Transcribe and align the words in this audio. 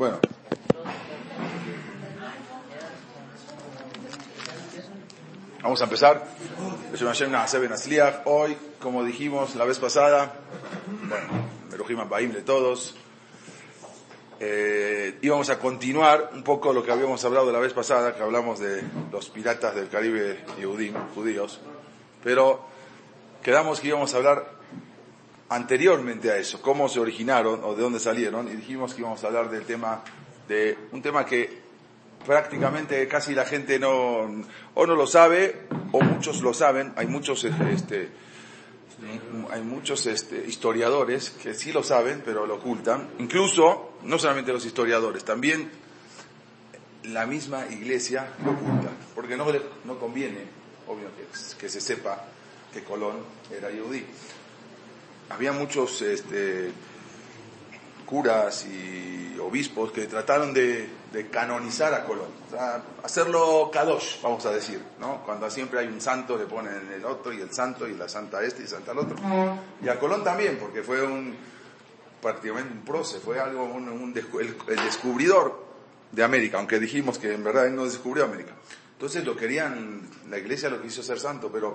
Bueno. 0.00 0.18
Vamos 5.60 5.78
a 5.82 5.84
empezar. 5.84 6.26
Hoy, 8.24 8.56
como 8.80 9.04
dijimos 9.04 9.54
la 9.56 9.66
vez 9.66 9.78
pasada, 9.78 10.36
bueno, 10.88 12.08
Baim 12.08 12.32
de 12.32 12.40
todos, 12.40 12.94
eh, 14.40 15.18
íbamos 15.20 15.50
a 15.50 15.58
continuar 15.58 16.30
un 16.32 16.44
poco 16.44 16.72
lo 16.72 16.82
que 16.82 16.92
habíamos 16.92 17.22
hablado 17.26 17.52
la 17.52 17.58
vez 17.58 17.74
pasada, 17.74 18.14
que 18.14 18.22
hablamos 18.22 18.58
de 18.58 18.82
los 19.12 19.28
piratas 19.28 19.74
del 19.74 19.90
Caribe 19.90 20.42
judíos, 21.14 21.60
pero 22.24 22.64
quedamos 23.42 23.80
que 23.80 23.88
íbamos 23.88 24.14
a 24.14 24.16
hablar 24.16 24.59
anteriormente 25.50 26.30
a 26.30 26.36
eso, 26.36 26.62
cómo 26.62 26.88
se 26.88 27.00
originaron 27.00 27.62
o 27.64 27.74
de 27.74 27.82
dónde 27.82 27.98
salieron, 27.98 28.46
y 28.48 28.52
dijimos 28.52 28.94
que 28.94 29.00
íbamos 29.00 29.22
a 29.24 29.26
hablar 29.26 29.50
del 29.50 29.64
tema, 29.64 30.02
de 30.48 30.78
un 30.92 31.02
tema 31.02 31.26
que 31.26 31.58
prácticamente 32.24 33.06
casi 33.08 33.34
la 33.34 33.44
gente 33.44 33.78
no, 33.78 34.44
o 34.74 34.86
no 34.86 34.94
lo 34.94 35.06
sabe, 35.08 35.66
o 35.90 36.00
muchos 36.02 36.40
lo 36.42 36.54
saben, 36.54 36.92
hay 36.94 37.08
muchos, 37.08 37.42
este, 37.42 38.10
hay 39.50 39.62
muchos 39.62 40.06
este, 40.06 40.46
historiadores 40.46 41.30
que 41.30 41.52
sí 41.54 41.72
lo 41.72 41.82
saben, 41.82 42.22
pero 42.24 42.46
lo 42.46 42.54
ocultan, 42.54 43.10
incluso, 43.18 43.94
no 44.04 44.20
solamente 44.20 44.52
los 44.52 44.64
historiadores, 44.64 45.24
también 45.24 45.68
la 47.04 47.26
misma 47.26 47.66
iglesia 47.66 48.34
lo 48.44 48.52
oculta, 48.52 48.90
porque 49.16 49.36
no, 49.36 49.46
no 49.84 49.98
conviene, 49.98 50.44
obvio, 50.86 51.08
que, 51.16 51.58
que 51.58 51.68
se 51.68 51.80
sepa 51.80 52.24
que 52.72 52.84
Colón 52.84 53.16
era 53.50 53.68
judío 53.68 54.04
había 55.30 55.52
muchos 55.52 56.02
este, 56.02 56.70
curas 58.04 58.66
y 58.66 59.38
obispos 59.38 59.92
que 59.92 60.06
trataron 60.06 60.52
de, 60.52 60.98
canonizar 61.30 61.92
a 61.94 62.04
Colón, 62.04 62.28
o 62.46 62.50
sea, 62.50 62.82
hacerlo 63.02 63.70
kadosh, 63.72 64.20
vamos 64.22 64.44
a 64.46 64.52
decir, 64.52 64.80
¿no? 65.00 65.22
Cuando 65.24 65.50
siempre 65.50 65.80
hay 65.80 65.88
un 65.88 66.00
santo 66.00 66.36
le 66.36 66.44
ponen 66.44 66.92
el 66.92 67.04
otro 67.04 67.32
y 67.32 67.40
el 67.40 67.52
santo 67.52 67.88
y 67.88 67.94
la 67.94 68.08
santa 68.08 68.42
este 68.44 68.62
y 68.62 68.66
santa 68.66 68.92
el 68.92 68.98
otro. 68.98 69.16
Y 69.82 69.88
a 69.88 69.98
Colón 69.98 70.22
también, 70.22 70.58
porque 70.58 70.82
fue 70.82 71.02
un 71.02 71.34
prácticamente 72.20 72.72
un 72.72 72.84
prócer, 72.84 73.20
fue 73.20 73.40
algo 73.40 73.64
un, 73.64 74.14
el, 74.14 74.76
descubridor 74.84 75.64
de 76.12 76.22
América, 76.22 76.58
aunque 76.58 76.78
dijimos 76.78 77.18
que 77.18 77.32
en 77.32 77.42
verdad 77.42 77.66
él 77.66 77.74
no 77.74 77.84
descubrió 77.84 78.24
América. 78.24 78.52
Entonces 78.92 79.24
lo 79.24 79.36
querían, 79.36 80.08
la 80.28 80.38
iglesia 80.38 80.68
lo 80.68 80.82
quiso 80.82 81.02
ser 81.02 81.18
santo, 81.18 81.50
pero 81.50 81.74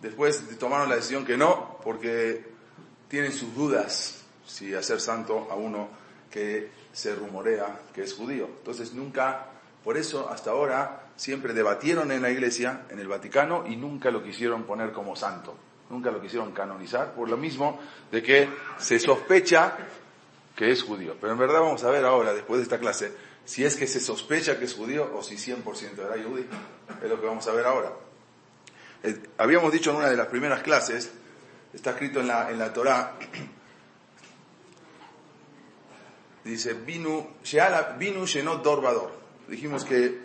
después 0.00 0.42
tomaron 0.58 0.88
la 0.88 0.96
decisión 0.96 1.24
que 1.24 1.36
no, 1.36 1.78
porque 1.82 2.51
tienen 3.12 3.32
sus 3.34 3.54
dudas 3.54 4.22
si 4.46 4.72
hacer 4.72 4.98
santo 4.98 5.46
a 5.50 5.54
uno 5.54 5.90
que 6.30 6.70
se 6.94 7.14
rumorea 7.14 7.82
que 7.94 8.04
es 8.04 8.14
judío. 8.14 8.46
Entonces 8.46 8.94
nunca, 8.94 9.48
por 9.84 9.98
eso 9.98 10.30
hasta 10.30 10.52
ahora 10.52 11.10
siempre 11.14 11.52
debatieron 11.52 12.10
en 12.10 12.22
la 12.22 12.30
iglesia, 12.30 12.86
en 12.88 12.98
el 12.98 13.08
Vaticano, 13.08 13.66
y 13.66 13.76
nunca 13.76 14.10
lo 14.10 14.22
quisieron 14.22 14.62
poner 14.62 14.92
como 14.92 15.14
santo. 15.14 15.54
Nunca 15.90 16.10
lo 16.10 16.22
quisieron 16.22 16.52
canonizar, 16.52 17.12
por 17.12 17.28
lo 17.28 17.36
mismo 17.36 17.78
de 18.10 18.22
que 18.22 18.48
se 18.78 18.98
sospecha 18.98 19.76
que 20.56 20.70
es 20.70 20.82
judío. 20.82 21.14
Pero 21.20 21.34
en 21.34 21.38
verdad 21.38 21.60
vamos 21.60 21.84
a 21.84 21.90
ver 21.90 22.06
ahora, 22.06 22.32
después 22.32 22.60
de 22.60 22.62
esta 22.62 22.78
clase, 22.78 23.12
si 23.44 23.62
es 23.62 23.76
que 23.76 23.86
se 23.86 24.00
sospecha 24.00 24.58
que 24.58 24.64
es 24.64 24.72
judío 24.72 25.12
o 25.14 25.22
si 25.22 25.34
100% 25.34 25.98
era 25.98 26.14
judío. 26.26 26.46
Es 27.02 27.10
lo 27.10 27.20
que 27.20 27.26
vamos 27.26 27.46
a 27.46 27.52
ver 27.52 27.66
ahora. 27.66 27.92
Eh, 29.02 29.20
habíamos 29.36 29.70
dicho 29.70 29.90
en 29.90 29.96
una 29.96 30.08
de 30.08 30.16
las 30.16 30.28
primeras 30.28 30.62
clases 30.62 31.12
está 31.72 31.90
escrito 31.90 32.20
en 32.20 32.28
la, 32.28 32.50
en 32.50 32.58
la 32.58 32.72
Torah, 32.72 33.14
dice, 36.44 36.74
Binu, 36.74 37.28
Binu 37.98 38.26
Shenot 38.26 38.62
Dorbador. 38.62 39.12
Dijimos 39.48 39.84
que, 39.84 40.18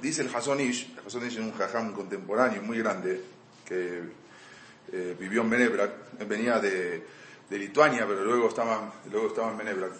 dice 0.00 0.22
el 0.22 0.34
Hasonish, 0.34 0.96
Hasonish 1.06 1.34
es 1.34 1.38
un 1.38 1.52
jajam 1.52 1.92
contemporáneo 1.92 2.62
muy 2.62 2.78
grande, 2.78 3.22
que 3.64 4.02
eh, 4.92 5.16
vivió 5.18 5.42
en 5.42 5.50
Benebrak, 5.50 6.26
venía 6.26 6.58
de, 6.60 7.04
de, 7.48 7.58
Lituania, 7.58 8.06
pero 8.06 8.24
luego 8.24 8.48
estaba, 8.48 8.92
luego 9.10 9.28
estaba 9.28 9.50
en 9.50 9.58
Benebrak. 9.58 9.92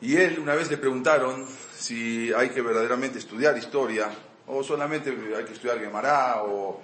Y 0.00 0.16
él 0.16 0.38
una 0.38 0.54
vez 0.54 0.70
le 0.70 0.78
preguntaron 0.78 1.44
si 1.76 2.32
hay 2.32 2.50
que 2.50 2.62
verdaderamente 2.62 3.18
estudiar 3.18 3.58
historia, 3.58 4.08
o 4.46 4.62
solamente 4.62 5.10
hay 5.36 5.44
que 5.44 5.52
estudiar 5.52 5.80
Gemara, 5.80 6.42
o 6.44 6.80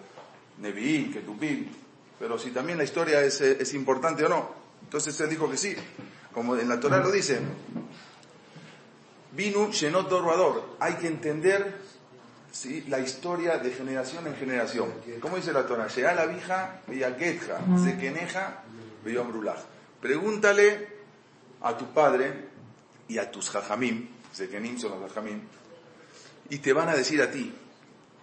Nevi'im, 0.59 1.12
Ketubim, 1.12 1.84
pero 2.25 2.39
si 2.39 2.53
también 2.53 2.79
la 2.79 2.85
historia 2.85 3.21
es, 3.21 3.43
es 3.43 3.75
importante 3.75 4.25
o 4.25 4.31
no. 4.31 4.51
Entonces 4.83 5.21
él 5.21 5.29
dijo 5.29 5.51
que 5.51 5.59
sí, 5.59 5.77
como 6.33 6.57
en 6.57 6.71
la 6.71 6.81
Torah 6.81 6.97
lo 6.97 7.12
dice. 7.12 7.39
Vinu 9.33 9.71
Shenot 9.71 10.09
Dorvador. 10.09 10.77
Hay 10.81 10.95
que 10.95 11.07
entender 11.07 11.77
¿sí? 12.51 12.83
la 12.89 12.99
historia 12.99 13.59
de 13.59 13.71
generación 13.73 14.27
en 14.27 14.37
generación. 14.37 14.91
¿Cómo 15.21 15.37
dice 15.37 15.53
la 15.53 15.67
Torah? 15.67 15.87
Llega 15.89 16.15
la 16.15 16.25
vija, 16.25 16.81
Villaquetja, 16.87 17.61
Zekeneja, 17.85 18.62
Brulaj. 19.05 19.59
Pregúntale 20.01 20.89
a 21.61 21.77
tu 21.77 21.93
padre 21.93 22.49
y 23.06 23.19
a 23.19 23.31
tus 23.31 23.51
jajamim, 23.51 24.09
Zekenim 24.35 24.79
son 24.79 24.99
los 24.99 25.11
jajamim, 25.11 25.43
y 26.49 26.56
te 26.56 26.73
van 26.73 26.89
a 26.89 26.97
decir 26.97 27.21
a 27.21 27.31
ti, 27.31 27.55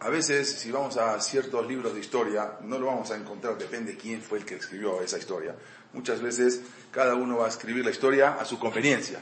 a 0.03 0.09
veces, 0.09 0.50
si 0.50 0.72
vamos 0.72 0.97
a 0.97 1.22
ciertos 1.22 1.67
libros 1.67 1.94
de 1.94 2.00
historia, 2.00 2.53
no 2.62 2.79
lo 2.79 2.88
vamos 2.88 3.12
a 3.12 3.16
encontrar, 3.16 3.56
depende 3.56 3.95
quién 3.95 4.19
fue 4.19 4.39
el 4.39 4.45
que 4.45 4.56
escribió 4.56 5.00
esa 5.00 5.19
historia. 5.19 5.56
Muchas 5.94 6.19
veces 6.23 6.62
cada 6.89 7.13
uno 7.13 7.38
va 7.38 7.45
a 7.45 7.50
escribir 7.50 7.85
la 7.85 7.91
historia 7.91 8.34
a 8.34 8.44
su 8.44 8.57
conveniencia. 8.57 9.22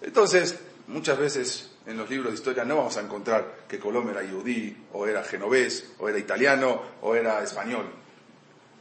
Entonces, 0.00 0.56
muchas 0.86 1.18
veces 1.18 1.72
en 1.84 1.96
los 1.96 2.08
libros 2.08 2.30
de 2.30 2.38
historia 2.38 2.64
no 2.64 2.76
vamos 2.76 2.96
a 2.96 3.00
encontrar 3.00 3.64
que 3.66 3.80
Colón 3.80 4.08
era 4.08 4.22
yudí, 4.22 4.86
o 4.92 5.04
era 5.04 5.24
genovés, 5.24 5.94
o 5.98 6.08
era 6.08 6.18
italiano, 6.18 6.80
o 7.02 7.16
era 7.16 7.42
español. 7.42 7.90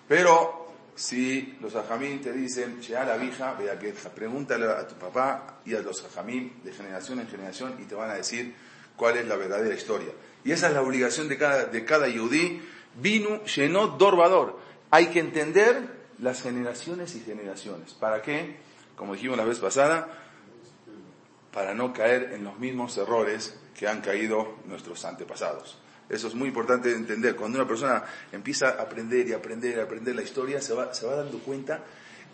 Pero 0.08 0.68
si 0.94 1.58
los 1.62 1.76
ajamín 1.76 2.22
te 2.22 2.32
dicen, 2.32 2.80
a 2.96 3.06
la 3.06 3.18
vieja, 3.18 3.54
vea 3.54 3.80
que 3.80 3.92
pregúntale 4.14 4.68
a 4.68 4.88
tu 4.88 4.94
papá 4.96 5.62
y 5.66 5.74
a 5.74 5.80
los 5.80 6.06
ajamín 6.06 6.62
de 6.64 6.72
generación 6.72 7.22
en 7.22 7.28
generación 7.28 7.76
y 7.82 7.86
te 7.86 7.96
van 7.96 8.12
a 8.12 8.14
decir 8.14 8.54
cuál 8.96 9.18
es 9.18 9.26
la 9.26 9.36
verdadera 9.36 9.74
historia. 9.74 10.12
Y 10.46 10.52
esa 10.52 10.68
es 10.68 10.74
la 10.74 10.82
obligación 10.82 11.28
de 11.28 11.38
cada, 11.38 11.66
de 11.66 11.84
cada 11.84 12.08
yudí. 12.08 12.62
Vinu, 13.02 13.42
Shenot, 13.46 13.98
Dorvador. 13.98 14.60
Hay 14.92 15.08
que 15.08 15.20
entender 15.20 16.06
las 16.20 16.42
generaciones 16.42 17.16
y 17.16 17.22
generaciones. 17.22 17.94
¿Para 17.94 18.22
qué? 18.22 18.56
Como 18.96 19.16
dijimos 19.16 19.38
la 19.38 19.44
vez 19.44 19.60
pasada, 19.60 20.08
para 21.52 21.74
no 21.74 21.92
caer 21.92 22.32
en 22.34 22.44
los 22.44 22.60
mismos 22.60 22.96
errores 22.98 23.58
que 23.78 23.88
han 23.88 24.02
caído 24.02 24.56
nuestros 24.68 25.04
antepasados. 25.04 25.80
Eso 26.08 26.28
es 26.28 26.36
muy 26.36 26.50
importante 26.50 26.90
de 26.90 26.96
entender. 26.96 27.36
Cuando 27.36 27.58
una 27.58 27.68
persona 27.68 28.04
empieza 28.32 28.70
a 28.70 28.84
aprender 28.84 29.28
y 29.28 29.34
aprender 29.34 29.78
y 29.78 29.80
aprender 29.80 30.16
la 30.16 30.22
historia, 30.22 30.62
se 30.62 30.74
va, 30.74 30.94
se 30.94 31.08
va 31.08 31.16
dando 31.16 31.40
cuenta 31.40 31.84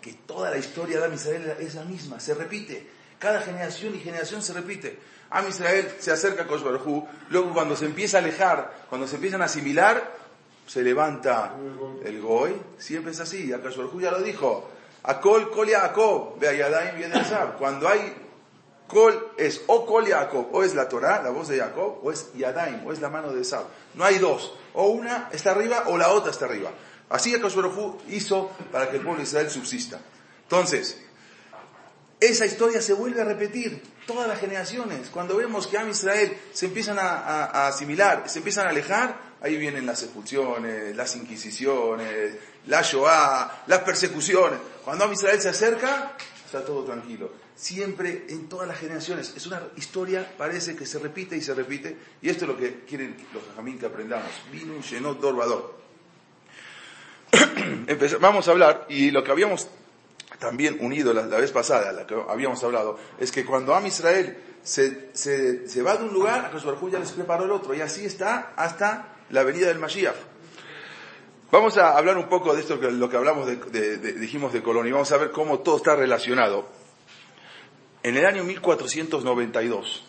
que 0.02 0.12
toda 0.12 0.50
la 0.50 0.58
historia 0.58 1.00
de 1.00 1.14
Israel 1.14 1.56
es 1.58 1.74
la 1.76 1.84
misma, 1.84 2.20
se 2.20 2.34
repite. 2.34 2.86
Cada 3.22 3.40
generación 3.40 3.94
y 3.94 4.00
generación 4.00 4.42
se 4.42 4.52
repite. 4.52 4.98
Am 5.30 5.48
Israel 5.48 5.94
se 6.00 6.10
acerca 6.10 6.42
a 6.42 6.46
Kosh 6.48 6.62
luego 7.30 7.52
cuando 7.54 7.76
se 7.76 7.86
empieza 7.86 8.16
a 8.16 8.20
alejar, 8.20 8.86
cuando 8.90 9.06
se 9.06 9.14
empiezan 9.14 9.40
a 9.42 9.44
asimilar, 9.44 10.12
se 10.66 10.82
levanta 10.82 11.54
el 12.04 12.20
Goy, 12.20 12.60
siempre 12.78 13.12
es 13.12 13.20
así, 13.20 13.52
Akash 13.52 13.76
ya 14.00 14.10
lo 14.10 14.20
dijo, 14.22 14.68
Akol 15.04 15.52
Kol 15.52 15.68
Yadaim 15.68 16.96
viene 16.96 17.22
cuando 17.60 17.88
hay 17.88 18.12
Kol 18.88 19.28
es 19.38 19.62
o 19.68 19.86
Kol 19.86 20.06
Yaakov, 20.06 20.48
o 20.52 20.64
es 20.64 20.74
la 20.74 20.88
Torah, 20.88 21.22
la 21.22 21.30
voz 21.30 21.46
de 21.46 21.58
Jacob, 21.58 22.00
o 22.02 22.10
es 22.10 22.32
Yadaim, 22.34 22.84
o 22.84 22.92
es 22.92 23.00
la 23.00 23.08
mano 23.08 23.32
de 23.32 23.44
Sab. 23.44 23.66
No 23.94 24.04
hay 24.04 24.18
dos, 24.18 24.52
o 24.74 24.88
una 24.88 25.28
está 25.30 25.52
arriba 25.52 25.84
o 25.86 25.96
la 25.96 26.08
otra 26.08 26.32
está 26.32 26.46
arriba. 26.46 26.72
Así 27.08 27.32
Akash 27.36 27.56
hizo 28.08 28.50
para 28.72 28.90
que 28.90 28.96
el 28.96 29.02
pueblo 29.02 29.18
de 29.18 29.28
Israel 29.28 29.48
subsista. 29.48 30.00
Entonces, 30.42 30.98
esa 32.22 32.46
historia 32.46 32.80
se 32.80 32.92
vuelve 32.92 33.20
a 33.20 33.24
repetir 33.24 33.82
todas 34.06 34.28
las 34.28 34.38
generaciones. 34.38 35.08
Cuando 35.08 35.36
vemos 35.36 35.66
que 35.66 35.76
Am 35.76 35.90
Israel 35.90 36.36
se 36.52 36.66
empiezan 36.66 36.98
a, 36.98 37.66
asimilar, 37.66 38.28
se 38.28 38.38
empiezan 38.38 38.66
a 38.66 38.70
alejar, 38.70 39.18
ahí 39.40 39.56
vienen 39.56 39.86
las 39.86 40.04
expulsiones, 40.04 40.94
las 40.94 41.16
inquisiciones, 41.16 42.36
la 42.66 42.82
Shoah, 42.82 43.64
las 43.66 43.80
persecuciones. 43.80 44.60
Cuando 44.84 45.04
Am 45.04 45.12
Israel 45.12 45.40
se 45.40 45.48
acerca, 45.48 46.16
está 46.44 46.64
todo 46.64 46.84
tranquilo. 46.84 47.32
Siempre 47.56 48.26
en 48.28 48.48
todas 48.48 48.68
las 48.68 48.78
generaciones. 48.78 49.32
Es 49.36 49.46
una 49.46 49.60
historia, 49.76 50.32
parece 50.38 50.76
que 50.76 50.86
se 50.86 51.00
repite 51.00 51.36
y 51.36 51.40
se 51.40 51.54
repite. 51.54 51.96
Y 52.22 52.30
esto 52.30 52.44
es 52.44 52.50
lo 52.50 52.56
que 52.56 52.84
quieren 52.84 53.16
los 53.34 53.42
jamín 53.56 53.78
que 53.78 53.86
aprendamos. 53.86 54.30
Vino, 54.52 54.80
llenó, 54.80 55.14
dorbador. 55.14 55.82
Vamos 58.20 58.46
a 58.46 58.50
hablar, 58.52 58.86
y 58.88 59.10
lo 59.10 59.24
que 59.24 59.32
habíamos 59.32 59.68
también 60.42 60.76
unido 60.80 61.14
la, 61.14 61.22
vez 61.22 61.52
pasada, 61.52 61.92
la 61.92 62.04
que 62.04 62.16
habíamos 62.28 62.62
hablado, 62.64 62.98
es 63.18 63.30
que 63.30 63.46
cuando 63.46 63.76
Am 63.76 63.86
Israel 63.86 64.36
se, 64.62 65.10
se, 65.14 65.68
se 65.68 65.82
va 65.82 65.96
de 65.96 66.04
un 66.04 66.12
lugar, 66.12 66.50
a 66.52 66.88
ya 66.90 66.98
les 66.98 67.12
preparó 67.12 67.44
el 67.44 67.52
otro, 67.52 67.72
y 67.74 67.80
así 67.80 68.04
está 68.04 68.52
hasta 68.56 69.14
la 69.30 69.44
venida 69.44 69.68
del 69.68 69.78
Mashiach. 69.78 70.16
Vamos 71.52 71.78
a 71.78 71.96
hablar 71.96 72.16
un 72.16 72.28
poco 72.28 72.54
de 72.54 72.60
esto, 72.60 72.76
lo 72.76 73.08
que 73.08 73.16
hablamos 73.16 73.46
de, 73.46 73.98
dijimos 74.14 74.52
de 74.52 74.62
Colón, 74.62 74.88
y 74.88 74.90
vamos 74.90 75.12
a 75.12 75.16
ver 75.16 75.30
cómo 75.30 75.60
todo 75.60 75.76
está 75.76 75.94
relacionado. 75.94 76.66
En 78.02 78.16
el 78.16 78.26
año 78.26 78.42
1492, 78.42 80.04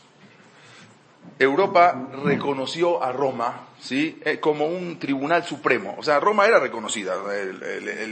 Europa 1.39 2.09
reconoció 2.23 3.03
a 3.03 3.11
Roma 3.11 3.67
¿sí? 3.83 4.19
Eh, 4.23 4.39
como 4.39 4.65
un 4.65 4.97
tribunal 4.97 5.43
supremo. 5.43 5.95
O 5.97 6.03
sea, 6.03 6.19
Roma 6.19 6.45
era 6.45 6.59
reconocida, 6.59 7.15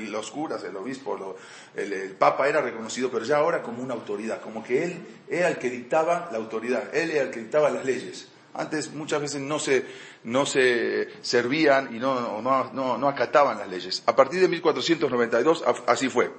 los 0.10 0.32
curas, 0.32 0.64
el 0.64 0.76
obispo, 0.76 1.38
el, 1.76 2.12
papa 2.12 2.48
era 2.48 2.62
reconocido, 2.62 3.10
pero 3.10 3.24
ya 3.24 3.38
ahora 3.38 3.62
como 3.62 3.82
una 3.82 3.94
autoridad, 3.94 4.42
como 4.42 4.64
que 4.64 4.84
él 4.84 5.06
era 5.30 5.48
el 5.48 5.58
que 5.58 5.70
dictaba 5.70 6.30
la 6.32 6.38
autoridad, 6.38 6.94
él 6.94 7.12
era 7.12 7.24
el 7.24 7.32
que 7.32 7.40
dictaba 7.40 7.70
las 7.70 7.86
leyes. 7.86 8.28
Antes 8.54 8.92
muchas 8.94 9.22
veces 9.22 9.40
no 9.40 9.60
se, 9.60 9.86
no 10.26 10.46
se 10.46 11.08
servían 11.22 11.96
y 11.96 12.00
no, 12.00 12.42
no, 12.42 12.98
no, 12.98 13.08
acataban 13.08 13.58
las 13.58 13.70
leyes. 13.70 14.04
A 14.06 14.16
partir 14.16 14.42
de 14.42 14.50
1492 14.50 15.64
así 15.88 16.10
fue. 16.10 16.32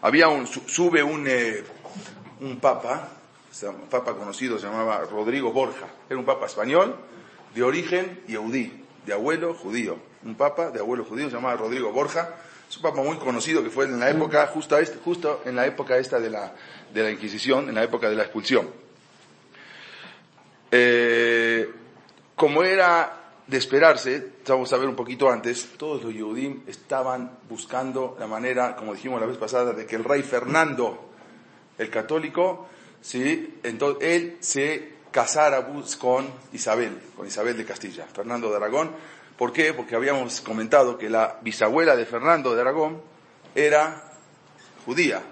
Había 0.00 0.28
un, 0.28 0.46
sube 0.48 1.04
un, 1.04 1.26
eh, 1.28 1.62
un 2.40 2.58
papa, 2.58 3.10
un 3.62 3.88
papa 3.88 4.14
conocido, 4.14 4.58
se 4.58 4.66
llamaba 4.66 5.04
Rodrigo 5.10 5.52
Borja, 5.52 5.86
era 6.08 6.18
un 6.18 6.24
papa 6.24 6.46
español, 6.46 6.96
de 7.54 7.62
origen 7.62 8.20
yehudí, 8.26 8.84
de 9.06 9.12
abuelo 9.12 9.54
judío. 9.54 9.96
Un 10.24 10.34
papa 10.34 10.70
de 10.70 10.80
abuelo 10.80 11.04
judío 11.04 11.28
se 11.28 11.36
llamaba 11.36 11.56
Rodrigo 11.56 11.92
Borja, 11.92 12.36
es 12.68 12.76
un 12.76 12.82
papa 12.82 13.02
muy 13.02 13.16
conocido 13.16 13.64
que 13.64 13.70
fue 13.70 13.86
en 13.86 13.98
la 13.98 14.10
época, 14.10 14.46
justo, 14.48 14.76
este, 14.78 14.98
justo 14.98 15.42
en 15.44 15.56
la 15.56 15.66
época 15.66 15.96
esta 15.96 16.20
de 16.20 16.28
la, 16.28 16.52
de 16.92 17.02
la 17.02 17.10
Inquisición, 17.10 17.68
en 17.68 17.74
la 17.74 17.84
época 17.84 18.10
de 18.10 18.16
la 18.16 18.24
expulsión. 18.24 18.68
Eh, 20.70 21.70
como 22.34 22.62
era 22.62 23.18
de 23.46 23.56
esperarse, 23.56 24.32
vamos 24.46 24.70
a 24.74 24.76
ver 24.76 24.88
un 24.88 24.94
poquito 24.94 25.30
antes, 25.30 25.70
todos 25.78 26.04
los 26.04 26.12
Yehudim 26.12 26.64
estaban 26.66 27.38
buscando 27.48 28.16
la 28.20 28.26
manera, 28.26 28.76
como 28.76 28.92
dijimos 28.92 29.18
la 29.18 29.26
vez 29.26 29.38
pasada, 29.38 29.72
de 29.72 29.86
que 29.86 29.96
el 29.96 30.04
rey 30.04 30.22
Fernando, 30.22 31.08
el 31.78 31.88
católico, 31.88 32.68
¿sí? 33.00 33.58
entonces 33.62 34.08
él 34.08 34.36
se 34.40 34.98
casara 35.10 35.66
con 35.98 36.30
Isabel, 36.52 36.98
con 37.16 37.26
Isabel 37.26 37.56
de 37.56 37.64
Castilla, 37.64 38.06
Fernando 38.06 38.50
de 38.50 38.56
Aragón. 38.56 38.90
¿Por 39.36 39.52
qué? 39.52 39.72
Porque 39.72 39.94
habíamos 39.94 40.40
comentado 40.40 40.98
que 40.98 41.08
la 41.08 41.38
bisabuela 41.42 41.96
de 41.96 42.06
Fernando 42.06 42.54
de 42.54 42.60
Aragón 42.60 43.00
era 43.54 44.12
judía. 44.84 45.22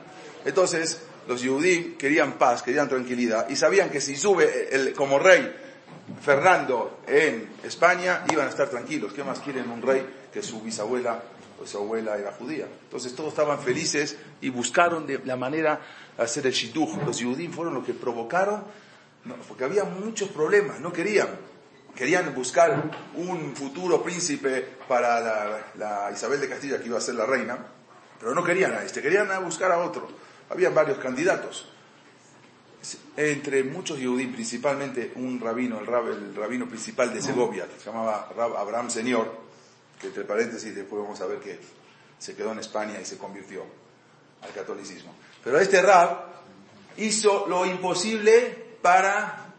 Entonces, 0.44 1.02
los 1.26 1.42
Yehudim 1.42 1.96
querían 1.96 2.34
paz, 2.34 2.62
querían 2.62 2.88
tranquilidad 2.88 3.48
y 3.48 3.56
sabían 3.56 3.90
que 3.90 4.00
si 4.00 4.16
sube 4.16 4.92
como 4.96 5.19
rey 5.19 5.54
Fernando 6.20 7.00
en 7.06 7.48
España, 7.64 8.24
iban 8.30 8.46
a 8.46 8.50
estar 8.50 8.69
tranquilos. 8.69 9.12
¿Qué 9.12 9.24
más 9.24 9.40
quieren 9.40 9.69
un 9.70 9.82
rey 9.82 10.06
que 10.32 10.42
su 10.42 10.60
bisabuela 10.60 11.22
o 11.60 11.66
su 11.66 11.78
abuela 11.78 12.16
era 12.16 12.32
judía? 12.32 12.66
Entonces 12.84 13.14
todos 13.14 13.30
estaban 13.30 13.60
felices 13.60 14.16
y 14.40 14.50
buscaron 14.50 15.06
de 15.06 15.20
la 15.24 15.36
manera 15.36 15.80
hacer 16.18 16.46
el 16.46 16.52
shidduch. 16.52 17.04
Los 17.04 17.18
Yehudim 17.18 17.52
fueron 17.52 17.74
los 17.74 17.84
que 17.84 17.94
provocaron, 17.94 18.64
porque 19.48 19.64
había 19.64 19.84
muchos 19.84 20.28
problemas, 20.30 20.80
no 20.80 20.92
querían. 20.92 21.28
Querían 21.94 22.34
buscar 22.34 22.90
un 23.14 23.56
futuro 23.56 24.02
príncipe 24.02 24.60
para 24.86 25.20
la, 25.20 25.66
la 25.76 26.10
Isabel 26.12 26.40
de 26.40 26.48
Castilla 26.48 26.78
que 26.78 26.88
iba 26.88 26.98
a 26.98 27.00
ser 27.00 27.14
la 27.14 27.24
reina, 27.24 27.58
pero 28.20 28.34
no 28.34 28.44
querían 28.44 28.74
a 28.74 28.82
este, 28.82 29.00
querían 29.00 29.28
buscar 29.44 29.72
a 29.72 29.78
otro. 29.78 30.06
Había 30.50 30.70
varios 30.70 30.98
candidatos. 30.98 31.68
Entre 33.16 33.64
muchos 33.64 33.98
judíos, 33.98 34.32
principalmente 34.32 35.12
un 35.16 35.40
rabino, 35.40 35.80
el, 35.80 36.34
rabino 36.34 36.69
principal 36.69 37.12
de 37.12 37.20
Segovia, 37.20 37.66
que 37.66 37.80
se 37.80 37.86
llamaba 37.86 38.28
Abraham 38.58 38.90
Señor, 38.90 39.32
que 39.98 40.08
entre 40.08 40.24
paréntesis 40.24 40.74
después 40.74 41.02
vamos 41.02 41.20
a 41.20 41.26
ver 41.26 41.40
que 41.40 41.58
se 42.19 42.36
quedó 42.36 42.52
en 42.52 42.60
España 42.60 43.00
y 43.00 43.04
se 43.04 43.19
convirtió 43.19 43.64
al 44.42 44.52
catolicismo. 44.52 45.14
Pero 45.46 45.60
este 45.60 45.81
rab 45.81 46.25
hizo 46.96 47.46
lo 47.46 47.64
imposible 47.66 48.78
para 48.82 49.54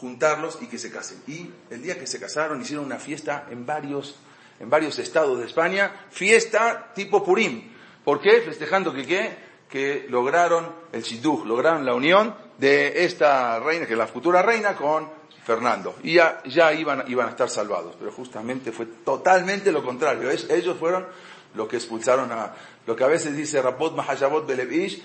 juntarlos 0.00 0.56
y 0.62 0.66
que 0.66 0.78
se 0.78 0.90
casen. 0.90 1.22
Y 1.26 1.50
el 1.68 1.82
día 1.82 1.98
que 1.98 2.06
se 2.06 2.18
casaron 2.18 2.62
hicieron 2.62 2.86
una 2.86 2.98
fiesta 2.98 3.46
en 3.50 3.66
varios, 3.66 4.16
en 4.58 4.70
varios 4.70 4.98
estados 4.98 5.38
de 5.38 5.44
España, 5.44 6.06
fiesta 6.10 6.90
tipo 6.94 7.22
Purim. 7.22 7.70
¿Por 8.02 8.18
qué? 8.22 8.40
Festejando 8.40 8.94
que 8.94 9.04
qué? 9.04 9.36
que 9.68 10.06
lograron 10.08 10.72
el 10.90 11.02
shidduch, 11.02 11.44
lograron 11.44 11.84
la 11.84 11.92
unión 11.92 12.34
de 12.56 13.04
esta 13.04 13.60
reina, 13.60 13.84
que 13.84 13.92
es 13.92 13.98
la 13.98 14.06
futura 14.06 14.40
reina, 14.40 14.74
con 14.74 15.10
Fernando. 15.44 15.96
Y 16.02 16.14
ya, 16.14 16.42
ya 16.46 16.72
iban, 16.72 17.04
iban 17.08 17.26
a 17.26 17.30
estar 17.30 17.50
salvados. 17.50 17.94
Pero 17.98 18.10
justamente 18.10 18.72
fue 18.72 18.86
totalmente 18.86 19.70
lo 19.70 19.84
contrario. 19.84 20.30
ellos 20.30 20.78
fueron 20.78 21.06
los 21.54 21.68
que 21.68 21.76
expulsaron 21.76 22.30
a, 22.32 22.54
lo 22.86 22.96
que 22.96 23.04
a 23.04 23.08
veces 23.08 23.36
dice 23.36 23.62
Rapot 23.62 23.94
Mahayabot 23.94 24.46
Belevish, 24.46 25.02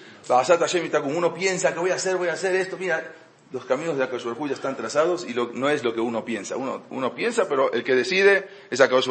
como 1.01 1.17
uno 1.17 1.33
piensa 1.33 1.73
que 1.73 1.79
voy 1.79 1.91
a 1.91 1.95
hacer, 1.95 2.17
voy 2.17 2.27
a 2.27 2.33
hacer 2.33 2.55
esto, 2.55 2.77
mira, 2.77 3.13
los 3.51 3.65
caminos 3.65 3.97
de 3.97 4.03
Akash 4.03 4.23
ya 4.23 4.53
están 4.53 4.75
trazados 4.75 5.25
y 5.27 5.33
no 5.33 5.69
es 5.69 5.83
lo 5.83 5.93
que 5.93 6.01
uno 6.01 6.23
piensa. 6.23 6.55
Uno, 6.55 6.83
uno 6.89 7.15
piensa, 7.15 7.47
pero 7.49 7.71
el 7.73 7.83
que 7.83 7.95
decide 7.95 8.47
es 8.69 8.79
Akash 8.79 9.07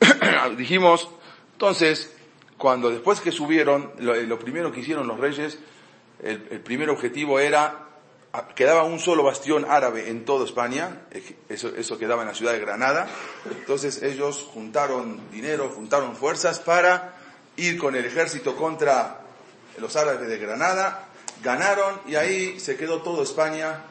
Dijimos, 0.56 1.08
entonces, 1.52 2.14
cuando 2.58 2.90
después 2.90 3.20
que 3.20 3.32
subieron, 3.32 3.92
lo, 3.98 4.38
primero 4.38 4.70
que 4.70 4.80
hicieron 4.80 5.06
los 5.06 5.18
reyes, 5.18 5.58
el, 6.22 6.60
primer 6.60 6.90
objetivo 6.90 7.38
era, 7.40 7.87
quedaba 8.54 8.84
un 8.84 8.98
solo 8.98 9.22
bastión 9.22 9.66
árabe 9.68 10.08
en 10.08 10.24
toda 10.24 10.44
España, 10.44 11.02
eso, 11.48 11.68
eso 11.76 11.98
quedaba 11.98 12.22
en 12.22 12.28
la 12.28 12.34
ciudad 12.34 12.52
de 12.52 12.60
Granada, 12.60 13.08
entonces 13.50 14.02
ellos 14.02 14.48
juntaron 14.52 15.30
dinero, 15.30 15.70
juntaron 15.74 16.16
fuerzas 16.16 16.58
para 16.58 17.14
ir 17.56 17.78
con 17.78 17.96
el 17.96 18.04
ejército 18.04 18.56
contra 18.56 19.20
los 19.78 19.96
árabes 19.96 20.28
de 20.28 20.38
Granada, 20.38 21.08
ganaron 21.42 22.00
y 22.06 22.14
ahí 22.16 22.58
se 22.60 22.76
quedó 22.76 23.02
toda 23.02 23.22
España 23.22 23.82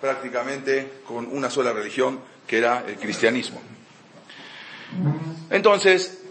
prácticamente 0.00 1.00
con 1.06 1.26
una 1.26 1.50
sola 1.50 1.72
religión 1.72 2.20
que 2.46 2.58
era 2.58 2.84
el 2.86 2.96
cristianismo. 2.96 3.60
Entonces, 5.50 6.22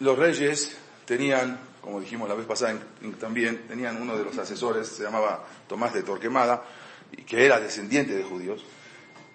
los 0.00 0.18
reyes 0.18 0.76
tenían, 1.04 1.58
como 1.88 2.02
dijimos 2.02 2.28
la 2.28 2.34
vez 2.34 2.44
pasada 2.44 2.78
también, 3.18 3.66
tenían 3.66 3.96
uno 4.02 4.14
de 4.14 4.22
los 4.22 4.36
asesores, 4.36 4.88
se 4.88 5.04
llamaba 5.04 5.42
Tomás 5.66 5.94
de 5.94 6.02
Torquemada, 6.02 6.62
que 7.26 7.46
era 7.46 7.58
descendiente 7.58 8.14
de 8.14 8.24
judíos, 8.24 8.62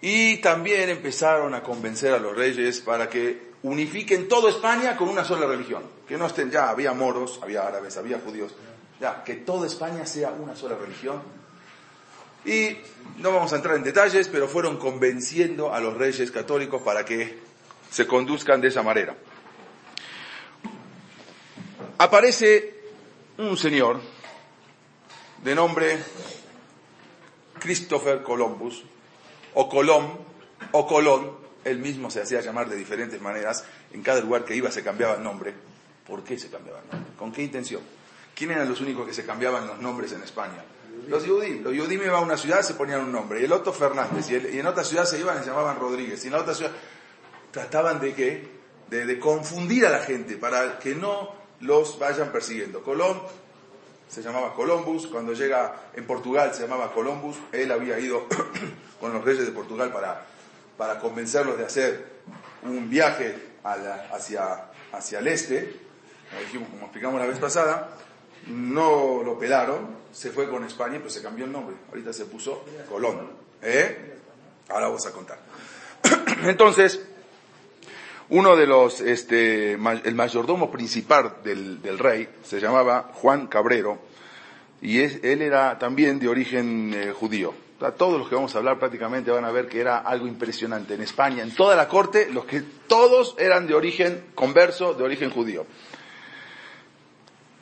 y 0.01 0.37
también 0.37 0.87
empezaron 0.89 1.55
a 1.55 1.63
convencer 1.63 2.13
a 2.13 2.19
los 2.19 2.35
reyes 2.35 2.79
para 2.81 3.09
que 3.09 3.53
unifiquen 3.63 4.27
toda 4.27 4.51
España 4.51 4.95
con 4.95 5.09
una 5.09 5.25
sola 5.25 5.47
religión, 5.47 5.81
que 6.07 6.15
no 6.15 6.27
estén 6.27 6.51
ya, 6.51 6.69
había 6.69 6.93
moros, 6.93 7.39
había 7.41 7.65
árabes, 7.65 7.97
había 7.97 8.19
judíos, 8.19 8.53
ya, 9.01 9.23
que 9.23 9.33
toda 9.33 9.65
España 9.65 10.05
sea 10.05 10.29
una 10.29 10.55
sola 10.55 10.75
religión. 10.75 11.23
Y 12.45 12.77
no 13.17 13.31
vamos 13.31 13.51
a 13.53 13.55
entrar 13.55 13.77
en 13.77 13.83
detalles, 13.83 14.27
pero 14.27 14.47
fueron 14.47 14.77
convenciendo 14.77 15.73
a 15.73 15.79
los 15.79 15.97
reyes 15.97 16.29
católicos 16.29 16.83
para 16.83 17.03
que 17.03 17.35
se 17.89 18.05
conduzcan 18.05 18.61
de 18.61 18.67
esa 18.67 18.83
manera 18.83 19.15
aparece 22.03 22.81
un 23.37 23.55
señor 23.55 24.01
de 25.41 25.55
nombre 25.55 25.97
Christopher 27.59 28.21
Columbus, 28.23 28.83
o 29.53 29.69
Colón, 29.69 30.19
o 30.73 30.85
Colón, 30.85 31.31
él 31.63 31.79
mismo 31.79 32.11
se 32.11 32.21
hacía 32.21 32.41
llamar 32.41 32.69
de 32.69 32.75
diferentes 32.75 33.21
maneras, 33.21 33.63
en 33.93 34.03
cada 34.03 34.19
lugar 34.19 34.43
que 34.43 34.53
iba 34.53 34.69
se 34.69 34.83
cambiaba 34.83 35.15
el 35.15 35.23
nombre. 35.23 35.53
¿Por 36.05 36.25
qué 36.25 36.37
se 36.37 36.49
cambiaba 36.49 36.81
el 36.81 36.91
nombre? 36.91 37.13
¿Con 37.17 37.31
qué 37.31 37.41
intención? 37.41 37.81
¿Quién 38.35 38.51
eran 38.51 38.67
los 38.67 38.81
únicos 38.81 39.07
que 39.07 39.13
se 39.13 39.25
cambiaban 39.25 39.65
los 39.65 39.79
nombres 39.79 40.11
en 40.11 40.23
España? 40.23 40.65
Los 41.07 41.25
judíos. 41.25 41.61
Los 41.61 41.71
judíos 41.71 41.89
iban 41.89 42.15
a 42.15 42.19
una 42.19 42.35
ciudad, 42.35 42.61
se 42.63 42.73
ponían 42.73 42.99
un 42.99 43.13
nombre, 43.13 43.39
y 43.39 43.45
el 43.45 43.51
otro 43.53 43.71
Fernández, 43.71 44.29
y, 44.29 44.59
en 44.59 44.67
otra 44.67 44.83
ciudad 44.83 45.05
se 45.05 45.19
iban 45.19 45.37
y 45.37 45.39
se 45.39 45.51
llamaban 45.51 45.79
Rodríguez, 45.79 46.21
y 46.25 46.27
en 46.27 46.33
la 46.33 46.39
otra 46.41 46.53
ciudad 46.53 46.71
trataban 47.51 48.01
de 48.01 48.13
que, 48.13 48.49
de 48.89 49.19
confundir 49.19 49.85
a 49.85 49.89
la 49.89 49.99
gente, 49.99 50.35
para 50.35 50.79
que 50.79 50.95
no 50.95 51.42
los 51.63 51.97
vayan 51.97 52.31
persiguiendo. 52.31 52.83
Colón 52.83 53.21
se 54.07 54.21
llamaba 54.21 54.53
Columbus, 54.53 55.07
cuando 55.07 55.33
llega 55.33 55.89
en 55.95 56.05
Portugal 56.05 56.53
se 56.53 56.63
llamaba 56.63 56.91
Columbus, 56.93 57.37
él 57.51 57.71
había 57.71 57.99
ido 57.99 58.27
con 58.99 59.13
los 59.13 59.23
reyes 59.23 59.45
de 59.45 59.51
Portugal 59.51 59.91
para, 59.91 60.25
para 60.77 60.99
convencerlos 60.99 61.57
de 61.57 61.65
hacer 61.65 62.13
un 62.63 62.89
viaje 62.89 63.35
hacia, 63.63 64.65
hacia 64.91 65.19
el 65.19 65.27
este, 65.27 65.79
como, 66.51 66.85
explicamos 66.85 67.19
la 67.19 67.27
vez 67.27 67.39
pasada, 67.39 67.97
no 68.47 69.23
lo 69.23 69.39
pelaron, 69.39 70.03
se 70.11 70.31
fue 70.31 70.49
con 70.49 70.63
España, 70.63 70.97
pero 70.97 71.09
se 71.09 71.21
cambió 71.21 71.45
el 71.45 71.51
nombre, 71.51 71.75
ahorita 71.89 72.13
se 72.13 72.25
puso 72.25 72.65
Colón. 72.89 73.31
¿Eh? 73.61 74.19
Ahora 74.69 74.87
vamos 74.87 75.05
a 75.07 75.11
contar. 75.11 75.39
Entonces, 76.43 76.99
uno 78.33 78.55
de 78.55 78.65
los, 78.65 78.99
este, 78.99 79.73
el 79.73 80.15
mayordomo 80.15 80.71
principal 80.71 81.35
del, 81.43 81.83
del 81.83 81.99
rey 81.99 82.27
se 82.41 82.59
llamaba 82.59 83.11
Juan 83.13 83.45
Cabrero 83.45 83.99
y 84.81 85.01
él 85.01 85.43
era 85.43 85.77
también 85.77 86.17
de 86.17 86.27
origen 86.27 86.93
eh, 86.95 87.13
judío. 87.13 87.53
todos 87.95 88.17
los 88.17 88.27
que 88.27 88.33
vamos 88.33 88.55
a 88.55 88.57
hablar 88.57 88.79
prácticamente 88.79 89.29
van 89.29 89.45
a 89.45 89.51
ver 89.51 89.67
que 89.67 89.79
era 89.79 89.99
algo 89.99 90.25
impresionante. 90.25 90.95
En 90.95 91.03
España, 91.03 91.43
en 91.43 91.53
toda 91.53 91.75
la 91.75 91.87
corte, 91.87 92.27
los 92.31 92.45
que 92.45 92.61
todos 92.87 93.35
eran 93.37 93.67
de 93.67 93.75
origen 93.75 94.25
converso, 94.33 94.95
de 94.95 95.03
origen 95.03 95.29
judío. 95.29 95.67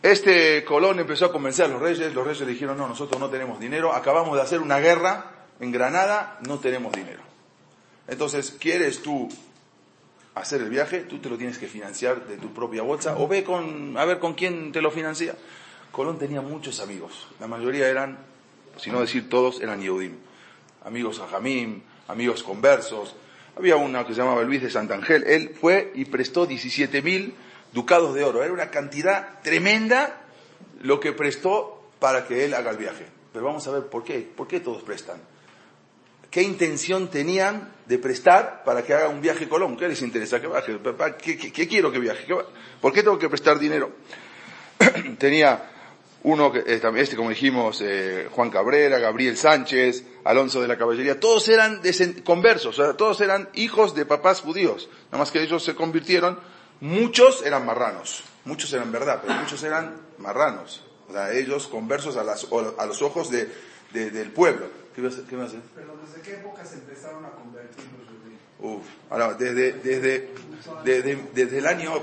Este 0.01 0.63
Colón 0.63 0.99
empezó 0.99 1.25
a 1.25 1.33
convencer 1.33 1.65
a 1.65 1.67
los 1.67 1.81
reyes, 1.81 2.13
los 2.13 2.25
reyes 2.25 2.39
le 2.47 2.53
dijeron, 2.53 2.77
no, 2.77 2.87
nosotros 2.87 3.19
no 3.19 3.29
tenemos 3.29 3.59
dinero, 3.59 3.93
acabamos 3.93 4.37
de 4.37 4.41
hacer 4.41 4.61
una 4.61 4.79
guerra 4.79 5.31
en 5.59 5.73
Granada, 5.73 6.39
no 6.47 6.59
tenemos 6.59 6.93
dinero. 6.93 7.21
Entonces, 8.07 8.55
¿quieres 8.57 9.01
tú 9.03 9.27
hacer 10.35 10.61
el 10.61 10.69
viaje? 10.69 11.01
Tú 11.01 11.19
te 11.19 11.29
lo 11.29 11.37
tienes 11.37 11.57
que 11.57 11.67
financiar 11.67 12.27
de 12.27 12.37
tu 12.37 12.53
propia 12.53 12.81
bolsa 12.81 13.17
o 13.17 13.27
ve 13.27 13.43
con, 13.43 13.97
a 13.97 14.05
ver 14.05 14.19
con 14.19 14.33
quién 14.33 14.71
te 14.71 14.81
lo 14.81 14.91
financia. 14.91 15.35
Colón 15.91 16.17
tenía 16.17 16.41
muchos 16.41 16.79
amigos, 16.79 17.27
la 17.39 17.47
mayoría 17.47 17.89
eran, 17.89 18.17
si 18.77 18.91
no 18.91 19.01
decir 19.01 19.29
todos, 19.29 19.59
eran 19.61 19.81
Yehudim. 19.81 20.15
Amigos 20.85 21.19
Ajamim, 21.19 21.81
amigos 22.07 22.43
conversos. 22.43 23.15
Había 23.57 23.75
uno 23.75 24.05
que 24.07 24.13
se 24.13 24.21
llamaba 24.21 24.43
Luis 24.43 24.61
de 24.61 24.69
Santangel, 24.69 25.23
él 25.25 25.55
fue 25.59 25.91
y 25.95 26.05
prestó 26.05 26.45
17 26.45 27.01
mil 27.01 27.35
ducados 27.73 28.15
de 28.15 28.23
oro. 28.23 28.43
Era 28.43 28.53
una 28.53 28.71
cantidad 28.71 29.41
tremenda 29.41 30.21
lo 30.81 30.99
que 30.99 31.11
prestó 31.11 31.91
para 31.99 32.25
que 32.25 32.45
él 32.45 32.53
haga 32.53 32.71
el 32.71 32.77
viaje. 32.77 33.05
Pero 33.33 33.45
vamos 33.45 33.67
a 33.67 33.71
ver 33.71 33.87
por 33.87 34.03
qué. 34.03 34.19
¿Por 34.19 34.47
qué 34.47 34.59
todos 34.59 34.83
prestan? 34.83 35.21
¿Qué 36.31 36.41
intención 36.41 37.09
tenían 37.09 37.71
de 37.85 37.99
prestar 37.99 38.63
para 38.63 38.83
que 38.83 38.93
haga 38.93 39.09
un 39.09 39.21
viaje 39.21 39.47
Colón? 39.47 39.77
¿Qué 39.77 39.87
les 39.87 40.01
interesa 40.01 40.41
que 40.41 40.47
viaje? 40.47 40.79
¿Qué, 41.21 41.67
quiero 41.67 41.91
que 41.91 41.99
viaje? 41.99 42.25
¿Por 42.81 42.93
qué 42.93 43.03
tengo 43.03 43.19
que 43.19 43.29
prestar 43.29 43.59
dinero? 43.59 43.91
Tenía 45.19 45.69
uno, 46.23 46.51
que, 46.51 46.59
eh, 46.59 46.81
este 46.95 47.15
como 47.15 47.29
dijimos, 47.29 47.81
eh, 47.83 48.29
Juan 48.31 48.49
Cabrera, 48.49 48.97
Gabriel 48.97 49.37
Sánchez, 49.37 50.05
Alonso 50.23 50.61
de 50.61 50.67
la 50.67 50.77
Caballería, 50.77 51.19
todos 51.19 51.47
eran 51.49 51.81
conversos, 52.23 52.79
o 52.79 52.83
sea, 52.83 52.93
todos 52.95 53.21
eran 53.21 53.49
hijos 53.53 53.93
de 53.93 54.05
papás 54.05 54.41
judíos, 54.41 54.89
nada 55.07 55.17
más 55.17 55.31
que 55.31 55.41
ellos 55.43 55.63
se 55.63 55.75
convirtieron 55.75 56.39
Muchos 56.81 57.43
eran 57.45 57.63
marranos, 57.63 58.23
muchos 58.43 58.73
eran 58.73 58.91
verdad, 58.91 59.21
pero 59.21 59.35
muchos 59.35 59.61
eran 59.61 60.01
marranos. 60.17 60.83
O 61.07 61.13
sea, 61.13 61.31
ellos 61.31 61.67
conversos 61.67 62.17
a, 62.17 62.21
a 62.21 62.85
los 62.87 63.01
ojos 63.03 63.29
de, 63.29 63.51
del 63.91 64.31
pueblo. 64.31 64.65
¿Qué 64.95 65.01
vas, 65.01 65.15
qué? 65.15 65.37
Pero 65.75 65.97
¿desde 66.05 66.21
qué 66.21 66.33
época 66.33 66.65
se 66.65 66.75
empezaron 66.75 67.23
a 67.23 67.29
convertir 67.31 67.85
los 67.97 68.07
judíos? 68.07 68.41
Uf, 68.59 68.85
ahora, 69.09 69.33
desde, 69.35 69.73
desde, 69.73 70.29
desde, 70.83 71.15
desde 71.33 71.57
el 71.57 71.65
año, 71.65 71.93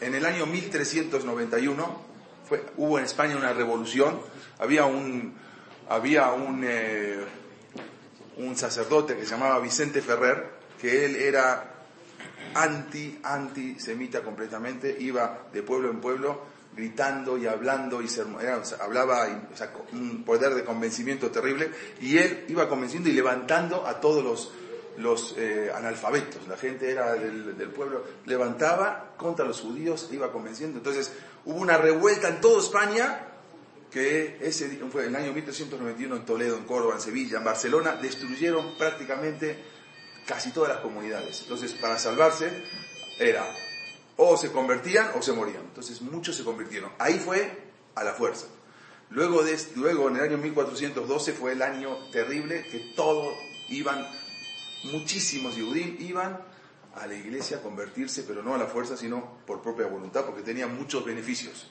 en 0.00 0.14
el 0.14 0.24
año 0.24 0.46
1391, 0.46 2.02
fue, 2.48 2.64
hubo 2.76 2.98
en 2.98 3.04
España 3.04 3.36
una 3.36 3.52
revolución, 3.52 4.20
había 4.58 4.84
un, 4.84 5.34
había 5.88 6.30
un, 6.30 6.62
eh, 6.64 7.24
un 8.36 8.56
sacerdote 8.56 9.16
que 9.16 9.24
se 9.24 9.30
llamaba 9.30 9.58
Vicente 9.58 10.00
Ferrer, 10.00 10.46
que 10.80 11.04
él 11.04 11.16
era 11.16 11.72
anti, 12.54 13.18
anti-semita 13.22 14.22
completamente, 14.22 14.96
iba 15.00 15.46
de 15.52 15.62
pueblo 15.62 15.90
en 15.90 16.00
pueblo 16.00 16.51
gritando 16.74 17.36
y 17.36 17.46
hablando 17.46 18.00
y 18.00 18.08
se, 18.08 18.24
hablaba, 18.80 19.26
un 19.92 20.24
poder 20.24 20.54
de 20.54 20.64
convencimiento 20.64 21.30
terrible, 21.30 21.70
y 22.00 22.18
él 22.18 22.46
iba 22.48 22.68
convenciendo 22.68 23.08
y 23.08 23.12
levantando 23.12 23.86
a 23.86 24.00
todos 24.00 24.52
los, 24.96 25.34
eh, 25.36 25.70
analfabetos, 25.74 26.46
la 26.48 26.56
gente 26.56 26.90
era 26.90 27.14
del, 27.14 27.56
del, 27.56 27.68
pueblo, 27.70 28.04
levantaba 28.26 29.14
contra 29.16 29.44
los 29.44 29.60
judíos, 29.60 30.08
iba 30.12 30.32
convenciendo, 30.32 30.78
entonces 30.78 31.12
hubo 31.44 31.58
una 31.58 31.76
revuelta 31.76 32.28
en 32.28 32.40
toda 32.40 32.60
España, 32.60 33.28
que 33.90 34.38
ese 34.40 34.68
fue 34.90 35.06
el 35.06 35.14
año 35.14 35.32
1391 35.34 36.16
en 36.16 36.24
Toledo, 36.24 36.56
en 36.56 36.64
Córdoba, 36.64 36.94
en 36.94 37.00
Sevilla, 37.00 37.38
en 37.38 37.44
Barcelona, 37.44 37.96
destruyeron 38.00 38.78
prácticamente 38.78 39.62
casi 40.26 40.50
todas 40.50 40.70
las 40.70 40.78
comunidades. 40.78 41.42
Entonces, 41.42 41.72
para 41.72 41.98
salvarse, 41.98 42.50
era 43.18 43.44
o 44.16 44.36
se 44.36 44.52
convertían 44.52 45.10
o 45.16 45.22
se 45.22 45.32
morían. 45.32 45.62
Entonces, 45.62 46.00
muchos 46.02 46.36
se 46.36 46.44
convirtieron. 46.44 46.90
Ahí 46.98 47.18
fue 47.18 47.70
a 47.94 48.04
la 48.04 48.12
fuerza. 48.12 48.46
Luego, 49.10 49.42
luego 49.76 50.08
en 50.08 50.16
el 50.16 50.22
año 50.22 50.38
1412 50.38 51.32
fue 51.32 51.52
el 51.52 51.62
año 51.62 51.96
terrible 52.10 52.66
que 52.70 52.92
todos 52.96 53.34
iban, 53.68 54.06
muchísimos 54.84 55.54
judíos 55.54 56.00
iban 56.00 56.40
a 56.94 57.06
la 57.06 57.14
iglesia 57.14 57.58
a 57.58 57.60
convertirse, 57.60 58.22
pero 58.22 58.42
no 58.42 58.54
a 58.54 58.58
la 58.58 58.66
fuerza, 58.66 58.96
sino 58.96 59.38
por 59.46 59.60
propia 59.62 59.86
voluntad, 59.86 60.24
porque 60.24 60.42
tenían 60.42 60.76
muchos 60.76 61.04
beneficios. 61.04 61.70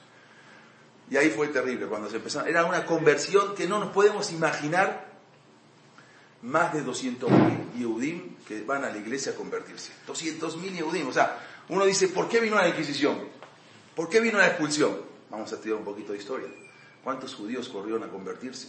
Y 1.10 1.16
ahí 1.16 1.30
fue 1.30 1.48
terrible 1.48 1.86
cuando 1.86 2.08
se 2.08 2.16
empezó. 2.16 2.44
Era 2.44 2.64
una 2.64 2.86
conversión 2.86 3.54
que 3.54 3.66
no 3.66 3.78
nos 3.78 3.90
podemos 3.90 4.30
imaginar 4.32 5.12
más 6.42 6.72
de 6.72 6.84
200.000 6.84 7.72
Yehudim 7.78 8.36
que 8.46 8.62
van 8.62 8.84
a 8.84 8.90
la 8.90 8.98
iglesia 8.98 9.32
a 9.32 9.34
convertirse. 9.34 9.92
200.000 10.06 10.72
Yehudim. 10.72 11.08
O 11.08 11.12
sea, 11.12 11.38
uno 11.68 11.84
dice, 11.84 12.08
¿por 12.08 12.28
qué 12.28 12.40
vino 12.40 12.56
la 12.56 12.68
Inquisición? 12.68 13.18
¿Por 13.94 14.08
qué 14.08 14.20
vino 14.20 14.38
la 14.38 14.48
expulsión? 14.48 14.96
Vamos 15.30 15.52
a 15.52 15.56
estudiar 15.56 15.78
un 15.78 15.84
poquito 15.84 16.12
de 16.12 16.18
historia. 16.18 16.48
¿Cuántos 17.02 17.34
judíos 17.34 17.68
corrieron 17.68 18.02
a 18.02 18.08
convertirse? 18.08 18.68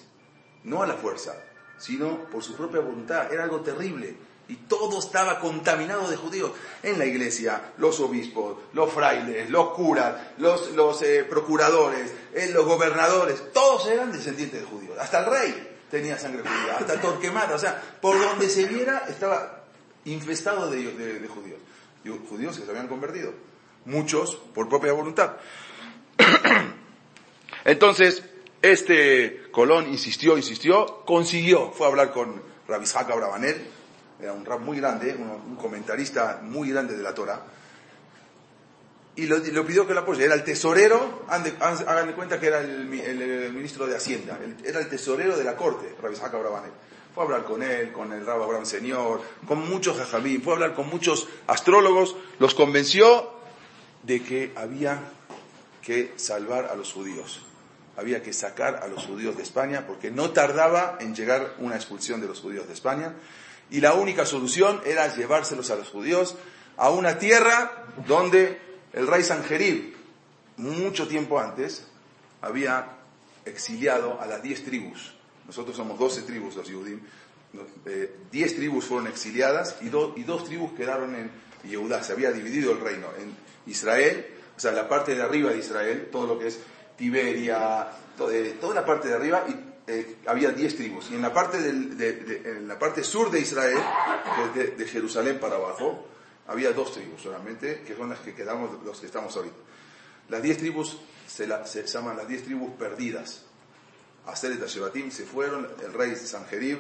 No 0.64 0.82
a 0.82 0.88
la 0.88 0.96
fuerza, 0.96 1.36
sino 1.78 2.26
por 2.30 2.44
su 2.44 2.56
propia 2.56 2.82
voluntad. 2.82 3.32
Era 3.32 3.44
algo 3.44 3.62
terrible. 3.62 4.16
Y 4.48 4.56
todo 4.56 5.00
estaba 5.00 5.40
contaminado 5.40 6.10
de 6.10 6.18
judíos. 6.18 6.52
En 6.82 7.00
la 7.00 7.06
iglesia, 7.06 7.74
los 7.78 8.00
obispos, 8.00 8.58
los 8.74 8.92
frailes, 8.92 9.50
los 9.50 9.70
curas, 9.70 10.16
los, 10.38 11.02
eh, 11.02 11.26
procuradores, 11.30 12.12
eh, 12.34 12.50
los 12.54 12.66
gobernadores, 12.66 13.54
todos 13.54 13.88
eran 13.88 14.12
descendientes 14.12 14.62
de 14.62 14.68
judíos. 14.68 14.98
Hasta 15.00 15.20
el 15.20 15.26
rey 15.26 15.74
tenía 15.94 16.18
sangre 16.18 16.42
judía, 16.42 16.78
hasta 16.80 17.00
Torquemada, 17.00 17.56
o 17.56 17.60
sea, 17.60 17.80
por 18.02 18.20
donde 18.20 18.50
se 18.50 18.66
viera 18.66 19.06
estaba 19.08 19.64
infestado 20.06 20.72
de, 20.72 20.86
judíos, 21.28 21.60
judíos 22.30 22.58
que 22.58 22.66
se 22.66 22.70
habían 22.70 22.88
convertido, 22.88 23.34
muchos 23.86 24.36
por 24.54 24.70
propia 24.70 24.94
voluntad. 24.94 25.38
Entonces, 27.66 28.24
este 28.62 29.44
Colón 29.52 29.88
insistió, 29.88 30.38
insistió, 30.38 31.04
consiguió, 31.06 31.72
fue 31.72 31.88
a 31.88 31.90
hablar 31.90 32.12
con 32.12 32.42
Rabishak 32.68 33.10
Abravanel, 33.10 33.68
era 34.22 34.34
un 34.34 34.46
rap 34.46 34.62
muy 34.62 34.78
grande, 34.78 35.14
un 35.14 35.56
comentarista 35.56 36.40
muy 36.42 36.70
grande 36.70 36.96
de 36.96 37.04
la 37.04 37.14
Torah, 37.14 37.44
y 39.16 39.28
lo, 39.28 39.66
pidió 39.66 39.86
que 39.86 39.94
lo 39.94 40.00
apoye. 40.00 40.26
Era 40.26 40.34
el 40.34 40.44
tesorero, 40.44 41.24
hagan 41.28 42.14
cuenta 42.14 42.40
que 42.40 42.48
era 42.48 42.62
el, 42.62 42.86
ministro 43.54 43.86
de 43.86 43.96
Hacienda, 43.96 44.40
era 44.64 44.80
el 44.80 44.90
tesorero 44.90 45.38
de 45.38 45.44
la 45.44 45.56
corte, 45.56 45.96
Rabbi 46.02 46.16
Isaac 46.16 46.34
Fue 47.14 47.24
a 47.24 47.26
hablar 47.26 47.44
con 47.44 47.62
él, 47.62 47.92
con 47.92 48.12
el 48.12 48.26
Rabbi 48.26 48.44
Abraham 48.44 48.66
Señor, 48.66 49.22
con 49.48 49.70
muchos 49.70 49.98
jajamín, 49.98 50.42
fue 50.42 50.54
a 50.54 50.56
hablar 50.56 50.74
con 50.74 50.90
muchos 50.90 51.28
astrólogos, 51.46 52.16
los 52.40 52.56
convenció 52.56 53.30
de 54.02 54.24
que 54.24 54.52
había 54.56 55.00
que 55.84 56.14
salvar 56.16 56.66
a 56.66 56.76
los 56.76 56.92
judíos. 56.92 57.46
Había 57.98 58.24
que 58.24 58.34
sacar 58.34 58.78
a 58.78 58.88
los 58.88 59.06
judíos 59.06 59.38
de 59.38 59.44
España 59.44 59.86
porque 59.86 60.10
no 60.10 60.32
tardaba 60.32 60.98
en 61.00 61.14
llegar 61.14 61.54
una 61.60 61.76
expulsión 61.76 62.20
de 62.20 62.28
los 62.28 62.40
judíos 62.40 62.68
de 62.68 62.74
España 62.74 63.14
y 63.70 63.82
la 63.82 63.94
única 63.94 64.26
solución 64.26 64.82
era 64.84 65.14
llevárselos 65.16 65.70
a 65.70 65.76
los 65.76 65.90
judíos 65.90 66.36
a 66.78 66.90
una 66.90 67.20
tierra 67.20 67.86
donde 68.08 68.60
el 68.94 69.06
rey 69.06 69.24
Sanjerib, 69.24 69.96
mucho 70.58 71.08
tiempo 71.08 71.40
antes, 71.40 71.86
había 72.42 72.88
exiliado 73.46 74.20
a 74.20 74.26
las 74.26 74.42
diez 74.42 74.64
tribus. 74.64 75.14
Nosotros 75.48 75.76
somos 75.76 76.00
doce 76.00 76.22
tribus 76.22 76.56
los 76.56 76.68
Yehudim. 76.68 77.00
Eh, 77.86 78.16
diez 78.32 78.56
tribus 78.56 78.86
fueron 78.86 79.08
exiliadas 79.08 79.78
y, 79.82 79.88
y, 79.88 80.24
dos 80.24 80.46
tribus 80.46 80.74
quedaron 80.74 81.16
en 81.16 81.32
Yehudá. 81.70 82.04
Se 82.04 82.14
había 82.14 82.32
dividido 82.32 82.72
el 82.72 82.80
reino 82.80 83.08
en 83.20 83.36
Israel, 83.72 84.26
o 84.56 84.60
sea, 84.60 84.72
la 84.72 84.90
parte 84.90 85.16
de 85.16 85.22
arriba 85.22 85.52
de 85.52 85.60
Israel, 85.60 86.10
todo 86.12 86.28
lo 86.28 86.40
que 86.40 86.48
es 86.48 86.60
Tiberia, 86.98 87.88
eh, 88.32 88.58
toda 88.60 88.74
la 88.74 88.86
parte 88.86 89.08
de 89.08 89.14
arriba, 89.14 89.46
y 89.48 89.92
eh, 89.92 90.18
había 90.26 90.50
diez 90.52 90.76
tribus. 90.76 91.12
Y 91.12 91.16
en 91.16 91.22
la 91.22 91.34
parte, 91.34 91.58
en 91.60 92.68
la 92.68 92.80
parte 92.80 93.04
sur 93.04 93.30
de 93.30 93.40
Israel, 93.40 93.78
de 94.56 94.86
Jerusalén 94.88 95.40
para 95.40 95.56
abajo, 95.56 96.08
había 96.48 96.72
dos 96.72 96.94
tribus 96.94 97.22
solamente, 97.22 97.84
que 97.86 97.96
son 97.96 98.10
las 98.10 98.20
que 98.20 98.34
quedamos, 98.34 98.84
los 98.84 99.00
que 99.00 99.06
estamos 99.06 99.36
ahorita. 99.36 99.56
Las 100.30 100.42
diez 100.42 100.58
tribus 100.58 100.98
se, 101.28 101.48
llaman 101.48 102.18
las 102.18 102.28
diez 102.28 102.44
tribus 102.44 102.72
perdidas. 102.74 103.46
Aseret 104.28 104.66
Shebatim 104.68 105.12
se 105.12 105.26
fueron, 105.26 105.68
el 105.84 105.94
rey 105.94 106.16
Sanjerib 106.16 106.80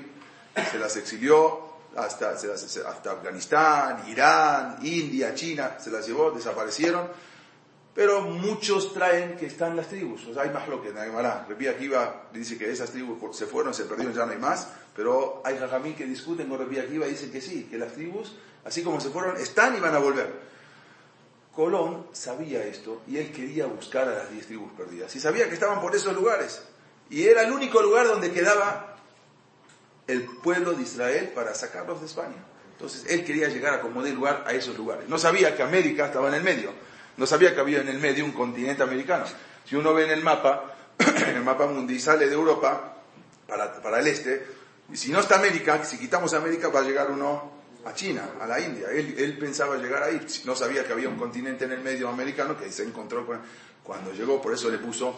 se 0.71 0.79
las 0.79 0.95
exilió 0.97 1.73
hasta, 1.95 2.31
hasta 2.31 3.11
Afganistán, 3.11 4.03
Irán, 4.07 4.77
India, 4.83 5.35
China, 5.35 5.77
se 5.79 5.91
las 5.91 6.07
llevó, 6.07 6.31
desaparecieron. 6.31 7.07
Pero 7.93 8.21
muchos 8.21 8.91
traen 8.91 9.37
que 9.37 9.45
están 9.45 9.75
las 9.75 9.87
tribus. 9.87 10.25
O 10.25 10.33
sea, 10.33 10.43
hay 10.43 10.49
más 10.49 10.67
lo 10.67 10.81
que 10.81 10.89
en 10.89 10.97
Aymara. 10.97 11.45
Akiva 11.69 12.23
dice 12.33 12.57
que 12.57 12.71
esas 12.71 12.89
tribus 12.89 13.37
se 13.37 13.45
fueron, 13.45 13.71
se 13.71 13.85
perdieron, 13.85 14.15
ya 14.15 14.25
no 14.25 14.31
hay 14.31 14.39
más. 14.39 14.67
Pero 14.95 15.43
hay 15.45 15.59
jajamí 15.59 15.93
que 15.93 16.05
discuten 16.05 16.49
con 16.49 16.57
Repí 16.57 16.79
Akiva 16.79 17.05
y 17.05 17.11
dicen 17.11 17.31
que 17.31 17.39
sí, 17.39 17.67
que 17.69 17.77
las 17.77 17.93
tribus 17.93 18.33
así 18.65 18.83
como 18.83 18.99
se 18.99 19.09
fueron, 19.09 19.37
están 19.37 19.75
y 19.75 19.79
van 19.79 19.95
a 19.95 19.99
volver. 19.99 20.53
Colón 21.53 22.07
sabía 22.13 22.63
esto 22.63 23.03
y 23.07 23.17
él 23.17 23.31
quería 23.31 23.67
buscar 23.67 24.07
a 24.07 24.15
las 24.15 24.31
diez 24.31 24.47
tribus 24.47 24.71
perdidas. 24.73 25.15
Y 25.15 25.19
sabía 25.19 25.47
que 25.47 25.53
estaban 25.53 25.81
por 25.81 25.95
esos 25.95 26.15
lugares. 26.15 26.63
Y 27.13 27.27
era 27.27 27.43
el 27.43 27.51
único 27.51 27.79
lugar 27.79 28.07
donde 28.07 28.31
quedaba 28.31 28.95
el 30.07 30.23
pueblo 30.23 30.73
de 30.73 30.81
Israel 30.81 31.31
para 31.35 31.53
sacarlos 31.53 31.99
de 31.99 32.07
España. 32.07 32.43
Entonces 32.71 33.05
él 33.07 33.23
quería 33.23 33.49
llegar 33.49 33.75
a 33.75 33.81
como 33.81 34.01
lugar 34.01 34.43
a 34.47 34.53
esos 34.53 34.75
lugares. 34.75 35.07
No 35.07 35.19
sabía 35.19 35.55
que 35.55 35.61
América 35.61 36.07
estaba 36.07 36.29
en 36.29 36.33
el 36.33 36.41
medio. 36.41 36.71
No 37.17 37.27
sabía 37.27 37.53
que 37.53 37.59
había 37.59 37.81
en 37.81 37.87
el 37.87 37.99
medio 37.99 38.25
un 38.25 38.31
continente 38.31 38.81
americano. 38.81 39.25
Si 39.63 39.75
uno 39.75 39.93
ve 39.93 40.05
en 40.05 40.09
el 40.09 40.23
mapa, 40.23 40.75
en 40.97 41.35
el 41.35 41.43
mapa 41.43 41.67
mundial 41.67 41.99
sale 41.99 42.27
de 42.27 42.33
Europa 42.33 42.95
para, 43.47 43.79
para 43.79 43.99
el 43.99 44.07
este, 44.07 44.47
y 44.91 44.97
si 44.97 45.11
no 45.11 45.19
está 45.19 45.35
América, 45.35 45.85
si 45.85 45.99
quitamos 45.99 46.33
América 46.33 46.69
va 46.69 46.79
a 46.79 46.83
llegar 46.83 47.11
uno 47.11 47.51
a 47.85 47.93
China, 47.93 48.27
a 48.41 48.47
la 48.47 48.59
India. 48.59 48.87
Él, 48.89 49.37
pensaba 49.39 49.77
llegar 49.77 50.01
ahí, 50.01 50.19
no 50.45 50.55
sabía 50.55 50.83
que 50.83 50.93
había 50.93 51.09
un 51.09 51.19
continente 51.19 51.65
en 51.65 51.73
el 51.73 51.81
medio 51.81 52.09
americano 52.09 52.57
que 52.57 52.71
se 52.71 52.83
encontró 52.83 53.23
con, 53.23 53.39
cuando 53.83 54.11
llegó, 54.13 54.41
por 54.41 54.51
eso 54.51 54.71
le 54.71 54.79
puso, 54.79 55.15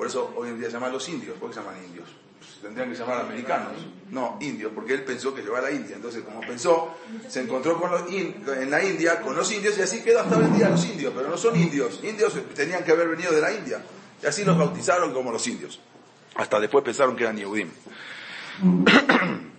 por 0.00 0.06
eso 0.06 0.32
hoy 0.34 0.48
en 0.48 0.58
día 0.58 0.68
se 0.68 0.72
llaman 0.72 0.92
los 0.92 1.06
indios, 1.10 1.36
¿por 1.36 1.50
qué 1.50 1.56
se 1.56 1.60
llaman 1.60 1.76
indios? 1.84 2.08
Pues 2.38 2.52
tendrían 2.62 2.90
que 2.90 2.96
llamar 2.96 3.20
americanos, 3.20 3.72
no 4.08 4.38
indios, 4.40 4.72
porque 4.74 4.94
él 4.94 5.04
pensó 5.04 5.34
que 5.34 5.42
llegó 5.42 5.56
a 5.56 5.60
la 5.60 5.70
India. 5.70 5.94
Entonces, 5.94 6.24
como 6.24 6.40
pensó, 6.40 6.94
se 7.28 7.42
encontró 7.42 7.78
con 7.78 7.90
los 7.90 8.10
en 8.10 8.70
la 8.70 8.82
India 8.82 9.20
con 9.20 9.36
los 9.36 9.52
indios 9.52 9.76
y 9.76 9.82
así 9.82 10.00
quedó 10.00 10.20
hasta 10.20 10.38
el 10.38 10.54
día 10.54 10.70
los 10.70 10.82
indios, 10.86 11.12
pero 11.14 11.28
no 11.28 11.36
son 11.36 11.54
indios. 11.54 12.00
Indios 12.02 12.32
tenían 12.54 12.82
que 12.82 12.92
haber 12.92 13.08
venido 13.08 13.30
de 13.30 13.42
la 13.42 13.52
India. 13.52 13.84
Y 14.22 14.26
así 14.26 14.42
los 14.42 14.56
bautizaron 14.56 15.12
como 15.12 15.32
los 15.32 15.46
indios. 15.46 15.78
Hasta 16.34 16.58
después 16.58 16.82
pensaron 16.82 17.14
que 17.14 17.24
eran 17.24 17.36
Yehudim. 17.36 17.68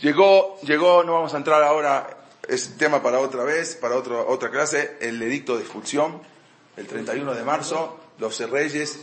llegó, 0.00 0.60
llegó, 0.62 1.04
no 1.04 1.12
vamos 1.12 1.32
a 1.32 1.36
entrar 1.36 1.62
ahora, 1.62 2.24
es 2.48 2.76
tema 2.76 3.00
para 3.04 3.20
otra 3.20 3.44
vez, 3.44 3.76
para 3.76 3.94
otra 3.94 4.50
clase, 4.50 4.96
el 5.00 5.22
edicto 5.22 5.54
de 5.54 5.62
expulsión, 5.62 6.20
el 6.76 6.88
31 6.88 7.34
de 7.34 7.44
marzo, 7.44 8.01
los 8.22 8.38
reyes, 8.48 9.00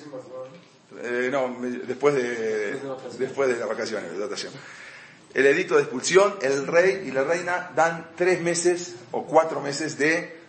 eh, 1.03 1.29
no, 1.29 1.55
después 1.85 2.15
de, 2.15 2.79
después 3.19 3.49
de 3.49 3.57
las 3.57 3.67
vacaciones, 3.67 4.17
de 4.17 4.49
El 5.33 5.45
edicto 5.45 5.75
de 5.75 5.81
expulsión, 5.81 6.35
el 6.41 6.65
rey 6.65 7.03
y 7.05 7.11
la 7.11 7.25
reina 7.25 7.71
dan 7.75 8.11
tres 8.15 8.41
meses 8.41 8.95
o 9.11 9.25
cuatro 9.25 9.59
meses 9.59 9.97
de 9.97 10.39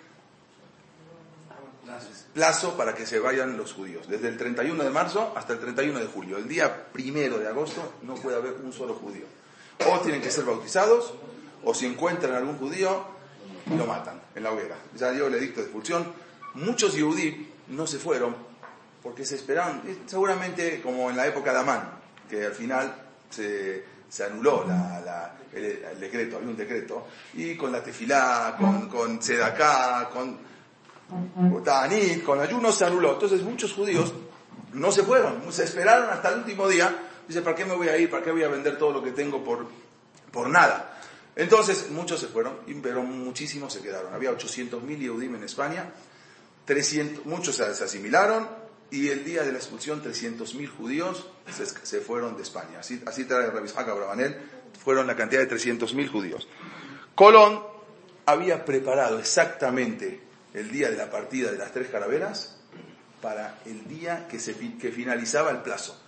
plazo 2.32 2.76
para 2.76 2.94
que 2.94 3.06
se 3.06 3.18
vayan 3.18 3.56
los 3.56 3.72
judíos, 3.72 4.08
desde 4.08 4.28
el 4.28 4.38
31 4.38 4.84
de 4.84 4.90
marzo 4.90 5.32
hasta 5.34 5.54
el 5.54 5.58
31 5.58 5.98
de 5.98 6.06
julio. 6.06 6.36
El 6.38 6.46
día 6.46 6.86
primero 6.92 7.38
de 7.38 7.48
agosto 7.48 7.94
no 8.02 8.14
puede 8.14 8.36
haber 8.36 8.52
un 8.62 8.72
solo 8.72 8.94
judío. 8.94 9.24
O 9.84 9.98
tienen 9.98 10.22
que 10.22 10.30
ser 10.30 10.44
bautizados, 10.44 11.12
o 11.64 11.74
si 11.74 11.86
encuentran 11.86 12.34
algún 12.34 12.56
judío, 12.56 13.04
lo 13.76 13.84
matan 13.84 14.22
en 14.36 14.44
la 14.44 14.52
hoguera. 14.52 14.76
Ya 14.96 15.10
dio 15.10 15.26
el 15.26 15.34
edicto 15.34 15.58
de 15.58 15.66
expulsión. 15.66 16.12
Muchos 16.54 16.92
judíos 16.92 17.34
no 17.66 17.88
se 17.88 17.98
fueron 17.98 18.49
porque 19.02 19.24
se 19.24 19.36
esperaban, 19.36 19.82
seguramente 20.06 20.80
como 20.82 21.10
en 21.10 21.16
la 21.16 21.26
época 21.26 21.52
de 21.52 21.58
Amán, 21.58 21.90
que 22.28 22.46
al 22.46 22.52
final 22.52 22.94
se, 23.30 23.84
se 24.08 24.24
anuló 24.24 24.64
el, 25.52 26.00
decreto, 26.00 26.36
había 26.36 26.48
un 26.48 26.56
decreto, 26.56 27.06
y 27.34 27.56
con 27.56 27.72
la 27.72 27.82
tefilá, 27.82 28.56
con, 28.58 28.88
con 28.88 29.22
Sedaká, 29.22 30.08
con 30.12 30.38
Tanit, 31.64 32.22
con 32.22 32.40
ayuno 32.40 32.70
se 32.72 32.84
anuló. 32.84 33.14
Entonces 33.14 33.42
muchos 33.42 33.72
judíos 33.72 34.12
no 34.72 34.92
se 34.92 35.02
fueron, 35.02 35.52
se 35.52 35.64
esperaron 35.64 36.10
hasta 36.10 36.30
el 36.30 36.40
último 36.40 36.68
día. 36.68 37.06
Dice, 37.26 37.42
¿para 37.42 37.56
qué 37.56 37.64
me 37.64 37.74
voy 37.74 37.88
a 37.88 37.96
ir? 37.96 38.10
¿Para 38.10 38.22
qué 38.22 38.30
voy 38.30 38.42
a 38.42 38.48
vender 38.48 38.78
todo 38.78 38.92
lo 38.92 39.02
que 39.02 39.12
tengo 39.12 39.42
por, 39.42 39.66
por 40.30 40.48
nada? 40.48 40.98
Entonces 41.36 41.90
muchos 41.90 42.20
se 42.20 42.26
fueron, 42.26 42.58
pero 42.82 43.02
muchísimos 43.02 43.72
se 43.72 43.80
quedaron. 43.80 44.12
Había 44.12 44.32
800.000 44.32 44.98
Yehudim 44.98 45.36
en 45.36 45.44
España, 45.44 45.90
300, 46.64 47.26
muchos 47.26 47.56
se, 47.56 47.64
asimilaron 47.64 48.48
y 48.90 49.08
el 49.08 49.24
día 49.24 49.42
de 49.42 49.52
la 49.52 49.58
expulsión 49.58 50.02
300.000 50.02 50.68
judíos 50.68 51.26
se, 51.82 52.00
fueron 52.00 52.36
de 52.36 52.42
España. 52.42 52.80
Así, 52.80 53.02
así 53.06 53.24
trae 53.24 53.50
Rabishaga 53.50 53.94
Brabanel, 53.94 54.36
fueron 54.82 55.06
la 55.06 55.16
cantidad 55.16 55.40
de 55.40 55.48
300.000 55.48 56.08
judíos. 56.10 56.48
Colón 57.14 57.62
había 58.26 58.64
preparado 58.64 59.18
exactamente 59.18 60.20
el 60.54 60.70
día 60.70 60.90
de 60.90 60.96
la 60.96 61.10
partida 61.10 61.50
de 61.50 61.58
las 61.58 61.72
tres 61.72 61.88
carabelas 61.88 62.56
para 63.20 63.58
el 63.66 63.86
día 63.86 64.26
que, 64.28 64.38
finalizaba 64.38 65.50
el 65.50 65.58
plazo. 65.58 66.00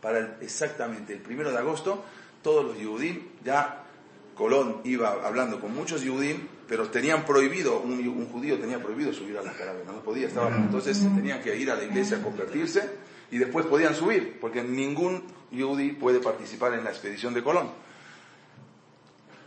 Para 0.00 0.38
exactamente 0.40 1.12
el 1.12 1.20
primero 1.20 1.50
de 1.50 1.58
agosto, 1.58 2.04
todos 2.42 2.64
los 2.64 2.78
Yudim, 2.78 3.28
ya 3.44 3.84
Colón 4.34 4.80
iba 4.84 5.10
hablando 5.24 5.60
con 5.60 5.74
muchos 5.74 6.02
Yudim, 6.02 6.48
pero 6.70 6.88
tenían 6.88 7.26
prohibido, 7.26 7.80
un, 7.80 8.28
judío 8.30 8.56
tenía 8.60 8.80
prohibido 8.80 9.12
subir 9.12 9.36
a 9.36 9.42
las 9.42 9.56
carabelas, 9.56 9.92
no 9.92 10.04
podía, 10.04 10.28
estar 10.28 10.52
entonces 10.52 11.00
tenían 11.00 11.42
que 11.42 11.56
ir 11.56 11.68
a 11.68 11.74
la 11.74 11.82
iglesia 11.82 12.18
a 12.18 12.22
convertirse 12.22 12.88
y 13.28 13.38
después 13.38 13.66
podían 13.66 13.92
subir, 13.92 14.38
porque 14.40 14.62
ningún 14.62 15.24
Yudí 15.50 15.90
puede 15.90 16.20
participar 16.20 16.74
en 16.74 16.84
la 16.84 16.90
expedición 16.90 17.34
de 17.34 17.42
Colón. 17.42 17.72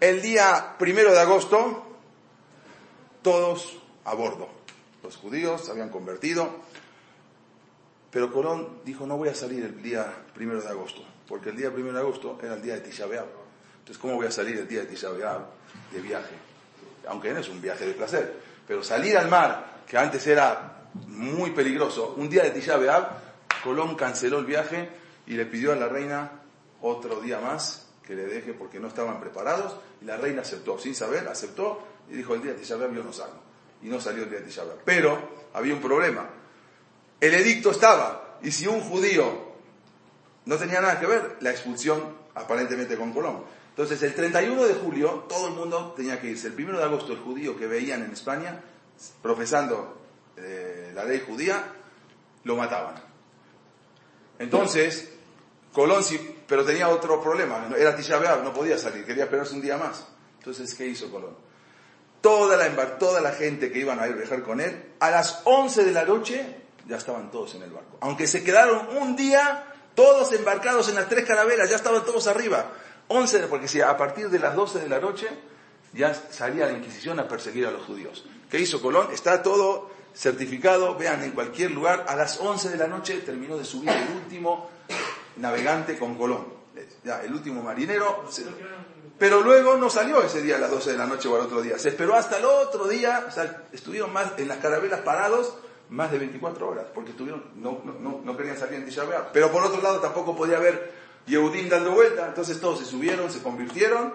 El 0.02 0.22
día 0.22 0.76
primero 0.78 1.14
de 1.14 1.20
agosto, 1.22 1.96
todos 3.22 3.82
a 4.04 4.14
bordo. 4.16 4.50
Los 5.02 5.16
judíos 5.16 5.64
se 5.64 5.72
habían 5.72 5.92
convertido, 5.92 6.50
pero 8.12 8.34
Colón 8.34 8.80
dijo, 8.84 9.08
no 9.08 9.16
voy 9.16 9.30
a 9.30 9.34
salir 9.34 9.64
el 9.64 9.82
día 9.82 10.14
primero 10.34 10.62
de 10.62 10.68
agosto, 10.68 11.02
porque 11.30 11.52
el 11.52 11.56
día 11.56 11.72
primero 11.72 11.94
de 11.94 12.02
agosto 12.02 12.38
era 12.44 12.56
el 12.56 12.62
día 12.62 12.74
de 12.74 12.82
Tisha 12.82 13.06
Entonces, 13.06 13.98
¿cómo 13.98 14.16
voy 14.16 14.28
a 14.28 14.32
salir 14.32 14.58
el 14.58 14.68
día 14.68 14.82
de 14.82 14.88
Tisha 14.88 15.08
de 15.10 16.02
viaje? 16.02 16.53
Aunque 17.08 17.34
no 17.34 17.40
es 17.40 17.50
un 17.50 17.62
viaje 17.62 17.86
de 17.86 17.94
placer, 17.94 18.40
pero 18.68 18.84
salir 18.84 19.18
al 19.18 19.30
mar, 19.30 19.82
que 19.88 19.98
antes 19.98 20.26
era 20.28 20.88
muy 21.08 21.52
peligroso, 21.52 22.16
un 22.18 22.30
día 22.30 22.44
de 22.44 22.52
Tisha 22.52 22.78
Colón 23.64 23.96
canceló 23.96 24.40
el 24.40 24.46
viaje 24.46 24.90
y 25.26 25.34
le 25.34 25.46
pidió 25.46 25.72
a 25.72 25.76
la 25.76 25.88
reina 25.88 26.32
otro 26.82 27.22
día 27.22 27.40
más 27.40 27.88
que 28.06 28.16
le 28.16 28.26
deje 28.26 28.54
porque 28.54 28.80
no 28.80 28.90
estaban 28.90 29.20
preparados 29.20 29.78
y 30.02 30.06
la 30.06 30.18
reina 30.18 30.42
aceptó, 30.42 30.78
sin 30.78 30.94
saber, 30.94 31.28
aceptó 31.28 31.82
y 32.10 32.16
dijo 32.16 32.36
el 32.36 32.42
día 32.42 32.52
de 32.52 32.60
Tisha 32.60 32.78
yo 32.78 33.04
no 33.04 33.14
salgo 33.14 33.40
y 33.82 33.88
no 33.88 34.00
salió 34.00 34.24
el 34.24 34.30
día 34.30 34.40
de 34.40 34.46
Tisha 34.46 34.64
Pero 34.84 35.46
había 35.54 35.74
un 35.74 35.82
problema. 35.82 36.28
El 37.20 37.34
edicto 37.34 37.72
estaba, 37.72 38.38
y 38.42 38.52
si 38.52 38.68
un 38.68 38.82
judío 38.82 39.54
no 40.46 40.58
tenía 40.58 40.82
nada 40.82 41.00
que 41.00 41.06
ver, 41.06 41.38
la 41.40 41.52
expulsión 41.52 42.18
aparentemente 42.36 42.98
con 42.98 43.14
Colón. 43.14 43.44
Entonces, 43.74 44.04
el 44.04 44.14
31 44.14 44.66
de 44.66 44.74
julio, 44.76 45.26
todo 45.28 45.48
el 45.48 45.56
mundo 45.56 45.94
tenía 45.96 46.22
que 46.22 46.28
irse. 46.28 46.48
El 46.48 46.54
1 46.54 46.78
de 46.78 46.84
agosto, 46.84 47.12
el 47.12 47.20
judío 47.20 47.58
que 47.58 47.68
veían 47.68 48.04
en 48.04 48.12
España, 48.12 48.62
profesando 49.22 49.98
eh, 50.38 50.92
la 50.94 51.06
ley 51.06 51.24
judía, 51.26 51.74
lo 52.44 52.56
mataban. 52.56 52.96
Entonces, 54.38 55.10
Colón 55.74 56.04
sí, 56.04 56.38
pero 56.48 56.64
tenía 56.64 56.90
otro 56.90 57.22
problema. 57.22 57.68
Era 57.78 57.96
Tisha 57.96 58.20
no 58.44 58.54
podía 58.54 58.78
salir, 58.78 59.06
quería 59.06 59.24
esperarse 59.24 59.56
un 59.56 59.62
día 59.62 59.78
más. 59.78 60.06
Entonces, 60.38 60.76
¿qué 60.76 60.86
hizo 60.86 61.10
Colón? 61.10 61.44
toda 62.24 62.56
la, 62.56 62.98
toda 62.98 63.20
la 63.20 63.34
gente 63.34 63.70
que 63.70 63.80
iban 63.80 64.00
a 64.00 64.08
ir 64.08 64.14
a 64.14 64.16
viajar 64.16 64.44
con 64.44 64.62
él, 64.62 64.94
a 65.02 65.12
las 65.12 65.42
11 65.44 65.84
de 65.84 65.92
la 65.92 66.06
noche 66.06 66.56
ya 66.88 66.96
estaban 66.96 67.30
todos 67.30 67.54
en 67.56 67.64
el 67.64 67.70
barco. 67.70 67.98
Aunque 68.00 68.28
se 68.28 68.46
quedaron 68.46 68.98
un 68.98 69.18
día, 69.18 69.66
todos 69.94 70.32
embarcados 70.32 70.88
en 70.88 70.96
las 70.96 71.10
tres 71.10 71.26
carabelas, 71.26 71.70
ya 71.70 71.76
estaban 71.76 72.06
todos 72.06 72.28
arriba. 72.28 72.72
11, 73.14 73.48
porque 73.48 73.68
si 73.68 73.82
a 73.82 73.96
partir 73.96 74.30
de 74.30 74.40
las 74.40 74.56
12 74.56 74.80
de 74.80 74.90
la 74.90 75.00
noche 75.00 75.28
ya 75.94 76.14
salía 76.14 76.66
la 76.66 76.74
Inquisición 76.74 77.20
a 77.20 77.28
perseguir 77.28 77.68
a 77.68 77.72
los 77.72 77.84
judíos. 77.84 78.26
¿Qué 78.50 78.60
hizo 78.60 78.82
Colón? 78.82 79.08
Está 79.14 79.44
todo 79.44 79.92
certificado, 80.14 80.96
vean, 80.96 81.24
en 81.24 81.32
cualquier 81.32 81.72
lugar, 81.72 82.06
a 82.08 82.16
las 82.16 82.40
11 82.40 82.70
de 82.70 82.78
la 82.78 82.88
noche 82.88 83.20
terminó 83.20 83.58
de 83.58 83.66
subir 83.66 83.90
el 83.90 84.16
último 84.16 84.70
navegante 85.38 85.98
con 85.98 86.16
Colón. 86.16 86.46
Ya, 87.04 87.22
el 87.22 87.34
último 87.34 87.62
marinero. 87.62 88.24
Pero 89.20 89.42
luego 89.42 89.78
no 89.78 89.90
salió 89.90 90.22
ese 90.24 90.42
día 90.42 90.56
a 90.56 90.60
las 90.60 90.72
12 90.72 90.92
de 90.94 90.98
la 90.98 91.06
noche 91.06 91.28
o 91.28 91.36
al 91.36 91.42
otro 91.42 91.62
día. 91.62 91.78
Se 91.78 91.90
esperó 91.90 92.16
hasta 92.16 92.40
el 92.40 92.46
otro 92.46 92.88
día, 92.88 93.28
estuvieron 93.72 94.12
más 94.12 94.34
en 94.38 94.48
las 94.48 94.58
carabelas 94.58 95.02
parados 95.02 95.56
más 95.90 96.12
de 96.12 96.18
24 96.18 96.68
horas, 96.68 96.88
porque 96.94 97.12
estuvieron, 97.12 97.44
no, 97.56 97.82
no, 97.84 98.22
no 98.24 98.38
querían 98.38 98.58
salir 98.58 98.76
en 98.76 98.86
Tisha 98.86 99.04
Pero 99.32 99.52
por 99.52 99.64
otro 99.64 99.82
lado 99.82 100.00
tampoco 100.00 100.36
podía 100.36 100.58
haber 100.58 101.03
Yehudim 101.28 101.70
dando 101.70 101.92
vuelta, 101.92 102.28
entonces 102.28 102.60
todos 102.60 102.80
se 102.80 102.86
subieron, 102.86 103.32
se 103.32 103.42
convirtieron, 103.42 104.14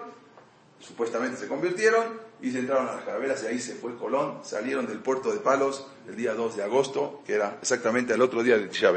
supuestamente 0.79 1.37
se 1.37 1.47
convirtieron, 1.47 2.29
y 2.41 2.51
se 2.51 2.59
entraron 2.59 2.87
a 2.87 2.95
las 2.95 3.03
carabelas 3.03 3.43
y 3.43 3.47
ahí 3.47 3.59
se 3.59 3.75
fue 3.75 3.97
Colón, 3.97 4.39
salieron 4.43 4.87
del 4.87 4.99
puerto 4.99 5.31
de 5.31 5.39
Palos 5.39 5.85
el 6.07 6.15
día 6.15 6.33
2 6.33 6.57
de 6.57 6.63
agosto, 6.63 7.21
que 7.25 7.33
era 7.33 7.57
exactamente 7.61 8.13
el 8.13 8.21
otro 8.21 8.43
día 8.43 8.57
de 8.57 8.67
Tisha 8.67 8.91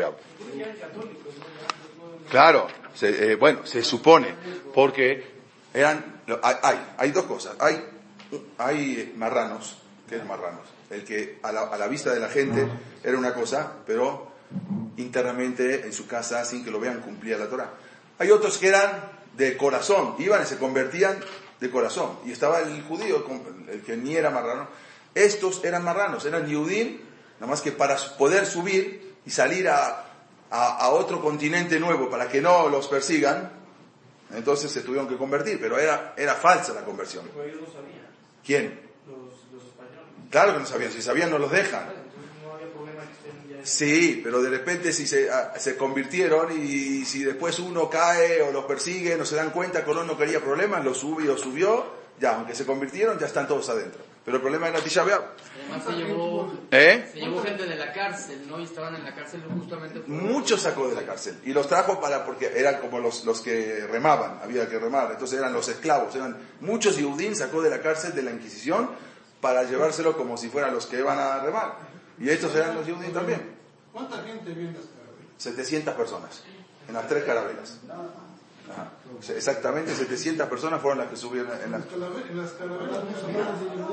Claro, 2.30 2.68
eh, 3.00 3.36
bueno, 3.38 3.66
se 3.66 3.82
supone, 3.82 4.34
porque 4.72 5.24
eran, 5.74 6.22
hay, 6.42 6.94
hay 6.96 7.10
dos 7.10 7.24
cosas. 7.24 7.56
Hay, 7.58 7.84
hay 8.58 9.12
marranos, 9.16 9.78
¿qué 10.08 10.16
es 10.16 10.24
marranos? 10.24 10.66
El 10.88 11.04
que 11.04 11.38
a 11.42 11.50
la, 11.50 11.62
a 11.62 11.76
la 11.76 11.88
vista 11.88 12.14
de 12.14 12.20
la 12.20 12.28
gente 12.28 12.66
era 13.02 13.18
una 13.18 13.34
cosa, 13.34 13.72
pero 13.86 14.30
internamente 14.98 15.84
en 15.84 15.92
su 15.92 16.06
casa, 16.06 16.44
sin 16.44 16.64
que 16.64 16.70
lo 16.70 16.78
vean, 16.78 17.00
cumplía 17.00 17.36
la 17.36 17.48
Torah. 17.48 17.70
Hay 18.22 18.30
otros 18.30 18.56
que 18.56 18.68
eran 18.68 19.02
de 19.36 19.56
corazón, 19.56 20.14
iban 20.20 20.40
y 20.44 20.46
se 20.46 20.56
convertían 20.56 21.18
de 21.58 21.70
corazón. 21.72 22.20
Y 22.24 22.30
estaba 22.30 22.60
el 22.60 22.80
judío, 22.84 23.24
el 23.68 23.82
que 23.82 23.96
ni 23.96 24.14
era 24.14 24.30
marrano. 24.30 24.68
Estos 25.12 25.64
eran 25.64 25.82
marranos, 25.82 26.24
eran 26.24 26.46
Yudim, 26.46 27.00
nada 27.40 27.50
más 27.50 27.60
que 27.60 27.72
para 27.72 27.96
poder 28.16 28.46
subir 28.46 29.16
y 29.26 29.30
salir 29.30 29.68
a, 29.68 30.04
a, 30.50 30.76
a 30.78 30.90
otro 30.90 31.20
continente 31.20 31.80
nuevo 31.80 32.08
para 32.08 32.28
que 32.28 32.40
no 32.40 32.68
los 32.68 32.86
persigan, 32.86 33.50
entonces 34.32 34.70
se 34.70 34.82
tuvieron 34.82 35.08
que 35.08 35.16
convertir, 35.16 35.58
pero 35.60 35.76
era, 35.76 36.14
era 36.16 36.36
falsa 36.36 36.72
la 36.74 36.84
conversión. 36.84 37.28
Pero 37.34 37.44
ellos 37.44 37.60
no 37.60 37.66
sabían. 37.66 38.06
¿Quién? 38.46 38.80
Los, 39.08 39.52
los 39.52 39.64
españoles. 39.64 40.06
Claro 40.30 40.52
que 40.52 40.60
no 40.60 40.66
sabían, 40.66 40.92
si 40.92 41.02
sabían 41.02 41.28
no 41.28 41.38
los 41.38 41.50
dejan. 41.50 41.88
Entonces 41.88 42.30
no 42.44 42.54
había 42.54 42.68
problema 42.72 43.02
que 43.02 43.12
estén 43.14 43.50
ya 43.50 43.51
Sí, 43.62 44.20
pero 44.22 44.42
de 44.42 44.50
repente 44.50 44.92
si 44.92 45.06
se, 45.06 45.30
ah, 45.30 45.54
se 45.56 45.76
convirtieron 45.76 46.52
y 46.52 47.04
si 47.04 47.24
después 47.24 47.58
uno 47.58 47.88
cae 47.88 48.42
o 48.42 48.52
los 48.52 48.64
persigue, 48.64 49.16
no 49.16 49.24
se 49.24 49.36
dan 49.36 49.50
cuenta, 49.50 49.84
Colón 49.84 50.06
no 50.06 50.16
quería 50.16 50.40
problemas, 50.40 50.84
lo 50.84 50.94
subió, 50.94 51.36
subió, 51.36 51.86
ya, 52.20 52.36
aunque 52.36 52.54
se 52.54 52.66
convirtieron, 52.66 53.18
ya 53.18 53.26
están 53.26 53.46
todos 53.48 53.68
adentro. 53.68 54.12
Pero 54.24 54.36
el 54.36 54.40
problema 54.40 54.68
es 54.68 54.74
la 54.74 54.80
Tisha 54.80 55.02
Además 55.02 55.84
se 55.84 55.92
llevó, 55.92 56.52
¿Eh? 56.70 57.08
se 57.12 57.20
llevó 57.20 57.42
gente 57.42 57.64
de 57.66 57.74
la 57.74 57.92
cárcel, 57.92 58.46
¿no? 58.48 58.60
Y 58.60 58.64
estaban 58.64 58.94
en 58.94 59.02
la 59.02 59.14
cárcel 59.14 59.42
justamente 59.58 59.98
por... 59.98 60.08
Muchos 60.08 60.62
sacó 60.62 60.88
de 60.88 60.94
la 60.94 61.02
cárcel 61.02 61.40
y 61.44 61.52
los 61.52 61.66
trajo 61.66 62.00
para, 62.00 62.24
porque 62.24 62.52
eran 62.54 62.80
como 62.80 63.00
los, 63.00 63.24
los 63.24 63.40
que 63.40 63.84
remaban, 63.90 64.38
había 64.42 64.68
que 64.68 64.78
remar, 64.78 65.10
entonces 65.10 65.38
eran 65.38 65.52
los 65.52 65.68
esclavos, 65.68 66.14
eran 66.14 66.36
muchos 66.60 66.96
Yudín 66.96 67.34
sacó 67.34 67.62
de 67.62 67.70
la 67.70 67.80
cárcel 67.80 68.14
de 68.14 68.22
la 68.22 68.30
Inquisición 68.30 68.90
para 69.40 69.64
llevárselo 69.64 70.16
como 70.16 70.36
si 70.36 70.48
fueran 70.48 70.72
los 70.72 70.86
que 70.86 70.98
iban 70.98 71.18
a 71.18 71.40
remar. 71.40 71.92
Y 72.22 72.30
estos 72.30 72.54
eran 72.54 72.76
los 72.76 72.86
Yudín 72.86 73.12
también. 73.12 73.56
¿Cuánta 73.92 74.18
gente 74.22 74.52
viene 74.52 74.70
en 74.70 74.76
las 74.76 74.84
carabelas? 74.86 75.26
700 75.38 75.94
personas 75.94 76.42
en 76.88 76.94
las 76.94 77.06
tres 77.08 77.24
carabelas. 77.24 77.78
Ajá. 77.90 78.04
Exactamente 79.36 79.94
700 79.94 80.48
personas 80.48 80.80
fueron 80.80 80.98
las 80.98 81.08
que 81.08 81.16
subieron 81.16 81.50
en 81.62 81.72
las... 81.72 81.80
No 81.84 81.90
se 81.90 81.98
llama- 81.98 82.14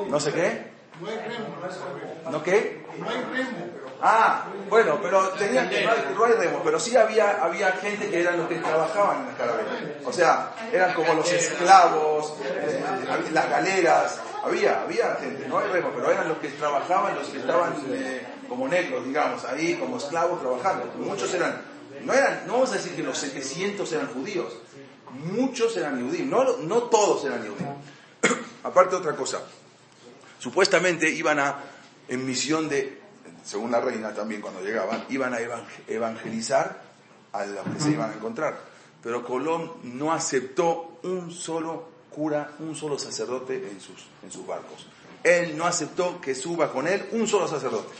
¿No 0.09 0.19
sé 0.19 0.31
qué? 0.31 0.71
No 1.01 1.07
hay 1.09 1.15
remo, 1.17 1.55
en 1.55 1.61
las 1.61 1.77
carabelas. 1.77 2.31
¿No 2.31 2.43
qué? 2.43 2.85
No 2.99 3.09
hay 3.09 3.17
remo. 3.21 3.67
Ah, 4.01 4.45
bueno, 4.69 4.99
pero 5.01 5.27
tenían 5.29 5.69
que, 5.69 5.83
no 5.83 5.91
hay, 5.91 6.13
no 6.15 6.23
hay 6.25 6.33
remo, 6.33 6.61
pero 6.63 6.79
sí 6.79 6.95
había, 6.95 7.43
había 7.43 7.71
gente 7.73 8.09
que 8.09 8.21
eran 8.21 8.37
los 8.37 8.47
que 8.47 8.55
trabajaban 8.55 9.21
en 9.21 9.25
las 9.27 9.35
carabelas. 9.35 9.73
O 10.05 10.13
sea, 10.13 10.53
eran 10.71 10.93
como 10.93 11.13
los 11.15 11.29
esclavos, 11.31 12.33
eh, 12.45 12.81
las 13.33 13.49
galeras, 13.49 14.21
había, 14.43 14.81
había 14.83 15.15
gente, 15.15 15.47
no 15.47 15.59
hay 15.59 15.69
remo, 15.71 15.91
pero 15.95 16.11
eran 16.11 16.27
los 16.29 16.37
que 16.39 16.49
trabajaban, 16.49 17.15
los 17.15 17.27
que 17.29 17.39
estaban 17.39 17.73
eh, 17.89 18.25
como 18.47 18.67
negros, 18.67 19.05
digamos, 19.05 19.43
ahí 19.45 19.75
como 19.75 19.97
esclavos 19.97 20.39
trabajando. 20.41 20.85
Muchos 20.97 21.33
eran, 21.33 21.61
no 22.03 22.13
eran, 22.13 22.43
no 22.47 22.53
vamos 22.53 22.71
a 22.71 22.75
decir 22.75 22.95
que 22.95 23.03
los 23.03 23.17
700 23.17 23.91
eran 23.93 24.07
judíos, 24.07 24.53
muchos 25.31 25.75
eran 25.77 26.01
judíos, 26.07 26.27
no, 26.27 26.57
no 26.57 26.83
todos 26.83 27.25
eran 27.25 27.39
judíos. 27.41 27.75
Aparte 28.63 28.95
otra 28.95 29.15
cosa, 29.15 29.39
supuestamente 30.39 31.09
iban 31.09 31.39
a, 31.39 31.55
en 32.07 32.25
misión 32.25 32.69
de, 32.69 32.99
según 33.43 33.71
la 33.71 33.81
reina 33.81 34.13
también 34.13 34.41
cuando 34.41 34.61
llegaban, 34.61 35.05
iban 35.09 35.33
a 35.33 35.39
evang- 35.39 35.65
evangelizar 35.87 36.81
a 37.33 37.45
los 37.45 37.67
que 37.75 37.79
se 37.79 37.91
iban 37.91 38.11
a 38.11 38.13
encontrar. 38.13 38.57
Pero 39.01 39.23
Colón 39.23 39.73
no 39.83 40.11
aceptó 40.11 40.99
un 41.03 41.31
solo 41.31 41.88
cura, 42.09 42.51
un 42.59 42.75
solo 42.75 42.97
sacerdote 42.99 43.55
en 43.71 43.79
sus, 43.79 44.05
en 44.23 44.31
sus 44.31 44.45
barcos. 44.45 44.85
Él 45.23 45.57
no 45.57 45.65
aceptó 45.65 46.19
que 46.21 46.33
suba 46.35 46.71
con 46.71 46.87
él 46.87 47.05
un 47.11 47.27
solo 47.27 47.47
sacerdote. 47.47 47.93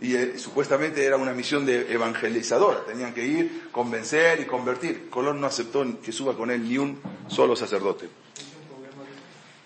Y 0.00 0.16
eh, 0.16 0.38
supuestamente 0.38 1.04
era 1.04 1.16
una 1.16 1.32
misión 1.32 1.64
de 1.64 1.92
evangelizadora, 1.92 2.84
tenían 2.84 3.14
que 3.14 3.24
ir, 3.24 3.68
convencer 3.70 4.40
y 4.40 4.46
convertir. 4.46 5.08
Colón 5.08 5.40
no 5.40 5.46
aceptó 5.46 5.84
que 6.02 6.10
suba 6.12 6.36
con 6.36 6.50
él 6.50 6.68
ni 6.68 6.76
un 6.78 7.00
solo 7.28 7.54
sacerdote. 7.54 8.08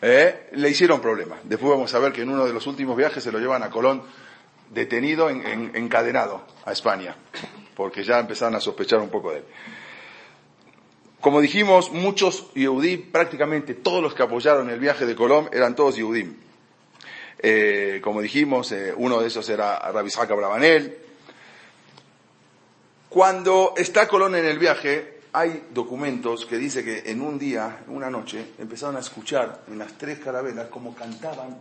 Eh, 0.03 0.51
Le 0.53 0.69
hicieron 0.69 1.01
problema. 1.01 1.37
Después 1.43 1.71
vamos 1.71 1.93
a 1.95 1.99
ver 1.99 2.13
que 2.13 2.23
en 2.23 2.29
uno 2.29 2.45
de 2.47 2.53
los 2.53 2.67
últimos 2.67 2.97
viajes 2.97 3.23
se 3.25 3.33
lo 3.33 3.39
llevan 3.39 3.63
a 3.63 3.71
Colón 3.71 4.03
detenido, 4.71 5.31
en- 5.31 5.47
en- 5.47 5.71
encadenado 5.75 6.43
a 6.65 6.73
España, 6.73 7.17
porque 7.75 8.05
ya 8.05 8.19
empezaron 8.19 8.55
a 8.57 8.61
sospechar 8.61 9.01
un 9.01 9.09
poco 9.09 9.31
de 9.33 9.39
él. 9.39 9.45
Como 11.27 11.41
dijimos, 11.41 11.91
muchos 11.91 12.55
Yehudí, 12.55 12.99
prácticamente 12.99 13.75
todos 13.75 14.01
los 14.01 14.15
que 14.15 14.23
apoyaron 14.23 14.71
el 14.71 14.79
viaje 14.79 15.07
de 15.07 15.17
Colón 15.17 15.49
eran 15.53 15.75
todos 15.75 15.97
Yehudim. 15.97 16.37
Eh, 17.41 18.01
como 18.01 18.23
dijimos, 18.23 18.71
eh, 18.71 18.95
uno 18.97 19.21
de 19.21 19.27
esos 19.27 19.49
era 19.49 19.77
Rabbi 19.91 20.07
Isaac 20.07 20.31
Abravanel. 20.31 20.97
Cuando 23.09 23.75
está 23.77 24.07
Colón 24.07 24.37
en 24.37 24.45
el 24.45 24.61
viaje, 24.61 25.23
hay 25.33 25.65
documentos 25.75 26.47
que 26.47 26.59
dice 26.59 26.85
que 26.85 27.11
en 27.11 27.21
un 27.21 27.41
día, 27.41 27.83
una 27.89 28.09
noche, 28.09 28.53
empezaron 28.61 28.95
a 28.95 29.01
escuchar 29.01 29.63
en 29.67 29.79
las 29.81 29.99
tres 29.99 30.21
carabelas 30.21 30.69
como 30.69 30.95
cantaban 30.95 31.59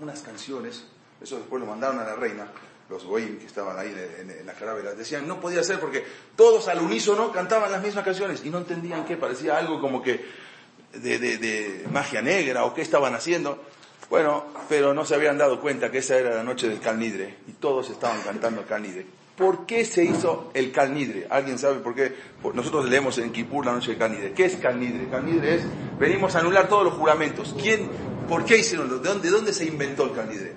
unas 0.00 0.20
canciones, 0.22 0.82
eso 1.22 1.36
después 1.36 1.60
lo 1.60 1.68
mandaron 1.68 2.00
a 2.00 2.04
la 2.04 2.16
reina, 2.16 2.48
los 2.90 3.04
goim 3.04 3.38
que 3.38 3.46
estaban 3.46 3.78
ahí 3.78 3.88
en, 4.20 4.30
en- 4.30 4.38
en 4.40 4.46
las 4.46 4.56
carabelas, 4.56 4.98
decían, 4.98 5.26
no 5.28 5.40
podía 5.40 5.62
ser 5.62 5.78
porque 5.80 6.04
todos 6.36 6.66
al 6.68 6.80
unísono 6.80 7.30
cantaban 7.32 7.70
las 7.72 7.80
mismas 7.82 8.04
canciones 8.04 8.42
y 8.44 8.50
no 8.50 8.58
entendían 8.58 9.04
qué, 9.04 9.16
parecía 9.16 9.56
algo 9.56 9.80
como 9.80 10.02
que 10.02 10.20
de, 10.94 11.18
de- 11.18 11.84
magia 11.92 12.20
negra 12.20 12.64
o 12.64 12.74
qué 12.74 12.82
estaban 12.82 13.14
haciendo. 13.14 13.62
Bueno, 14.10 14.44
pero 14.68 14.92
no 14.92 15.04
se 15.04 15.14
habían 15.14 15.38
dado 15.38 15.60
cuenta 15.60 15.90
que 15.92 15.98
esa 15.98 16.18
era 16.18 16.34
la 16.34 16.42
noche 16.42 16.68
del 16.68 16.80
Calnidre 16.80 17.36
y 17.46 17.52
todos 17.52 17.88
estaban 17.90 18.20
cantando 18.22 18.66
Calnidre. 18.66 19.06
¿Por 19.36 19.64
qué 19.66 19.84
se 19.84 20.04
hizo 20.04 20.50
el 20.52 20.72
Calnidre? 20.72 21.28
¿Alguien 21.30 21.58
sabe 21.58 21.76
por 21.78 21.94
qué? 21.94 22.14
Nosotros 22.52 22.86
leemos 22.90 23.16
en 23.18 23.30
Kipur 23.32 23.64
la 23.64 23.72
noche 23.72 23.90
del 23.92 23.98
Calnidre. 23.98 24.32
¿Qué 24.32 24.46
es 24.46 24.56
Calnidre? 24.56 25.08
Calnidre 25.08 25.54
es, 25.54 25.62
venimos 25.98 26.34
a 26.34 26.40
anular 26.40 26.68
todos 26.68 26.84
los 26.84 26.94
juramentos. 26.94 27.54
¿Quién, 27.58 27.88
¿Por 28.28 28.44
qué 28.44 28.58
hicieron? 28.58 28.88
¿De 29.00 29.08
dónde, 29.08 29.28
de 29.28 29.34
dónde 29.34 29.52
se 29.52 29.64
inventó 29.64 30.04
el 30.06 30.12
Calnidre? 30.12 30.52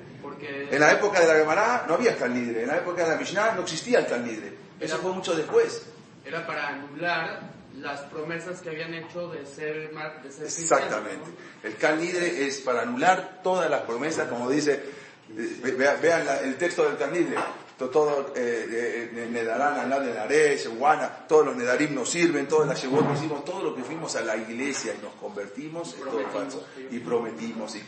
En 0.71 0.79
la 0.79 0.91
época 0.91 1.19
de 1.19 1.27
la 1.27 1.35
Gemara 1.35 1.85
no 1.87 1.93
había 1.95 2.15
Calnidre, 2.17 2.61
en 2.63 2.67
la 2.67 2.77
época 2.77 3.03
de 3.03 3.09
la 3.09 3.15
Mishnah 3.17 3.53
no 3.53 3.61
existía 3.61 3.99
el 3.99 4.07
Calnidre. 4.07 4.53
Eso 4.79 4.97
fue 4.99 5.11
mucho 5.11 5.35
después. 5.35 5.83
era 6.25 6.45
para 6.47 6.69
anular 6.69 7.51
las 7.77 8.01
promesas 8.01 8.61
que 8.61 8.69
habían 8.69 8.93
hecho 8.93 9.29
de 9.29 9.45
ser, 9.45 9.91
de 9.91 10.31
ser 10.31 10.45
Exactamente. 10.45 11.31
El 11.63 11.75
Calnidre 11.75 12.45
es 12.47 12.59
para 12.61 12.81
anular 12.83 13.41
todas 13.43 13.69
las 13.69 13.81
promesas, 13.81 14.27
como 14.29 14.49
dice, 14.49 14.73
eh, 14.73 15.57
ve- 15.61 15.71
vea- 15.71 15.95
vean 15.95 16.25
la- 16.25 16.39
el 16.41 16.55
texto 16.57 16.83
del 16.87 16.97
Calnidre. 16.97 17.35
To- 17.77 17.89
Todo, 17.89 18.31
eh, 18.35 19.09
eh, 19.15 19.27
Nedarán, 19.31 19.79
Alá 19.79 19.99
de 19.99 20.55
Shewana, 20.57 21.25
todos 21.27 21.47
los 21.47 21.55
Nedarim 21.57 21.93
nos 21.95 22.07
sirven, 22.09 22.47
todas 22.47 22.67
las 22.69 22.79
Shewot 22.81 23.05
que 23.07 23.13
hicimos, 23.15 23.43
todo 23.43 23.63
lo 23.63 23.75
que 23.75 23.83
fuimos 23.83 24.15
a 24.15 24.21
la 24.21 24.37
iglesia 24.37 24.93
y 24.97 25.03
nos 25.03 25.13
convertimos, 25.15 25.89
es 25.95 25.99
todo 26.05 26.21
falso. 26.31 26.65
Y 26.91 26.99
prometimos 26.99 27.75
y 27.75 27.79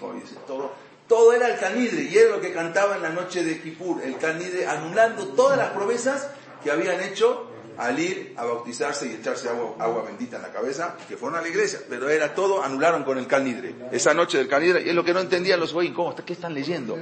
todo. 0.48 0.74
Todo 1.08 1.34
era 1.34 1.48
el 1.50 1.60
Calnidre 1.60 2.04
y 2.04 2.18
era 2.18 2.32
lo 2.32 2.42
que 2.42 2.52
cantaba 2.52 2.96
en 2.96 3.04
la 3.04 3.10
noche 3.10 3.44
de 3.44 3.62
Kippur, 3.62 4.02
el 4.04 4.18
Calnidre, 4.18 4.66
anulando 4.66 5.28
todas 5.30 5.58
las 5.58 5.70
promesas 5.70 6.30
que 6.64 6.72
habían 6.72 7.00
hecho 7.02 7.52
al 7.78 8.00
ir 8.00 8.34
a 8.38 8.46
bautizarse 8.46 9.06
y 9.08 9.14
echarse 9.16 9.50
agua, 9.50 9.76
agua 9.80 10.04
bendita 10.04 10.38
en 10.38 10.44
la 10.44 10.52
cabeza, 10.52 10.96
que 11.08 11.18
fueron 11.18 11.38
a 11.38 11.42
la 11.42 11.48
iglesia, 11.50 11.80
pero 11.90 12.10
era 12.10 12.34
todo, 12.34 12.64
anularon 12.64 13.04
con 13.04 13.18
el 13.20 13.28
Calnidre, 13.28 13.76
esa 13.92 14.14
noche 14.14 14.38
del 14.40 14.48
Calnidre, 14.48 14.82
y 14.84 14.90
es 14.90 14.96
lo 14.96 15.04
que 15.04 15.14
no 15.14 15.20
entendían 15.20 15.60
los 15.60 15.74
goyim, 15.74 15.94
¿cómo? 15.94 16.16
¿Qué 16.16 16.34
están 16.34 16.54
leyendo? 16.54 16.98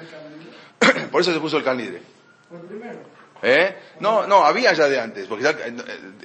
Por 1.11 1.21
eso 1.21 1.31
se 1.31 1.39
puso 1.39 1.57
el 1.57 1.63
primero. 1.63 1.99
¿Eh? 3.45 3.75
No, 3.99 4.25
no, 4.25 4.45
había 4.45 4.73
ya 4.73 4.87
de 4.87 4.99
antes, 4.99 5.27
porque 5.27 5.43
ya, 5.43 5.51
eh, 5.51 5.75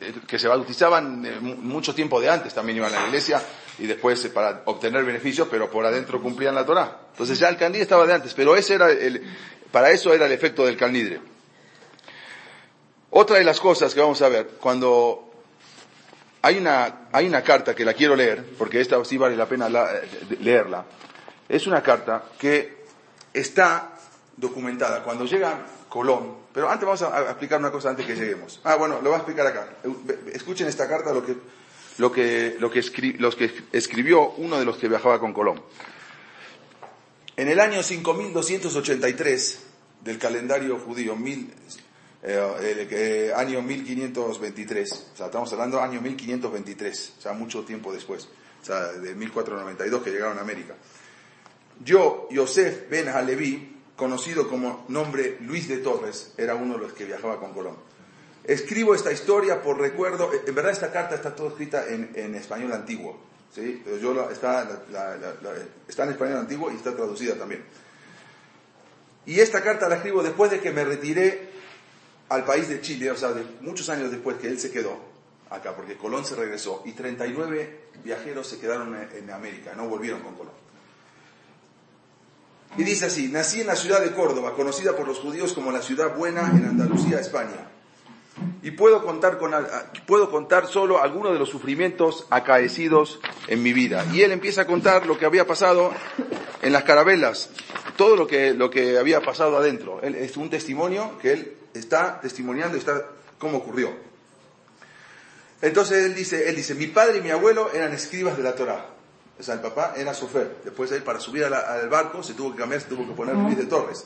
eh, 0.01 0.15
que 0.27 0.39
se 0.39 0.47
bautizaban 0.49 1.25
eh, 1.27 1.37
mu- 1.41 1.57
mucho 1.57 1.95
tiempo 1.95 2.21
de 2.21 2.31
antes, 2.31 2.55
también 2.55 2.79
iban 2.79 2.95
a 2.95 3.01
la 3.01 3.07
iglesia 3.09 3.43
y 3.79 3.87
después 3.87 4.25
eh, 4.25 4.31
para 4.31 4.63
obtener 4.67 5.05
beneficios, 5.05 5.49
pero 5.51 5.71
por 5.71 5.85
adentro 5.87 6.21
cumplían 6.21 6.55
la 6.55 6.67
Torah. 6.67 6.99
Entonces 7.13 7.39
ya 7.39 7.49
el 7.49 7.57
Calnidre 7.57 7.83
estaba 7.83 8.07
de 8.07 8.15
antes, 8.15 8.35
pero 8.35 8.57
ese 8.57 8.75
era 8.75 8.91
el, 8.91 9.23
para 9.71 9.91
eso 9.91 10.13
era 10.13 10.27
el 10.27 10.33
efecto 10.33 10.67
del 10.67 10.77
Calnidre. 10.77 11.21
Otra 13.11 13.39
de 13.39 13.45
las 13.45 13.61
cosas 13.61 13.95
que 13.95 14.01
vamos 14.01 14.21
a 14.23 14.29
ver, 14.29 14.47
cuando 14.61 15.31
hay 16.43 16.59
una, 16.59 17.09
hay 17.13 17.27
una 17.27 17.43
carta 17.43 17.75
que 17.75 17.85
la 17.85 17.95
quiero 17.95 18.15
leer, 18.15 18.45
porque 18.59 18.81
esta 18.81 19.03
sí 19.05 19.17
vale 19.17 19.37
la 19.37 19.47
pena 19.47 19.69
eh, 19.69 20.09
leerla, 20.41 20.85
es 21.49 21.67
una 21.67 21.83
carta 21.83 22.25
que 22.39 22.85
está 23.33 23.93
documentada. 24.37 25.03
Cuando 25.03 25.25
llega 25.25 25.59
Colón, 25.89 26.37
pero 26.53 26.69
antes 26.69 26.85
vamos 26.85 27.03
a, 27.03 27.23
explicar 27.23 27.59
una 27.59 27.71
cosa 27.71 27.91
antes 27.91 28.05
que 28.05 28.15
lleguemos. 28.15 28.61
Ah, 28.65 28.77
bueno, 28.77 28.97
lo 28.97 29.11
voy 29.11 29.15
a 29.15 29.17
explicar 29.19 29.47
acá. 29.47 29.69
Escuchen 30.33 30.69
esta 30.69 30.89
carta, 30.89 31.13
lo 31.13 31.25
que, 31.25 31.37
lo 31.99 32.11
que, 32.13 32.57
lo 32.59 32.71
que, 32.71 32.81
escri- 32.81 33.17
los 33.19 33.37
que 33.37 33.53
escribió 33.73 34.31
uno 34.39 34.59
de 34.59 34.65
los 34.65 34.77
que 34.79 34.89
viajaba 34.89 35.21
con 35.21 35.33
Colón. 35.33 35.61
En 37.37 37.49
el 37.49 37.61
año 37.61 37.83
5283 37.83 39.65
del 40.03 40.19
calendario 40.19 40.79
judío, 40.79 41.15
mil, 41.17 41.53
eh, 42.23 42.89
eh, 42.91 43.33
año 43.35 43.63
1523, 43.63 44.93
o 45.15 45.17
sea, 45.17 45.27
estamos 45.27 45.53
hablando 45.53 45.81
año 45.81 46.01
1523, 46.01 47.15
o 47.19 47.21
sea, 47.21 47.33
mucho 47.33 47.63
tiempo 47.65 47.93
después, 47.93 48.29
o 48.63 48.65
sea, 48.65 48.87
de 48.93 49.15
1492 49.15 50.03
que 50.03 50.11
llegaron 50.11 50.39
a 50.39 50.41
América. 50.41 50.75
Yo, 51.85 52.27
Yosef 52.31 52.89
Ben 52.91 53.09
Halevi, 53.09 53.77
conocido 53.95 54.49
como 54.49 54.85
nombre 54.89 55.39
Luis 55.41 55.69
de 55.69 55.79
Torres, 55.79 56.33
era 56.37 56.57
uno 56.57 56.75
de 56.75 56.81
los 56.81 56.93
que 56.93 57.05
viajaba 57.05 57.39
con 57.39 57.53
Colón. 57.53 57.77
Escribo 58.49 58.95
esta 58.95 59.13
historia 59.13 59.63
por 59.63 59.79
recuerdo, 59.79 60.31
en 60.47 60.55
verdad 60.55 60.73
esta 60.73 60.91
carta 60.91 61.15
está 61.15 61.35
toda 61.37 61.51
escrita 61.51 61.87
en, 61.87 62.11
en 62.15 62.35
español 62.35 62.73
antiguo, 62.73 63.21
¿sí? 63.55 63.85
Yo 64.01 64.15
la- 64.15 64.33
está, 64.33 64.67
está 65.87 66.05
en 66.05 66.11
español 66.11 66.39
antiguo 66.39 66.73
y 66.73 66.77
está 66.77 66.97
traducida 66.97 67.35
también. 67.37 67.63
Y 69.27 69.39
esta 69.41 69.63
carta 69.63 69.87
la 69.89 69.97
escribo 69.97 70.23
después 70.23 70.51
de 70.51 70.61
que 70.61 70.71
me 70.73 70.83
retiré 70.83 71.51
al 72.31 72.45
país 72.45 72.69
de 72.69 72.81
Chile, 72.81 73.11
o 73.11 73.17
sea, 73.17 73.35
muchos 73.61 73.89
años 73.91 74.11
después 74.11 74.39
que 74.39 74.49
él 74.49 74.59
se 74.59 74.71
quedó 74.71 74.97
acá, 75.51 75.77
porque 75.77 75.97
Colón 75.99 76.25
se 76.25 76.35
regresó 76.35 76.83
y 76.87 76.93
39 76.93 77.81
viajeros 78.03 78.47
se 78.47 78.59
quedaron 78.59 78.95
en, 78.95 79.09
en 79.25 79.31
América, 79.31 79.75
no 79.77 79.87
volvieron 79.89 80.23
con 80.23 80.35
Colón. 80.35 80.55
Y 82.79 82.85
dice 82.85 83.07
así, 83.07 83.29
nací 83.29 83.61
en 83.61 83.67
la 83.67 83.77
ciudad 83.77 84.01
de 84.03 84.13
Córdoba, 84.13 84.55
conocida 84.55 84.97
por 84.97 85.07
los 85.07 85.19
judíos 85.19 85.53
como 85.53 85.71
la 85.71 85.83
ciudad 85.83 86.17
buena 86.17 86.49
en 86.51 86.65
Andalucía, 86.65 87.21
España. 87.21 87.73
Y 88.63 88.73
puedo 88.73 89.05
contar, 89.05 89.39
con, 89.39 89.53
puedo 90.07 90.31
contar 90.31 90.67
solo 90.67 91.03
algunos 91.03 91.33
de 91.33 91.39
los 91.39 91.49
sufrimientos 91.49 92.27
acaecidos 92.31 93.21
en 93.47 93.63
mi 93.63 93.73
vida. 93.73 94.05
Y 94.13 94.23
él 94.23 94.33
empieza 94.33 94.63
a 94.63 94.67
contar 94.67 95.07
lo 95.07 95.19
que 95.19 95.27
había 95.27 95.47
pasado 95.47 95.93
en 96.63 96.73
las 96.73 96.85
carabelas, 96.85 97.51
todo 97.97 98.17
lo 98.17 98.27
que, 98.27 98.53
lo 98.53 98.71
que 98.71 98.99
había 98.99 99.21
pasado 99.21 99.57
adentro. 99.57 100.01
Él, 100.03 100.15
es 100.15 100.37
un 100.37 100.51
testimonio 100.51 101.19
que 101.21 101.33
él 101.33 101.57
está 101.75 102.21
testimoniando 102.21 102.77
está 102.77 103.05
cómo 103.39 103.59
ocurrió. 103.59 103.91
Entonces 105.61 106.05
él 106.05 106.15
dice, 106.15 106.49
él 106.49 106.57
dice, 106.57 106.75
mi 106.75 106.87
padre 106.87 107.19
y 107.19 107.21
mi 107.21 107.31
abuelo 107.31 107.71
eran 107.73 107.93
escribas 107.93 108.37
de 108.37 108.43
la 108.43 108.55
Torah. 108.55 108.87
O 109.39 109.43
sea, 109.43 109.55
el 109.55 109.61
papá 109.61 109.95
era 109.97 110.15
sofer. 110.15 110.57
Después 110.65 110.91
de 110.91 110.97
él, 110.97 111.03
para 111.03 111.21
subir 111.21 111.45
al 111.45 111.89
barco, 111.89 112.23
se 112.23 112.35
tuvo 112.35 112.53
que 112.53 112.59
cambiar, 112.59 112.81
se 112.81 112.89
tuvo 112.89 113.07
que 113.07 113.15
poner 113.15 113.37
Luis 113.37 113.57
de 113.57 113.67
Torres. 113.67 114.05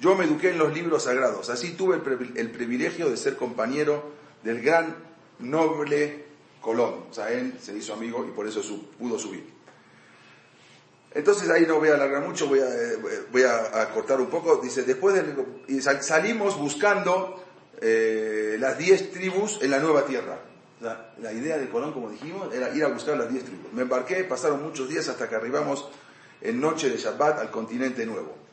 Yo 0.00 0.14
me 0.14 0.24
eduqué 0.24 0.50
en 0.50 0.58
los 0.58 0.72
libros 0.72 1.04
sagrados. 1.04 1.50
Así 1.50 1.72
tuve 1.72 1.96
el, 1.96 2.50
privilegio 2.50 3.10
de 3.10 3.16
ser 3.16 3.36
compañero 3.36 4.12
del 4.44 4.60
gran 4.62 4.94
noble 5.40 6.24
Colón. 6.60 7.06
O 7.10 7.14
sea, 7.14 7.32
él 7.32 7.54
se 7.60 7.76
hizo 7.76 7.94
amigo 7.94 8.24
y 8.26 8.30
por 8.30 8.46
eso 8.46 8.62
pudo 8.98 9.18
subir. 9.18 9.58
Entonces 11.12 11.48
ahí 11.50 11.64
no 11.66 11.78
voy 11.78 11.88
a 11.88 11.94
alargar 11.94 12.22
mucho, 12.22 12.46
voy 12.46 12.60
a, 13.42 13.80
a, 13.80 13.90
cortar 13.90 14.20
un 14.20 14.28
poco. 14.28 14.56
Dice, 14.56 14.82
después 14.82 15.14
de, 15.16 15.82
salimos 16.00 16.56
buscando 16.56 17.42
eh, 17.80 18.56
las 18.60 18.78
diez 18.78 19.10
tribus 19.10 19.58
en 19.62 19.72
la 19.72 19.80
nueva 19.80 20.06
tierra. 20.06 20.38
la 20.80 21.32
idea 21.32 21.58
de 21.58 21.68
Colón, 21.68 21.92
como 21.92 22.08
dijimos, 22.08 22.54
era 22.54 22.72
ir 22.72 22.84
a 22.84 22.88
buscar 22.88 23.16
las 23.16 23.32
diez 23.32 23.44
tribus. 23.44 23.72
Me 23.72 23.82
embarqué, 23.82 24.22
pasaron 24.22 24.62
muchos 24.62 24.88
días 24.88 25.08
hasta 25.08 25.28
que 25.28 25.34
arribamos 25.34 25.88
en 26.40 26.60
noche 26.60 26.88
de 26.88 26.98
Shabbat 26.98 27.40
al 27.40 27.50
continente 27.50 28.06
nuevo 28.06 28.47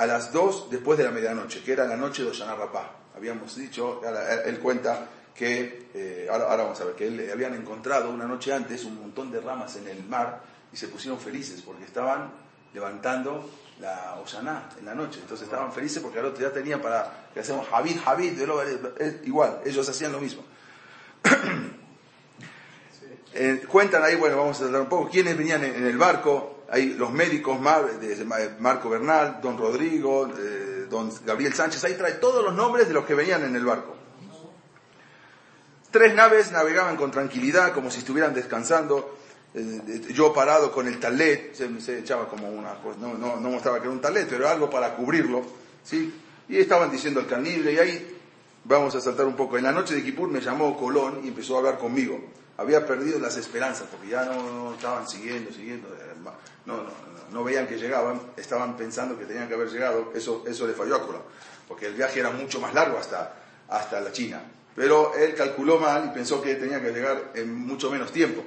a 0.00 0.06
las 0.06 0.32
dos 0.32 0.70
después 0.70 0.96
de 0.96 1.04
la 1.04 1.10
medianoche, 1.10 1.62
que 1.62 1.72
era 1.74 1.84
la 1.84 1.94
noche 1.94 2.22
de 2.22 2.30
Oshana 2.30 2.54
Rapá. 2.54 2.90
Habíamos 3.14 3.54
dicho, 3.54 4.00
él 4.46 4.58
cuenta 4.58 5.06
que, 5.34 5.90
eh, 5.92 6.26
ahora, 6.30 6.56
vamos 6.56 6.80
a 6.80 6.84
ver, 6.84 6.94
que 6.94 7.06
él, 7.06 7.18
le 7.18 7.30
habían 7.30 7.52
encontrado 7.52 8.08
una 8.08 8.24
noche 8.24 8.50
antes 8.50 8.84
un 8.84 8.98
montón 8.98 9.30
de 9.30 9.42
ramas 9.42 9.76
en 9.76 9.86
el 9.88 10.02
mar 10.04 10.40
y 10.72 10.76
se 10.78 10.88
pusieron 10.88 11.20
felices 11.20 11.60
porque 11.60 11.84
estaban 11.84 12.30
levantando 12.72 13.50
la 13.78 14.18
Oshana 14.22 14.70
en 14.78 14.86
la 14.86 14.94
noche. 14.94 15.20
Entonces 15.20 15.44
estaban 15.44 15.70
felices 15.70 16.02
porque 16.02 16.18
al 16.18 16.24
otro 16.24 16.38
día 16.38 16.50
tenían 16.50 16.80
para 16.80 17.28
que 17.34 17.40
hacemos 17.40 17.68
Javid, 17.68 18.00
Javid, 18.02 18.40
igual, 19.24 19.60
ellos 19.66 19.86
hacían 19.86 20.12
lo 20.12 20.20
mismo. 20.20 20.42
Eh, 23.32 23.62
cuentan 23.68 24.02
ahí, 24.02 24.16
bueno, 24.16 24.36
vamos 24.36 24.60
a 24.60 24.64
hablar 24.64 24.82
un 24.82 24.88
poco, 24.88 25.08
quiénes 25.08 25.38
venían 25.38 25.62
en 25.62 25.86
el 25.86 25.96
barco, 25.96 26.59
hay 26.70 26.94
los 26.94 27.12
médicos, 27.12 27.58
Marco 27.60 28.88
Bernal, 28.88 29.40
don 29.42 29.58
Rodrigo, 29.58 30.28
eh, 30.38 30.86
don 30.88 31.12
Gabriel 31.26 31.52
Sánchez, 31.52 31.82
ahí 31.84 31.94
trae 31.94 32.14
todos 32.14 32.44
los 32.44 32.54
nombres 32.54 32.86
de 32.86 32.94
los 32.94 33.04
que 33.04 33.14
venían 33.14 33.44
en 33.44 33.56
el 33.56 33.64
barco. 33.64 33.96
Tres 35.90 36.14
naves 36.14 36.52
navegaban 36.52 36.96
con 36.96 37.10
tranquilidad, 37.10 37.72
como 37.72 37.90
si 37.90 37.98
estuvieran 37.98 38.32
descansando. 38.32 39.16
Eh, 39.52 40.02
yo 40.14 40.32
parado 40.32 40.70
con 40.70 40.86
el 40.86 41.00
talet, 41.00 41.54
se, 41.54 41.98
echaba 41.98 42.28
como 42.28 42.48
una 42.48 42.74
cosa, 42.74 42.96
no, 43.00 43.14
no, 43.14 43.40
no, 43.40 43.50
mostraba 43.50 43.78
que 43.78 43.84
era 43.84 43.92
un 43.92 44.00
talet, 44.00 44.28
pero 44.28 44.48
algo 44.48 44.70
para 44.70 44.94
cubrirlo, 44.94 45.42
¿sí? 45.82 46.14
Y 46.48 46.58
estaban 46.58 46.92
diciendo 46.92 47.18
el 47.18 47.26
canible, 47.26 47.72
y 47.72 47.78
ahí 47.78 48.18
vamos 48.64 48.94
a 48.94 49.00
saltar 49.00 49.26
un 49.26 49.34
poco. 49.34 49.58
En 49.58 49.64
la 49.64 49.72
noche 49.72 49.96
de 49.96 50.04
Kipur 50.04 50.28
me 50.28 50.40
llamó 50.40 50.78
Colón 50.78 51.22
y 51.24 51.28
empezó 51.28 51.56
a 51.56 51.58
hablar 51.58 51.78
conmigo. 51.78 52.20
Había 52.58 52.86
perdido 52.86 53.18
las 53.18 53.36
esperanzas, 53.36 53.88
porque 53.90 54.08
ya 54.08 54.24
no, 54.26 54.74
estaban 54.74 55.08
siguiendo, 55.08 55.52
siguiendo. 55.52 55.88
No, 56.66 56.76
no, 56.76 56.90
no, 57.30 57.44
veían 57.44 57.66
que 57.66 57.76
llegaban, 57.76 58.20
estaban 58.36 58.76
pensando 58.76 59.18
que 59.18 59.24
tenían 59.24 59.48
que 59.48 59.54
haber 59.54 59.68
llegado, 59.68 60.12
eso, 60.14 60.44
eso 60.46 60.66
le 60.66 60.74
falló 60.74 60.96
a 60.96 61.06
Colón, 61.06 61.22
porque 61.66 61.86
el 61.86 61.94
viaje 61.94 62.20
era 62.20 62.30
mucho 62.30 62.60
más 62.60 62.74
largo 62.74 62.98
hasta, 62.98 63.34
hasta 63.68 64.00
la 64.00 64.12
China. 64.12 64.42
Pero 64.74 65.14
él 65.14 65.34
calculó 65.34 65.78
mal 65.78 66.06
y 66.06 66.14
pensó 66.14 66.40
que 66.40 66.54
tenía 66.54 66.80
que 66.80 66.92
llegar 66.92 67.32
en 67.34 67.54
mucho 67.54 67.90
menos 67.90 68.12
tiempo. 68.12 68.42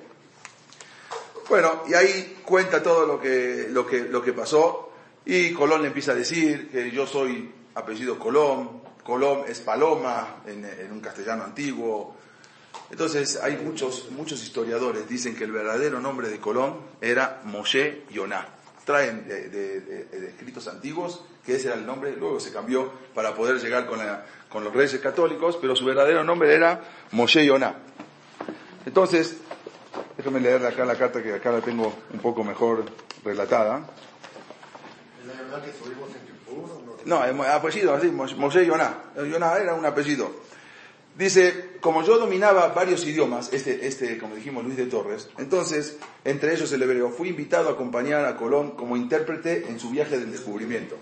Bueno, 1.49 1.83
y 1.87 1.93
ahí 1.93 2.41
cuenta 2.45 2.81
todo 2.81 3.05
lo 3.05 3.19
que, 3.19 3.67
lo 3.69 3.85
que, 3.85 3.99
lo 4.05 4.21
que 4.21 4.33
pasó, 4.33 4.91
y 5.25 5.53
Colón 5.53 5.81
le 5.81 5.87
empieza 5.87 6.13
a 6.13 6.15
decir 6.15 6.69
que 6.71 6.91
yo 6.91 7.05
soy 7.05 7.51
apellido 7.75 8.17
Colón, 8.17 8.81
Colón 9.03 9.43
es 9.47 9.59
paloma 9.59 10.41
en, 10.45 10.63
en 10.65 10.91
un 10.91 11.01
castellano 11.01 11.43
antiguo, 11.43 12.15
entonces 12.93 13.39
hay 13.41 13.57
muchos, 13.57 14.11
muchos 14.11 14.43
historiadores 14.43 15.09
dicen 15.09 15.35
que 15.35 15.45
el 15.45 15.51
verdadero 15.51 15.99
nombre 15.99 16.29
de 16.29 16.39
Colón 16.39 16.77
era 17.01 17.41
Moshe 17.43 18.03
Yonah. 18.11 18.45
Traen 18.85 19.27
de, 19.27 20.27
escritos 20.27 20.67
antiguos 20.67 21.23
que 21.43 21.55
ese 21.55 21.69
era 21.69 21.75
el 21.75 21.87
nombre, 21.87 22.15
luego 22.15 22.39
se 22.39 22.53
cambió 22.53 22.91
para 23.15 23.33
poder 23.33 23.59
llegar 23.59 23.87
con, 23.87 23.99
con 24.47 24.63
los 24.63 24.71
reyes 24.71 25.01
católicos, 25.01 25.57
pero 25.59 25.75
su 25.75 25.85
verdadero 25.85 26.23
nombre 26.23 26.53
era 26.53 26.83
Moshe 27.13 27.43
Yonah. 27.43 27.73
Entonces, 28.85 29.37
déjame 30.15 30.39
leer 30.39 30.63
acá 30.63 30.85
la 30.85 30.95
carta 30.95 31.23
que 31.23 31.33
acá 31.33 31.51
la 31.51 31.61
tengo 31.61 31.91
un 32.13 32.19
poco 32.19 32.43
mejor 32.43 32.85
relatada. 33.25 33.87
No, 37.05 37.23
apellido 37.41 37.95
así, 37.95 38.11
Moshe 38.11 38.63
Yonah. 38.67 39.13
Yonah 39.15 39.57
era 39.57 39.73
un 39.73 39.83
apellido. 39.83 40.52
Dice, 41.17 41.77
como 41.79 42.03
yo 42.03 42.17
dominaba 42.17 42.69
varios 42.69 43.05
idiomas, 43.05 43.53
este, 43.53 43.87
este, 43.87 44.17
como 44.17 44.35
dijimos, 44.35 44.63
Luis 44.63 44.77
de 44.77 44.87
Torres, 44.87 45.29
entonces, 45.37 45.97
entre 46.23 46.53
ellos 46.53 46.71
el 46.71 46.81
hebreo, 46.81 47.11
fui 47.11 47.29
invitado 47.29 47.69
a 47.69 47.73
acompañar 47.73 48.25
a 48.25 48.35
Colón 48.35 48.71
como 48.71 48.97
intérprete 48.97 49.67
en 49.67 49.79
su 49.79 49.91
viaje 49.91 50.17
del 50.17 50.31
descubrimiento. 50.31 50.97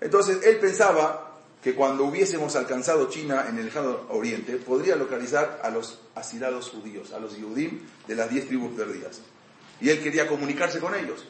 Entonces, 0.00 0.44
él 0.44 0.58
pensaba 0.58 1.26
que 1.60 1.74
cuando 1.74 2.04
hubiésemos 2.04 2.54
alcanzado 2.54 3.08
China 3.08 3.46
en 3.48 3.58
el 3.58 3.64
lejano 3.64 4.02
oriente, 4.10 4.58
podría 4.58 4.94
localizar 4.94 5.60
a 5.64 5.70
los 5.70 6.00
asilados 6.14 6.70
judíos, 6.70 7.12
a 7.12 7.18
los 7.18 7.36
Yudim 7.36 7.80
de 8.06 8.14
las 8.14 8.30
diez 8.30 8.46
tribus 8.46 8.76
perdidas. 8.76 9.20
Y 9.80 9.90
él 9.90 10.00
quería 10.00 10.28
comunicarse 10.28 10.78
con 10.78 10.94
ellos. 10.94 11.26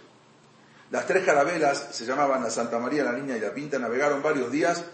Las 0.91 1.07
tres 1.07 1.25
carabelas, 1.25 1.89
se 1.93 2.05
llamaban 2.05 2.43
la 2.43 2.51
Santa 2.51 2.79
María, 2.79 3.03
la 3.03 3.13
Niña 3.13 3.39
y 3.39 3.41
la 3.41 3.55
Pinta, 3.55 3.79
navegaron 3.79 4.23
varios 4.23 4.53
días 4.53 4.85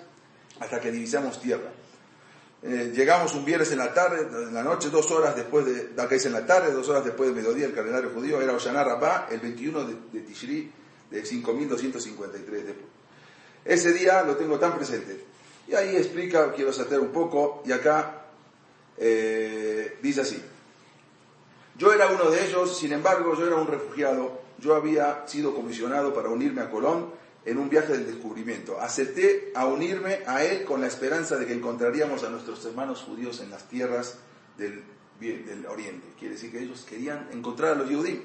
hasta 0.61 0.81
que 0.81 0.93
divisamos 0.93 1.41
tierra. 1.41 1.73
Eh, 2.65 2.93
llegamos 2.95 3.35
un 3.35 3.45
viernes 3.45 3.73
en 3.73 3.79
la 3.79 3.93
tarde, 3.93 4.21
en 4.21 4.55
la 4.55 4.63
noche, 4.63 4.89
dos 4.89 5.11
horas 5.11 5.35
después 5.35 5.67
de, 5.67 6.01
acá 6.01 6.15
en 6.15 6.33
la 6.33 6.47
tarde, 6.47 6.73
dos 6.73 6.89
horas 6.89 7.05
después 7.05 7.29
del 7.29 7.37
mediodía, 7.37 7.67
el 7.67 7.75
calendario 7.75 8.11
judío 8.11 8.41
era 8.41 8.53
Oshana 8.53 8.85
Rabbah, 8.85 9.27
el 9.31 9.41
21 9.41 9.85
de, 9.85 9.97
de 10.13 10.21
Tishri 10.21 10.71
de 11.11 11.25
5253 11.25 12.67
después. 12.67 12.87
Ese 13.65 13.93
día 13.93 14.23
lo 14.23 14.37
tengo 14.37 14.59
tan 14.59 14.77
presente. 14.77 15.25
Y 15.69 15.75
ahí 15.75 15.97
explica, 15.97 16.53
quiero 16.53 16.73
saltar 16.73 17.01
un 17.01 17.11
poco, 17.11 17.63
y 17.67 17.73
acá 17.73 18.27
eh, 18.97 19.99
dice 20.03 20.21
así. 20.21 20.43
Yo 21.77 21.93
era 21.93 22.09
uno 22.09 22.31
de 22.31 22.47
ellos, 22.47 22.77
sin 22.79 22.93
embargo, 22.93 23.35
yo 23.37 23.47
era 23.47 23.57
un 23.57 23.67
refugiado, 23.67 24.41
yo 24.59 24.75
había 24.75 25.27
sido 25.27 25.55
comisionado 25.55 26.13
para 26.15 26.29
unirme 26.29 26.61
a 26.61 26.71
Colón 26.71 27.11
en 27.45 27.59
un 27.59 27.69
viaje 27.69 27.93
del 27.93 28.07
descubrimiento. 28.07 28.81
Acepté 28.81 29.53
a 29.55 29.67
unirme 29.67 30.21
a 30.27 30.45
él 30.45 30.65
con 30.65 30.81
la 30.81 30.87
esperanza 30.87 31.37
de 31.37 31.47
que 31.47 31.53
encontraríamos 31.53 32.23
a 32.25 32.31
nuestros 32.31 32.65
hermanos 32.65 33.01
judíos 33.01 33.41
en 33.41 33.51
las 33.51 33.69
tierras 33.69 34.19
del, 34.57 34.85
del 35.19 35.67
oriente. 35.67 36.07
Quiere 36.19 36.35
decir 36.35 36.53
que 36.53 36.61
ellos 36.61 36.87
querían 36.89 37.29
encontrar 37.33 37.73
a 37.73 37.75
los 37.75 37.91
judíos. 37.91 38.21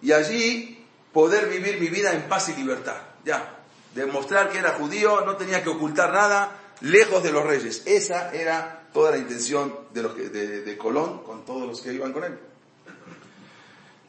Y 0.00 0.12
allí 0.12 0.84
poder 1.12 1.48
vivir 1.48 1.78
mi 1.78 1.88
vida 1.88 2.12
en 2.12 2.22
paz 2.22 2.48
y 2.48 2.54
libertad. 2.54 2.96
Ya, 3.24 3.60
demostrar 3.94 4.50
que 4.50 4.58
era 4.58 4.72
judío, 4.72 5.24
no 5.24 5.36
tenía 5.36 5.62
que 5.62 5.68
ocultar 5.68 6.12
nada, 6.12 6.58
lejos 6.80 7.22
de 7.22 7.32
los 7.32 7.44
reyes. 7.44 7.82
Esa 7.86 8.32
era 8.32 8.88
toda 8.92 9.10
la 9.10 9.18
intención 9.18 9.74
de, 9.92 10.02
los 10.02 10.16
de, 10.16 10.62
de 10.62 10.78
Colón 10.78 11.22
con 11.22 11.44
todos 11.44 11.66
los 11.66 11.80
que 11.82 11.92
iban 11.92 12.12
con 12.12 12.24
él. 12.24 12.38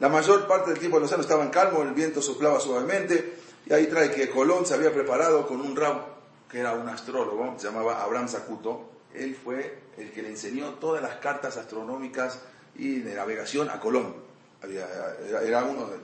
La 0.00 0.08
mayor 0.08 0.46
parte 0.46 0.70
del 0.70 0.78
tiempo 0.78 0.98
el 0.98 1.04
océano 1.04 1.22
estaba 1.22 1.44
en 1.44 1.50
calmo, 1.50 1.82
el 1.82 1.92
viento 1.92 2.20
soplaba 2.20 2.58
suavemente, 2.60 3.38
y 3.66 3.72
ahí 3.72 3.86
trae 3.86 4.10
que 4.10 4.28
Colón 4.28 4.66
se 4.66 4.74
había 4.74 4.92
preparado 4.92 5.46
con 5.46 5.60
un 5.60 5.74
rab, 5.74 6.02
que 6.50 6.60
era 6.60 6.72
un 6.74 6.88
astrólogo, 6.88 7.54
se 7.58 7.66
llamaba 7.66 8.02
Abraham 8.02 8.28
Sakuto. 8.28 8.90
Él 9.14 9.34
fue 9.34 9.78
el 9.96 10.10
que 10.10 10.22
le 10.22 10.28
enseñó 10.28 10.74
todas 10.74 11.02
las 11.02 11.16
cartas 11.16 11.56
astronómicas 11.56 12.40
y 12.76 13.00
de 13.00 13.14
navegación 13.14 13.70
a 13.70 13.80
Colón. 13.80 14.14
era, 14.62 15.64
uno 15.64 15.86
de, 15.86 15.98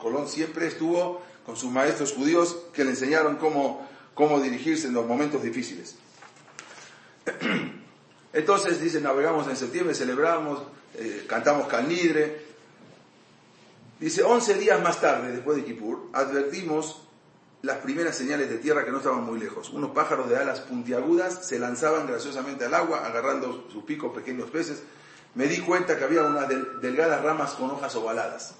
Colón 0.00 0.28
siempre 0.28 0.66
estuvo 0.68 1.22
con 1.44 1.56
sus 1.56 1.70
maestros 1.72 2.12
judíos 2.12 2.56
que 2.72 2.84
le 2.84 2.90
enseñaron 2.90 3.36
cómo, 3.36 3.88
cómo 4.14 4.40
dirigirse 4.40 4.86
en 4.86 4.94
los 4.94 5.06
momentos 5.06 5.42
difíciles. 5.42 5.96
Entonces, 8.32 8.80
dice, 8.80 9.00
navegamos 9.00 9.48
en 9.48 9.56
septiembre, 9.56 9.94
celebramos, 9.94 10.62
eh, 10.94 11.24
cantamos 11.28 11.66
Calnidre, 11.66 12.51
Dice, 14.02 14.24
11 14.24 14.54
días 14.54 14.82
más 14.82 15.00
tarde, 15.00 15.30
después 15.30 15.56
de 15.56 15.64
Kippur, 15.64 16.08
advertimos 16.12 17.02
las 17.62 17.76
primeras 17.76 18.16
señales 18.16 18.50
de 18.50 18.58
tierra 18.58 18.84
que 18.84 18.90
no 18.90 18.98
estaban 18.98 19.22
muy 19.22 19.38
lejos. 19.38 19.70
Unos 19.70 19.92
pájaros 19.92 20.28
de 20.28 20.36
alas 20.36 20.58
puntiagudas 20.58 21.46
se 21.46 21.60
lanzaban 21.60 22.08
graciosamente 22.08 22.64
al 22.64 22.74
agua, 22.74 23.06
agarrando 23.06 23.68
sus 23.70 23.84
picos 23.84 24.12
pequeños 24.12 24.50
peces. 24.50 24.82
Me 25.36 25.46
di 25.46 25.60
cuenta 25.60 25.96
que 25.96 26.02
había 26.02 26.24
unas 26.24 26.48
delgadas 26.80 27.22
ramas 27.22 27.52
con 27.52 27.70
hojas 27.70 27.94
ovaladas 27.94 28.56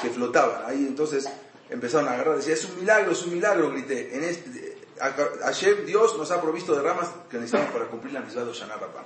que 0.00 0.08
flotaban. 0.08 0.62
Ahí 0.64 0.86
entonces 0.86 1.28
empezaron 1.68 2.08
a 2.08 2.12
agarrar, 2.12 2.36
decía, 2.36 2.54
es 2.54 2.64
un 2.64 2.80
milagro, 2.80 3.12
es 3.12 3.22
un 3.22 3.34
milagro, 3.34 3.70
grité. 3.72 4.30
Este, 4.30 4.78
ayer 5.44 5.84
Dios 5.84 6.16
nos 6.16 6.30
ha 6.30 6.40
provisto 6.40 6.74
de 6.74 6.80
ramas 6.80 7.10
que 7.28 7.36
necesitamos 7.36 7.70
para 7.70 7.84
cumplir 7.84 8.14
la 8.14 8.20
misión 8.20 8.46
de 8.46 8.54
Shana 8.54 8.76
Rapá. 8.76 9.04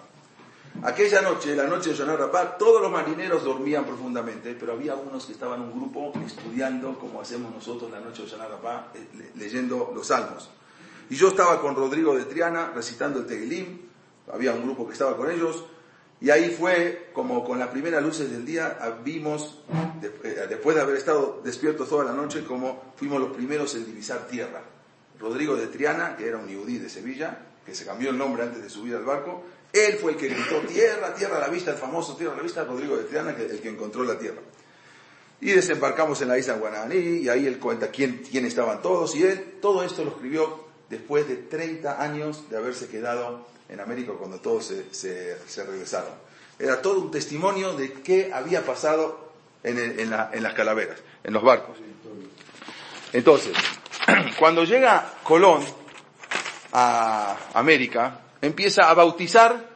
Aquella 0.82 1.22
noche, 1.22 1.54
la 1.54 1.66
noche 1.66 1.90
de 1.90 1.96
Shana 1.96 2.16
Rapá, 2.16 2.58
todos 2.58 2.82
los 2.82 2.90
marineros 2.90 3.44
dormían 3.44 3.84
profundamente, 3.84 4.54
pero 4.58 4.72
había 4.72 4.94
unos 4.94 5.24
que 5.24 5.32
estaban 5.32 5.62
en 5.62 5.68
un 5.68 5.80
grupo 5.80 6.12
estudiando, 6.26 6.98
como 6.98 7.20
hacemos 7.20 7.54
nosotros 7.54 7.90
la 7.90 8.00
noche 8.00 8.22
de 8.22 8.28
Shana 8.28 8.48
Rapá, 8.48 8.88
eh, 8.94 9.30
leyendo 9.36 9.92
los 9.94 10.08
salmos. 10.08 10.50
Y 11.08 11.16
yo 11.16 11.28
estaba 11.28 11.60
con 11.60 11.76
Rodrigo 11.76 12.14
de 12.14 12.24
Triana 12.24 12.72
recitando 12.74 13.20
el 13.20 13.26
Tegelim, 13.26 13.80
había 14.32 14.52
un 14.52 14.64
grupo 14.64 14.86
que 14.86 14.92
estaba 14.92 15.16
con 15.16 15.30
ellos, 15.30 15.64
y 16.20 16.30
ahí 16.30 16.50
fue 16.50 17.10
como 17.12 17.44
con 17.44 17.58
las 17.58 17.68
primeras 17.68 18.02
luces 18.02 18.30
del 18.30 18.44
día 18.44 18.78
vimos, 19.04 19.62
eh, 20.02 20.46
después 20.48 20.76
de 20.76 20.82
haber 20.82 20.96
estado 20.96 21.40
despiertos 21.44 21.88
toda 21.88 22.04
la 22.04 22.12
noche, 22.12 22.44
como 22.44 22.94
fuimos 22.96 23.20
los 23.20 23.30
primeros 23.30 23.74
en 23.74 23.86
divisar 23.86 24.26
tierra. 24.26 24.62
Rodrigo 25.18 25.56
de 25.56 25.68
Triana, 25.68 26.16
que 26.16 26.26
era 26.26 26.38
un 26.38 26.48
yudí 26.48 26.78
de 26.78 26.88
Sevilla, 26.88 27.38
que 27.64 27.74
se 27.74 27.86
cambió 27.86 28.10
el 28.10 28.18
nombre 28.18 28.42
antes 28.42 28.62
de 28.62 28.68
subir 28.68 28.94
al 28.94 29.04
barco, 29.04 29.44
él 29.74 29.98
fue 30.00 30.12
el 30.12 30.16
que 30.16 30.28
gritó 30.28 30.60
tierra, 30.60 31.12
tierra 31.14 31.38
a 31.38 31.40
la 31.40 31.48
vista, 31.48 31.72
el 31.72 31.76
famoso 31.76 32.16
tierra 32.16 32.34
a 32.34 32.36
la 32.36 32.42
vista, 32.42 32.62
Rodrigo 32.62 32.96
de 32.96 33.04
Triana, 33.04 33.30
el 33.30 33.60
que 33.60 33.68
encontró 33.68 34.04
la 34.04 34.16
tierra. 34.16 34.40
Y 35.40 35.50
desembarcamos 35.50 36.22
en 36.22 36.28
la 36.28 36.38
isla 36.38 36.54
Guananí, 36.54 36.94
y 36.96 37.28
ahí 37.28 37.46
él 37.46 37.58
cuenta 37.58 37.90
quién, 37.90 38.22
quién 38.30 38.46
estaban 38.46 38.80
todos, 38.80 39.16
y 39.16 39.24
él 39.24 39.56
todo 39.60 39.82
esto 39.82 40.04
lo 40.04 40.12
escribió 40.12 40.64
después 40.88 41.26
de 41.26 41.36
30 41.36 42.00
años 42.00 42.48
de 42.50 42.56
haberse 42.56 42.86
quedado 42.86 43.46
en 43.68 43.80
América 43.80 44.12
cuando 44.16 44.38
todos 44.38 44.72
se, 44.92 45.36
regresaron. 45.66 46.12
Era 46.58 46.80
todo 46.80 47.00
un 47.00 47.10
testimonio 47.10 47.74
de 47.74 47.92
qué 47.94 48.30
había 48.32 48.64
pasado 48.64 49.32
en, 49.64 50.10
las 50.10 50.54
calaveras, 50.54 51.00
en 51.24 51.32
los 51.32 51.42
barcos. 51.42 51.78
Entonces, 53.12 53.52
cuando 54.38 54.64
llega 54.64 55.14
Colón 55.24 55.64
a 56.72 57.36
América, 57.54 58.20
empieza 58.46 58.90
a 58.90 58.94
bautizar 58.94 59.70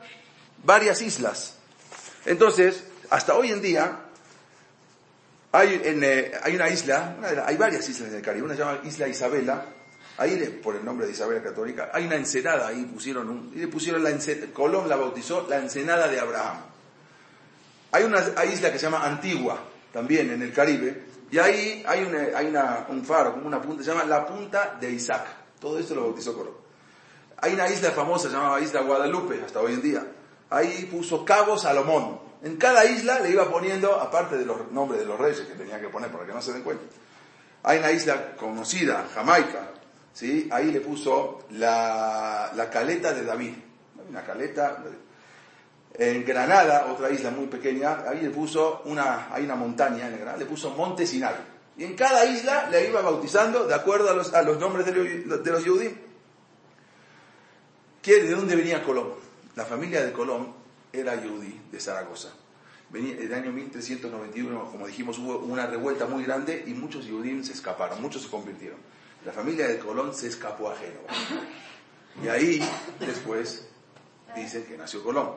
varias 0.64 1.02
islas. 1.02 1.56
Entonces, 2.26 2.84
hasta 3.10 3.34
hoy 3.34 3.50
en 3.50 3.62
día, 3.62 4.00
hay, 5.52 5.80
eh, 5.84 6.32
una 6.54 6.68
isla, 6.68 7.16
hay 7.46 7.56
varias 7.56 7.88
islas 7.88 8.10
en 8.10 8.16
el 8.16 8.22
Caribe, 8.22 8.44
una 8.44 8.54
se 8.54 8.60
llama 8.60 8.80
Isla 8.84 9.08
Isabela, 9.08 9.66
Ahí, 10.18 10.60
por 10.60 10.74
el 10.74 10.84
nombre 10.84 11.06
de 11.06 11.12
Isabel 11.12 11.40
Católica, 11.40 11.90
hay 11.94 12.04
una 12.04 12.16
ensenada, 12.16 12.66
ahí 12.66 12.84
pusieron 12.92 13.30
un, 13.30 13.52
y 13.54 13.58
le 13.60 13.68
pusieron 13.68 14.02
la 14.02 14.10
ensenada, 14.10 14.52
Colón 14.52 14.88
la 14.88 14.96
bautizó 14.96 15.46
la 15.48 15.58
ensenada 15.58 16.08
de 16.08 16.18
Abraham. 16.18 16.56
Hay 17.92 18.02
una 18.02 18.18
isla 18.44 18.72
que 18.72 18.80
se 18.80 18.86
llama 18.86 19.06
Antigua, 19.06 19.60
también 19.92 20.32
en 20.32 20.42
el 20.42 20.52
Caribe, 20.52 21.04
y 21.30 21.38
ahí 21.38 21.84
hay, 21.86 22.02
un 22.88 23.04
faro, 23.04 23.34
como 23.34 23.46
una 23.46 23.62
punta, 23.62 23.84
se 23.84 23.90
llama 23.90 24.04
la 24.06 24.26
punta 24.26 24.76
de 24.80 24.90
Isaac. 24.90 25.24
Todo 25.60 25.78
esto 25.78 25.94
lo 25.94 26.02
bautizó 26.02 26.34
Colón. 26.36 26.67
Hay 27.40 27.54
una 27.54 27.68
isla 27.68 27.92
famosa 27.92 28.28
llamada 28.28 28.60
Isla 28.60 28.80
Guadalupe, 28.80 29.40
hasta 29.44 29.60
hoy 29.60 29.74
en 29.74 29.82
día. 29.82 30.06
Ahí 30.50 30.88
puso 30.90 31.24
Cabo 31.24 31.56
Salomón. 31.56 32.20
En 32.42 32.56
cada 32.56 32.84
isla 32.84 33.20
le 33.20 33.30
iba 33.30 33.50
poniendo, 33.50 33.94
aparte 34.00 34.36
de 34.36 34.44
los 34.44 34.70
nombres 34.72 35.00
de 35.00 35.06
los 35.06 35.18
reyes 35.18 35.40
que 35.40 35.54
tenía 35.54 35.80
que 35.80 35.88
poner 35.88 36.10
para 36.10 36.26
que 36.26 36.32
no 36.32 36.42
se 36.42 36.52
den 36.52 36.62
cuenta. 36.62 36.84
Hay 37.62 37.78
una 37.78 37.92
isla 37.92 38.36
conocida, 38.36 39.08
Jamaica, 39.14 39.70
¿sí? 40.12 40.48
Ahí 40.50 40.70
le 40.70 40.80
puso 40.80 41.44
la, 41.50 42.68
caleta 42.72 43.12
de 43.12 43.24
David, 43.24 43.54
una 44.08 44.24
caleta. 44.24 44.82
En 45.94 46.24
Granada, 46.24 46.86
otra 46.92 47.10
isla 47.10 47.30
muy 47.30 47.46
pequeña, 47.46 48.04
ahí 48.08 48.20
le 48.20 48.30
puso 48.30 48.82
una, 48.84 49.32
hay 49.32 49.44
una 49.44 49.56
montaña 49.56 50.06
en 50.06 50.16
Granada, 50.16 50.38
le 50.38 50.46
puso 50.46 50.70
Monte 50.70 51.06
Sinai. 51.06 51.34
Y 51.76 51.84
en 51.84 51.94
cada 51.94 52.24
isla 52.24 52.68
le 52.70 52.88
iba 52.88 53.00
bautizando 53.00 53.66
de 53.66 53.74
acuerdo 53.74 54.10
a 54.10 54.14
los, 54.14 54.34
a 54.34 54.42
los 54.42 54.58
nombres 54.58 54.86
de 54.86 54.92
los, 54.92 55.44
de 55.44 55.50
los 55.50 55.64
¿De 58.08 58.30
dónde 58.30 58.56
venía 58.56 58.82
Colón? 58.82 59.10
La 59.54 59.66
familia 59.66 60.02
de 60.02 60.12
Colón 60.12 60.54
era 60.90 61.22
yudí 61.22 61.60
de 61.70 61.78
Zaragoza. 61.78 62.30
Venía, 62.88 63.14
en 63.14 63.22
el 63.22 63.34
año 63.34 63.52
1391, 63.52 64.70
como 64.70 64.86
dijimos, 64.86 65.18
hubo 65.18 65.40
una 65.40 65.66
revuelta 65.66 66.06
muy 66.06 66.24
grande 66.24 66.64
y 66.66 66.70
muchos 66.70 67.06
judíos 67.06 67.48
se 67.48 67.52
escaparon, 67.52 68.00
muchos 68.00 68.22
se 68.22 68.30
convirtieron. 68.30 68.78
La 69.26 69.32
familia 69.32 69.68
de 69.68 69.78
Colón 69.78 70.14
se 70.14 70.28
escapó 70.28 70.70
a 70.70 70.76
Génova. 70.76 71.06
Y 72.24 72.28
ahí 72.28 72.66
después 72.98 73.68
dicen 74.34 74.64
que 74.64 74.78
nació 74.78 75.04
Colón. 75.04 75.32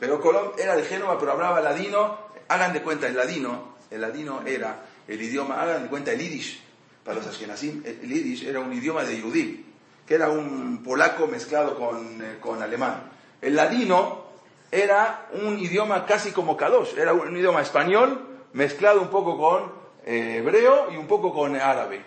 Pero 0.00 0.20
Colón 0.20 0.50
era 0.58 0.74
de 0.74 0.82
Génova, 0.82 1.20
pero 1.20 1.30
hablaba 1.32 1.60
ladino. 1.60 2.18
Hagan 2.48 2.72
de 2.72 2.82
cuenta, 2.82 3.06
el 3.06 3.14
ladino, 3.14 3.76
el 3.92 4.00
ladino 4.00 4.42
era 4.44 4.86
el 5.06 5.22
idioma, 5.22 5.62
hagan 5.62 5.84
de 5.84 5.88
cuenta 5.88 6.10
el 6.10 6.18
yiddish. 6.18 6.64
Para 7.04 7.18
los 7.18 7.28
ashkenazim, 7.28 7.80
el 7.84 8.08
yiddish 8.08 8.44
era 8.44 8.58
un 8.58 8.72
idioma 8.72 9.04
de 9.04 9.20
Yudí, 9.20 9.71
que 10.12 10.16
era 10.16 10.28
un 10.28 10.82
polaco 10.84 11.26
mezclado 11.26 11.74
con, 11.74 12.22
eh, 12.22 12.36
con 12.38 12.62
alemán. 12.62 13.04
El 13.40 13.56
ladino 13.56 14.26
era 14.70 15.30
un 15.42 15.58
idioma 15.58 16.04
casi 16.04 16.32
como 16.32 16.54
Kadosh, 16.54 16.98
era 16.98 17.14
un 17.14 17.34
idioma 17.34 17.62
español 17.62 18.20
mezclado 18.52 19.00
un 19.00 19.08
poco 19.08 19.38
con 19.38 19.72
eh, 20.04 20.36
hebreo 20.36 20.92
y 20.92 20.98
un 20.98 21.06
poco 21.06 21.32
con 21.32 21.56
árabe. 21.56 22.04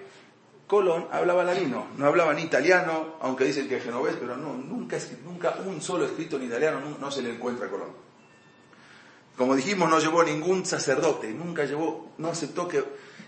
Colón 0.67 1.07
hablaba 1.11 1.43
ladino, 1.43 1.87
no 1.97 2.05
hablaba 2.05 2.35
ni 2.35 2.43
italiano, 2.43 3.15
aunque 3.21 3.45
dicen 3.45 3.67
que 3.67 3.77
es 3.77 3.83
genovés, 3.83 4.17
pero 4.19 4.37
no, 4.37 4.53
nunca, 4.53 4.97
nunca 5.23 5.55
un 5.65 5.81
solo 5.81 6.05
escrito 6.05 6.35
en 6.35 6.43
italiano 6.43 6.79
no, 6.99 7.09
se 7.09 7.23
le 7.23 7.31
encuentra 7.31 7.65
a 7.65 7.71
Colón. 7.71 7.89
Como 9.35 9.55
dijimos, 9.55 9.89
no 9.89 9.97
llevó 9.97 10.23
ningún 10.23 10.63
sacerdote, 10.63 11.31
nunca 11.31 11.65
llevó, 11.65 12.11
no 12.19 12.27
aceptó 12.27 12.67
que, 12.67 12.83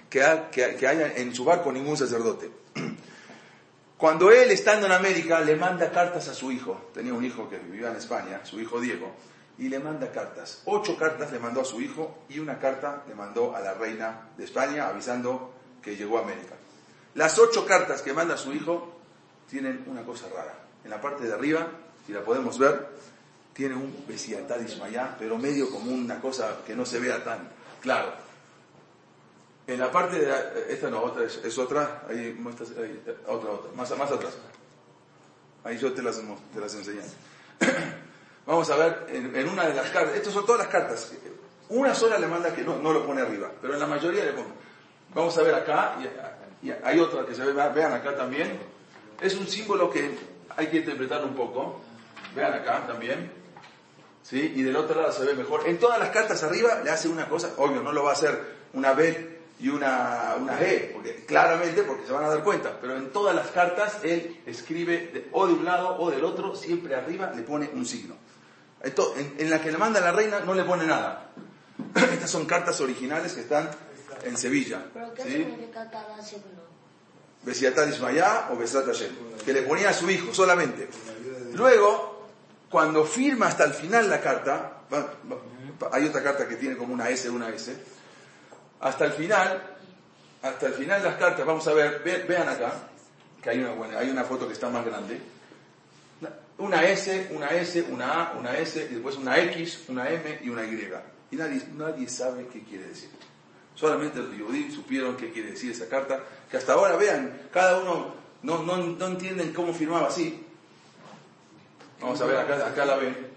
que, 0.07 0.21
haya 0.21 1.13
en 1.15 1.33
su 1.33 1.45
barco 1.45 1.71
ningún 1.71 1.97
sacerdote. 1.97 2.51
Cuando 3.97 4.31
él, 4.31 4.51
estando 4.51 4.85
en 4.85 4.91
América, 4.91 5.39
le 5.39 5.55
manda 5.55 5.91
cartas 5.91 6.27
a 6.27 6.35
su 6.35 6.51
hijo, 6.51 6.89
tenía 6.93 7.13
un 7.13 7.25
hijo 7.25 7.49
que 7.49 7.57
vivía 7.57 7.89
en 7.89 7.95
España, 7.95 8.41
su 8.43 8.59
hijo 8.59 8.79
Diego, 8.79 9.11
y 9.57 9.69
le 9.69 9.79
manda 9.79 10.11
cartas. 10.11 10.61
Ocho 10.65 10.95
cartas 10.95 11.31
le 11.31 11.39
mandó 11.39 11.61
a 11.61 11.65
su 11.65 11.81
hijo 11.81 12.19
y 12.29 12.37
una 12.37 12.59
carta 12.59 13.03
le 13.07 13.15
mandó 13.15 13.55
a 13.55 13.59
la 13.59 13.73
reina 13.73 14.29
de 14.37 14.43
España 14.43 14.87
avisando 14.87 15.51
que 15.81 15.95
llegó 15.95 16.19
a 16.19 16.21
América. 16.21 16.53
Las 17.15 17.39
ocho 17.39 17.65
cartas 17.65 18.03
que 18.03 18.13
manda 18.13 18.37
su 18.37 18.53
hijo 18.53 18.99
tienen 19.49 19.83
una 19.87 20.03
cosa 20.03 20.27
rara. 20.29 20.53
En 20.83 20.91
la 20.91 21.01
parte 21.01 21.25
de 21.25 21.33
arriba, 21.33 21.67
si 22.05 22.13
la 22.13 22.21
podemos 22.21 22.59
ver, 22.59 22.89
tiene 23.53 23.73
un 23.73 24.05
Besiatad 24.07 24.59
Ismayá, 24.59 25.15
pero 25.17 25.39
medio 25.39 25.71
como 25.71 25.91
una 25.91 26.21
cosa 26.21 26.57
que 26.67 26.75
no 26.75 26.85
se 26.85 26.99
vea 26.99 27.23
tan 27.23 27.49
claro. 27.81 28.13
En 29.67 29.79
la 29.79 29.91
parte 29.91 30.17
de 30.17 30.33
esta 30.69 30.89
no, 30.89 31.03
otra 31.03 31.25
es, 31.25 31.57
otra, 31.57 32.03
ahí 32.09 32.33
muestras, 32.39 32.71
otra, 33.27 33.51
otra, 33.51 33.71
más, 33.75 33.97
más 33.97 34.09
atrás. 34.09 34.37
Ahí 35.65 35.77
yo 35.77 35.91
te 35.91 36.01
las, 36.01 36.21
te 36.53 36.59
las 36.61 36.73
enseñé. 36.73 37.01
Vamos 38.45 38.69
a 38.69 38.77
ver, 38.77 39.07
en, 39.09 39.49
una 39.49 39.67
de 39.67 39.73
las 39.73 39.89
cartas, 39.89 40.15
estas 40.15 40.33
son 40.33 40.45
todas 40.45 40.61
las 40.61 40.69
cartas, 40.69 41.11
una 41.67 41.93
sola 41.93 42.17
le 42.17 42.27
manda 42.27 42.55
que 42.55 42.61
no, 42.61 42.77
no 42.77 42.93
lo 42.93 43.05
pone 43.05 43.21
arriba, 43.21 43.51
pero 43.61 43.73
en 43.73 43.79
la 43.81 43.87
mayoría 43.87 44.23
le 44.23 44.31
pone. 44.31 44.47
Vamos 45.13 45.37
a 45.37 45.41
ver 45.41 45.55
acá, 45.55 45.97
y 46.61 46.71
hay 46.71 46.99
otra 46.99 47.25
que 47.25 47.35
se 47.35 47.43
ve, 47.43 47.51
vean 47.51 47.93
acá 47.93 48.15
también. 48.15 48.57
Es 49.19 49.35
un 49.35 49.47
símbolo 49.47 49.89
que 49.89 50.17
hay 50.55 50.67
que 50.67 50.77
interpretar 50.77 51.23
un 51.25 51.35
poco. 51.35 51.81
Vean 52.35 52.53
acá 52.53 52.87
también. 52.87 53.31
¿Sí? 54.23 54.53
Y 54.55 54.63
del 54.63 54.75
otro 54.75 55.01
lado 55.01 55.11
se 55.11 55.25
ve 55.25 55.33
mejor. 55.33 55.67
En 55.67 55.77
todas 55.77 55.99
las 55.99 56.09
cartas 56.09 56.43
arriba 56.43 56.81
le 56.83 56.89
hace 56.89 57.07
una 57.07 57.27
cosa, 57.27 57.53
obvio, 57.57 57.81
no 57.81 57.91
lo 57.91 58.03
va 58.03 58.11
a 58.11 58.13
hacer 58.13 58.55
una 58.73 58.93
B 58.93 59.36
y 59.59 59.69
una, 59.69 60.35
una 60.39 60.59
G, 60.59 60.93
porque, 60.93 61.25
claramente 61.25 61.83
porque 61.83 62.05
se 62.05 62.11
van 62.11 62.25
a 62.25 62.29
dar 62.29 62.43
cuenta, 62.43 62.77
pero 62.79 62.95
en 62.95 63.11
todas 63.11 63.35
las 63.35 63.47
cartas 63.47 63.97
él 64.03 64.41
escribe 64.45 65.29
o 65.31 65.47
de 65.47 65.53
un 65.53 65.65
lado 65.65 65.97
o 65.99 66.11
del 66.11 66.23
otro, 66.23 66.55
siempre 66.55 66.95
arriba 66.95 67.31
le 67.35 67.41
pone 67.41 67.69
un 67.73 67.85
signo. 67.85 68.15
En, 68.83 69.35
en 69.39 69.49
la 69.49 69.59
que 69.59 69.71
le 69.71 69.77
manda 69.77 69.99
la 69.99 70.11
reina 70.11 70.41
no 70.41 70.53
le 70.53 70.63
pone 70.63 70.85
nada. 70.85 71.31
Estas 71.95 72.29
son 72.29 72.45
cartas 72.45 72.79
originales 72.81 73.33
que 73.33 73.41
están 73.41 73.69
en 74.23 74.37
Sevilla. 74.37 74.85
¿Pero 74.93 75.13
qué 75.13 75.23
¿sí? 75.23 75.47
Ismayá 77.89 78.49
o 78.51 78.57
Besat 78.57 78.85
Hashem, 78.85 79.11
que 79.43 79.53
le 79.53 79.63
ponía 79.63 79.89
a 79.89 79.93
su 79.93 80.09
hijo 80.09 80.33
solamente. 80.33 80.87
Luego, 81.53 82.27
cuando 82.69 83.05
firma 83.05 83.47
hasta 83.47 83.63
el 83.63 83.73
final 83.73 84.09
la 84.09 84.21
carta, 84.21 84.81
hay 85.91 86.05
otra 86.05 86.21
carta 86.23 86.47
que 86.47 86.55
tiene 86.57 86.75
como 86.77 86.93
una 86.93 87.09
S, 87.09 87.29
una 87.29 87.49
S, 87.49 87.75
hasta 88.79 89.05
el 89.05 89.11
final, 89.13 89.61
hasta 90.41 90.67
el 90.67 90.73
final 90.73 91.01
de 91.01 91.09
las 91.09 91.17
cartas, 91.17 91.45
vamos 91.45 91.67
a 91.67 91.73
ver, 91.73 92.01
vean 92.27 92.49
acá, 92.49 92.73
que 93.41 93.49
hay 93.49 93.59
una, 93.59 93.99
hay 93.99 94.09
una 94.09 94.23
foto 94.23 94.47
que 94.47 94.53
está 94.53 94.69
más 94.69 94.85
grande, 94.85 95.19
una 96.59 96.83
S, 96.83 97.29
una 97.31 97.47
S, 97.49 97.85
una 97.89 98.23
A, 98.23 98.33
una 98.33 98.57
S, 98.57 98.87
y 98.89 98.95
después 98.95 99.15
una 99.17 99.37
X, 99.39 99.85
una 99.89 100.09
M 100.09 100.39
y 100.43 100.49
una 100.49 100.65
Y. 100.65 100.91
Y 101.29 101.35
nadie, 101.35 101.61
nadie 101.75 102.09
sabe 102.09 102.47
qué 102.47 102.63
quiere 102.63 102.87
decir. 102.87 103.09
Solamente 103.75 104.19
los 104.19 104.29
judíos 104.35 104.73
supieron 104.73 105.15
qué 105.17 105.31
quiere 105.31 105.51
decir 105.51 105.71
esa 105.71 105.87
carta, 105.87 106.19
que 106.49 106.57
hasta 106.57 106.73
ahora 106.73 106.95
vean, 106.95 107.41
cada 107.53 107.79
uno 107.79 108.15
no, 108.41 108.63
no, 108.63 108.77
no 108.77 109.05
entienden 109.07 109.53
cómo 109.53 109.73
firmaba 109.73 110.07
así. 110.07 110.43
Vamos 112.01 112.19
a 112.21 112.25
ver, 112.25 112.37
acá, 112.37 112.67
acá 112.67 112.85
la 112.85 112.95
ven. 112.95 113.36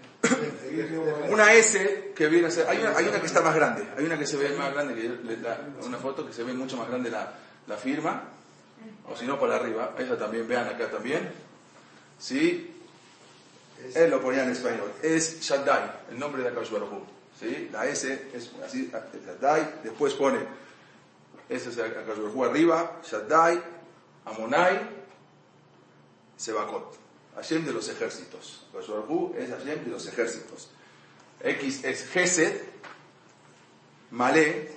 Una 1.29 1.53
S 1.53 2.13
que 2.15 2.27
viene 2.27 2.47
a 2.47 2.51
ser, 2.51 2.67
hay 2.67 2.79
una, 2.79 2.95
hay 2.97 3.07
una 3.07 3.19
que 3.19 3.27
está 3.27 3.41
más 3.41 3.55
grande, 3.55 3.87
hay 3.97 4.05
una 4.05 4.17
que 4.17 4.27
se 4.27 4.37
ve 4.37 4.55
más 4.55 4.73
grande, 4.73 4.95
que 4.95 5.85
una 5.85 5.97
foto 5.97 6.25
que 6.25 6.33
se 6.33 6.43
ve 6.43 6.53
mucho 6.53 6.77
más 6.77 6.87
grande 6.87 7.09
la, 7.09 7.77
firma, 7.77 8.23
o 9.09 9.15
si 9.15 9.25
no 9.25 9.39
por 9.39 9.51
arriba, 9.51 9.95
esa 9.97 10.17
también, 10.17 10.47
vean 10.47 10.67
acá 10.67 10.89
también, 10.89 11.31
¿sí? 12.19 12.75
Él 13.95 14.11
lo 14.11 14.21
ponía 14.21 14.43
en 14.43 14.51
español, 14.51 14.91
es 15.01 15.39
Shaddai, 15.39 15.91
el 16.11 16.19
nombre 16.19 16.43
de 16.43 16.49
Akash 16.49 16.69
Baruj 16.69 16.89
¿sí? 17.39 17.69
La 17.71 17.85
S 17.87 18.29
es 18.33 18.51
así, 18.63 18.91
Shaddai, 19.25 19.79
después 19.83 20.13
pone, 20.13 20.39
ese 21.49 21.69
es 21.69 21.79
Akash 21.79 22.19
arriba, 22.45 22.99
Shaddai, 23.03 23.61
Amonai, 24.25 24.79
Sebakot, 26.37 27.00
Hashem 27.35 27.65
de 27.65 27.73
los 27.73 27.87
ejércitos. 27.89 28.65
Baruj 28.73 29.35
es 29.37 29.49
Hashem 29.49 29.85
de 29.85 29.91
los 29.91 30.07
ejércitos. 30.07 30.69
X 31.43 31.83
es 31.83 32.07
Gesed, 32.09 32.61
Malé, 34.11 34.69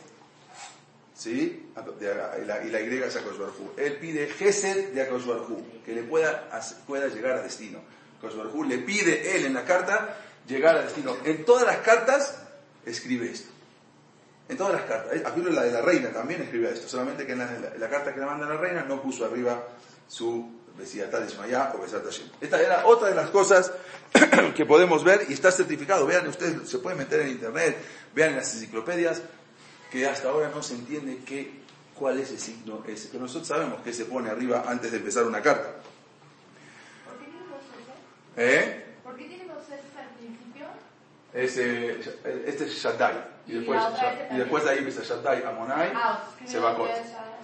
¿sí? 1.14 1.70
Y 2.00 2.44
la, 2.44 2.64
y 2.64 2.70
la 2.70 2.80
es 2.80 3.18
Él 3.76 3.96
pide 3.96 4.28
Gesed 4.28 4.92
de 4.92 5.02
Akash 5.02 5.24
que 5.84 5.92
le 5.92 6.02
pueda, 6.05 6.48
pueda 6.86 7.09
llegar 7.09 7.38
a 7.38 7.42
destino. 7.42 7.80
Akash 8.18 8.34
le 8.68 8.78
pide 8.78 9.36
él 9.36 9.46
en 9.46 9.55
la 9.55 9.64
carta 9.64 10.16
llegar 10.46 10.76
a 10.76 10.82
destino. 10.82 11.16
En 11.24 11.44
todas 11.44 11.66
las 11.66 11.78
cartas 11.78 12.40
escribe 12.86 13.30
esto. 13.30 13.50
En 14.48 14.57
todas 14.57 14.74
las 14.74 14.82
cartas. 14.82 15.26
Aquí 15.26 15.40
la 15.42 15.62
de 15.62 15.72
la 15.72 15.80
reina 15.80 16.12
también 16.12 16.42
escribe 16.42 16.70
esto. 16.70 16.88
Solamente 16.88 17.26
que 17.26 17.32
en 17.32 17.38
la, 17.40 17.88
carta 17.90 18.14
que 18.14 18.20
le 18.20 18.26
manda 18.26 18.46
la 18.46 18.57
reina 18.57 18.84
no 18.84 19.02
puso 19.02 19.24
arriba 19.24 19.66
su 20.07 20.63
Ismayá 20.82 21.72
o 21.74 21.82
Besat 21.82 22.04
Esta 22.40 22.60
era 22.60 22.86
otra 22.86 23.08
de 23.08 23.14
las 23.14 23.30
cosas 23.30 23.72
que 24.56 24.66
podemos 24.66 25.04
ver 25.04 25.26
y 25.28 25.32
está 25.32 25.50
certificado. 25.50 26.06
Vean, 26.06 26.26
ustedes 26.26 26.68
se 26.68 26.78
pueden 26.78 26.98
meter 26.98 27.20
en 27.20 27.28
internet, 27.28 27.76
vean 28.14 28.30
en 28.30 28.36
las 28.36 28.54
enciclopedias 28.54 29.22
que 29.90 30.06
hasta 30.06 30.28
ahora 30.28 30.50
no 30.52 30.62
se 30.62 30.74
entiende 30.74 31.20
qué, 31.24 31.60
cuál 31.94 32.18
es 32.18 32.30
el 32.30 32.38
signo 32.38 32.82
ese. 32.86 33.10
Que 33.10 33.18
nosotros 33.18 33.46
sabemos 33.46 33.80
que 33.82 33.92
se 33.92 34.04
pone 34.06 34.30
arriba 34.30 34.64
antes 34.66 34.90
de 34.90 34.98
empezar 34.98 35.24
una 35.24 35.40
carta. 35.40 35.74
¿Por 37.06 37.18
qué 37.18 37.24
tiene 37.26 37.46
dos 37.48 37.62
¿Eh? 38.36 38.84
¿Por 39.04 39.16
qué 39.16 39.24
tiene 39.24 39.44
dos 39.44 39.64
al 39.96 40.08
principio? 40.16 40.66
Ese, 41.32 42.00
este 42.48 42.64
es 42.64 42.72
Shaddai. 42.72 43.34
Y, 43.46 43.52
después, 43.52 43.82
y 44.30 44.36
después 44.36 44.64
de 44.64 44.70
ahí 44.70 44.78
empieza 44.78 45.02
Shaddai, 45.02 45.44
Amonai, 45.44 45.92
ah, 45.94 46.24
Sebakot. 46.46 46.88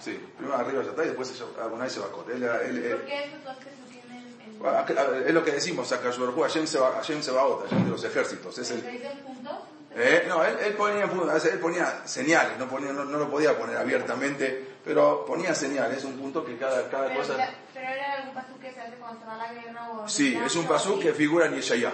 Sí, 0.01 0.19
primero 0.35 0.57
arriba 0.57 0.83
Shaddai 0.83 1.05
y 1.05 1.09
después 1.09 1.43
Amonai, 1.63 1.89
Sebakot. 1.89 2.29
Él, 2.29 2.43
él, 2.43 2.91
¿Por 2.91 3.05
qué 3.05 3.25
esos 3.25 3.43
dos 3.43 3.57
que 3.57 3.69
se 3.69 3.99
tienen 4.01 4.25
en... 4.41 5.27
Es 5.27 5.33
lo 5.33 5.43
que 5.45 5.51
decimos, 5.51 5.91
Akashbarhu, 5.91 6.41
Hashem 6.41 6.65
Sebaot, 6.65 6.95
Hashem 6.95 7.85
de 7.85 7.89
los 7.89 8.03
ejércitos. 8.03 8.57
Es 8.57 8.71
el, 8.71 8.81
puntos? 9.23 9.53
Eh, 9.95 10.25
no, 10.27 10.43
él, 10.43 10.57
él, 10.63 10.73
ponía, 10.73 11.03
él 11.03 11.59
ponía 11.59 12.07
señales, 12.07 12.57
no, 12.57 12.67
ponía, 12.67 12.93
no, 12.93 13.03
lo 13.03 13.29
podía 13.29 13.57
poner 13.57 13.77
abiertamente, 13.77 14.75
pero 14.85 15.25
ponía 15.25 15.53
señales, 15.53 16.03
un 16.05 16.17
punto 16.17 16.45
que 16.45 16.57
cada, 16.57 16.89
cada 16.89 17.07
pero, 17.07 17.19
cosa... 17.19 17.49
¿Pero 17.73 17.87
era 17.87 18.13
algún 18.13 18.33
pasú 18.33 18.57
que 18.59 18.71
se 18.71 18.79
hace 18.79 18.95
cuando 18.95 19.19
se 19.19 19.25
va 19.25 19.33
a 19.35 19.37
la 19.37 19.53
guerra 19.53 19.89
o...? 19.91 20.07
Sí, 20.07 20.39
es 20.43 20.55
un 20.55 20.65
pasú 20.65 20.97
que 20.97 21.13
figura 21.13 21.47
en 21.47 21.55
Yeshayá, 21.55 21.91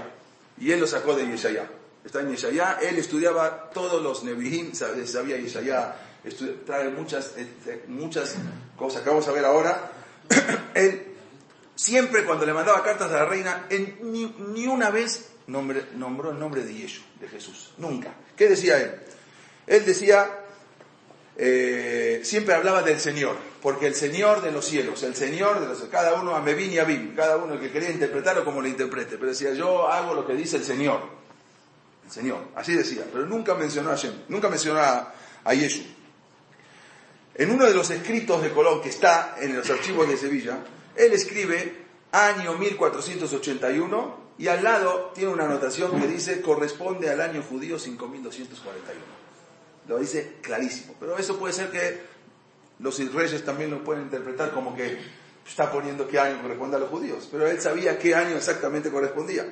y 0.60 0.72
él 0.72 0.80
lo 0.80 0.86
sacó 0.86 1.16
de 1.16 1.26
Yeshayá. 1.26 1.68
Está 2.06 2.22
en 2.22 2.30
Yeshayá, 2.30 2.78
él 2.82 3.00
estudiaba 3.00 3.72
todos 3.72 4.02
los 4.02 4.24
Nebihim, 4.24 4.76
sabía 4.76 5.38
Yeshayá, 5.38 5.96
trae 6.66 6.90
muchas, 6.90 7.36
este, 7.38 7.84
muchas 7.88 8.36
cosas 8.76 9.02
que 9.02 9.10
vamos 9.10 9.28
a 9.28 9.32
ver 9.32 9.46
ahora. 9.46 9.92
él 10.74 11.08
siempre 11.78 12.26
cuando 12.26 12.46
le 12.46 12.54
mandaba 12.54 12.84
cartas 12.84 13.12
a 13.12 13.16
la 13.16 13.26
reina, 13.26 13.68
en, 13.70 13.98
ni, 14.12 14.26
ni 14.54 14.68
una 14.68 14.90
vez 14.90 15.30
nombró 15.48 16.32
el 16.32 16.40
nombre 16.40 16.64
de 16.64 16.74
Yeshua, 16.74 17.06
de 17.22 17.30
Jesús. 17.30 17.72
Nunca. 17.78 18.14
¿Qué 18.36 18.50
decía 18.50 18.78
él? 18.80 18.92
Él 19.68 19.86
decía, 19.86 20.30
eh, 21.38 22.22
siempre 22.24 22.56
hablaba 22.56 22.82
del 22.82 23.00
Señor, 23.00 23.38
porque 23.62 23.88
el 23.88 23.96
Señor 23.96 24.42
de 24.42 24.52
los 24.52 24.66
cielos, 24.66 25.04
el 25.04 25.16
Señor 25.16 25.60
de 25.60 25.68
los 25.68 25.80
cada 25.84 26.20
uno 26.20 26.36
a 26.36 26.42
Mevin 26.42 26.72
y 26.72 26.80
Abim, 26.80 27.16
cada 27.16 27.38
uno 27.38 27.60
que 27.60 27.72
quería 27.72 27.92
interpretarlo 27.92 28.44
como 28.44 28.62
lo 28.62 28.68
interprete, 28.68 29.18
pero 29.18 29.30
decía, 29.30 29.54
yo 29.54 29.88
hago 29.88 30.14
lo 30.14 30.26
que 30.26 30.34
dice 30.34 30.58
el 30.58 30.64
Señor. 30.64 31.00
El 32.06 32.12
Señor, 32.12 32.40
así 32.56 32.74
decía, 32.74 33.04
pero 33.12 33.26
nunca 33.26 33.54
mencionó 33.54 33.90
a 33.90 33.94
Hashem, 33.94 34.14
nunca 34.30 34.50
mencionó 34.50 34.80
a, 34.80 35.14
a 35.44 35.54
Yeshua. 35.54 35.86
En 37.38 37.52
uno 37.52 37.66
de 37.66 37.74
los 37.74 37.92
escritos 37.92 38.42
de 38.42 38.52
Colón 38.52 38.82
que 38.82 38.90
está 38.90 39.36
en 39.40 39.56
los 39.56 39.70
archivos 39.70 40.10
de 40.10 40.18
Sevilla, 40.18 40.58
él 40.96 41.14
escribe 41.14 41.86
año 42.12 42.58
1481 42.58 44.28
y 44.40 44.48
al 44.48 44.64
lado 44.64 45.12
tiene 45.14 45.34
una 45.34 45.46
anotación 45.46 46.00
que 46.00 46.08
dice 46.08 46.42
corresponde 46.42 47.12
al 47.12 47.22
año 47.22 47.44
judío 47.44 47.78
5241. 47.78 49.00
Lo 49.88 50.00
dice 50.00 50.38
clarísimo. 50.42 50.96
Pero 51.00 51.18
eso 51.20 51.38
puede 51.38 51.54
ser 51.54 51.70
que 51.70 52.02
los 52.80 53.14
reyes 53.14 53.46
también 53.46 53.70
lo 53.70 53.84
pueden 53.84 54.04
interpretar 54.04 54.52
como 54.52 54.76
que 54.76 54.98
está 55.48 55.72
poniendo 55.72 56.08
qué 56.08 56.20
año 56.20 56.42
corresponde 56.42 56.78
a 56.78 56.80
los 56.80 56.90
judíos. 56.90 57.28
Pero 57.32 57.48
él 57.48 57.62
sabía 57.62 58.00
qué 58.00 58.16
año 58.16 58.36
exactamente 58.36 58.90
correspondía. 58.90 59.46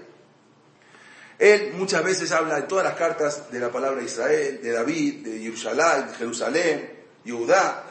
Él 1.38 1.74
muchas 1.76 2.04
veces 2.04 2.32
habla 2.32 2.58
en 2.58 2.68
todas 2.68 2.86
las 2.86 2.96
cartas 2.96 3.52
de 3.52 3.60
la 3.60 3.72
palabra 3.72 4.02
Israel, 4.02 4.60
de 4.62 4.72
David, 4.72 5.28
de 5.28 5.40
Jerusalén, 5.40 6.08
de 6.08 6.14
Jerusalén, 6.16 6.95
Judá 7.28 7.84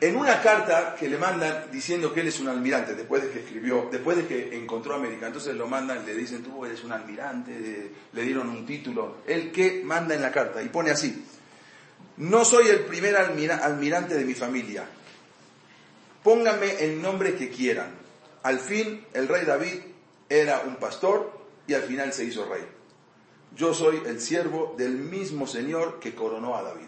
en 0.00 0.16
una 0.16 0.42
carta 0.42 0.94
que 0.98 1.08
le 1.08 1.16
mandan 1.16 1.70
diciendo 1.72 2.12
que 2.12 2.20
él 2.20 2.28
es 2.28 2.38
un 2.40 2.48
almirante, 2.48 2.94
después 2.94 3.22
de 3.22 3.30
que 3.30 3.38
escribió, 3.40 3.88
después 3.90 4.16
de 4.16 4.26
que 4.26 4.56
encontró 4.56 4.94
América, 4.94 5.26
entonces 5.26 5.54
lo 5.54 5.66
mandan, 5.66 6.04
le 6.04 6.14
dicen, 6.14 6.42
tú 6.42 6.64
eres 6.64 6.84
un 6.84 6.92
almirante, 6.92 7.92
le 8.12 8.22
dieron 8.22 8.50
un 8.50 8.66
título, 8.66 9.18
él 9.26 9.50
que 9.50 9.82
manda 9.82 10.14
en 10.14 10.20
la 10.20 10.30
carta, 10.30 10.62
y 10.62 10.68
pone 10.68 10.90
así, 10.90 11.24
no 12.18 12.44
soy 12.44 12.68
el 12.68 12.80
primer 12.80 13.16
almirante 13.16 14.14
de 14.14 14.24
mi 14.24 14.34
familia, 14.34 14.84
pónganme 16.22 16.84
el 16.84 17.00
nombre 17.00 17.34
que 17.34 17.48
quieran. 17.48 17.90
Al 18.42 18.60
fin, 18.60 19.04
el 19.14 19.28
rey 19.28 19.44
David 19.44 19.80
era 20.28 20.60
un 20.60 20.76
pastor 20.76 21.46
y 21.66 21.74
al 21.74 21.82
final 21.82 22.12
se 22.12 22.24
hizo 22.24 22.48
rey. 22.48 22.64
Yo 23.56 23.72
soy 23.72 24.02
el 24.06 24.20
siervo 24.20 24.74
del 24.76 24.92
mismo 24.92 25.46
Señor 25.46 25.98
que 26.00 26.14
coronó 26.14 26.56
a 26.56 26.62
David. 26.62 26.86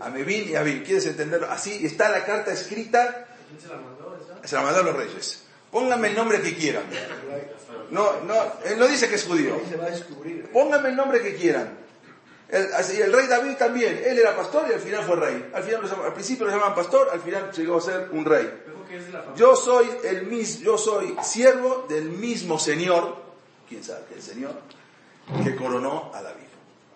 A 0.00 0.10
Mevin 0.10 0.50
y 0.50 0.54
a 0.54 0.60
Abin. 0.60 0.82
¿Quieres 0.82 1.06
entenderlo? 1.06 1.50
Así 1.50 1.84
está 1.84 2.08
la 2.10 2.24
carta 2.24 2.52
escrita. 2.52 3.28
se 3.60 3.68
la 3.68 3.76
mandó? 3.76 4.16
Se 4.44 4.54
la 4.54 4.62
mandó 4.62 4.80
a 4.80 4.82
los 4.84 4.96
reyes. 4.96 5.42
Pónganme 5.70 6.08
el 6.08 6.14
nombre 6.14 6.40
que 6.40 6.54
quieran. 6.54 6.84
No, 7.90 8.20
no, 8.20 8.34
él 8.64 8.78
no 8.78 8.86
dice 8.86 9.08
que 9.08 9.16
es 9.16 9.24
judío. 9.24 9.60
Pónganme 10.52 10.90
el 10.90 10.96
nombre 10.96 11.20
que 11.20 11.34
quieran. 11.34 11.86
El, 12.48 12.66
el 13.02 13.12
rey 13.12 13.26
David 13.26 13.56
también, 13.56 14.00
él 14.04 14.18
era 14.18 14.36
pastor 14.36 14.66
y 14.70 14.74
al 14.74 14.80
final 14.80 15.04
fue 15.04 15.16
rey. 15.16 15.50
Al, 15.52 15.64
final, 15.64 15.82
al 16.04 16.12
principio 16.12 16.46
lo 16.46 16.52
llamaban 16.52 16.76
pastor, 16.76 17.08
al 17.12 17.20
final 17.20 17.50
llegó 17.50 17.78
a 17.78 17.80
ser 17.80 18.08
un 18.12 18.24
rey. 18.24 18.48
Yo 19.34 19.56
soy 19.56 19.90
el 20.04 20.26
mismo, 20.26 20.64
yo 20.64 20.78
soy 20.78 21.16
siervo 21.22 21.86
del 21.88 22.04
mismo 22.04 22.58
Señor, 22.58 23.16
quién 23.68 23.82
sabe 23.82 24.04
que 24.08 24.14
el 24.14 24.22
Señor, 24.22 24.54
que 25.42 25.56
coronó 25.56 26.12
a 26.14 26.22
David. 26.22 26.45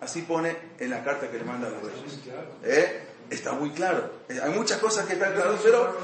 Así 0.01 0.23
pone 0.23 0.57
en 0.79 0.89
la 0.89 1.03
carta 1.03 1.29
que 1.29 1.37
le 1.37 1.43
manda 1.43 1.67
a 1.67 1.71
los 1.71 1.83
reyes. 1.83 2.19
¿Eh? 2.63 3.03
Está 3.29 3.53
muy 3.53 3.69
claro. 3.69 4.11
Eh, 4.27 4.39
hay 4.43 4.51
muchas 4.51 4.79
cosas 4.79 5.05
que 5.05 5.13
están 5.13 5.33
claras, 5.33 5.59
pero... 5.63 5.95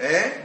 ¿eh? 0.00 0.44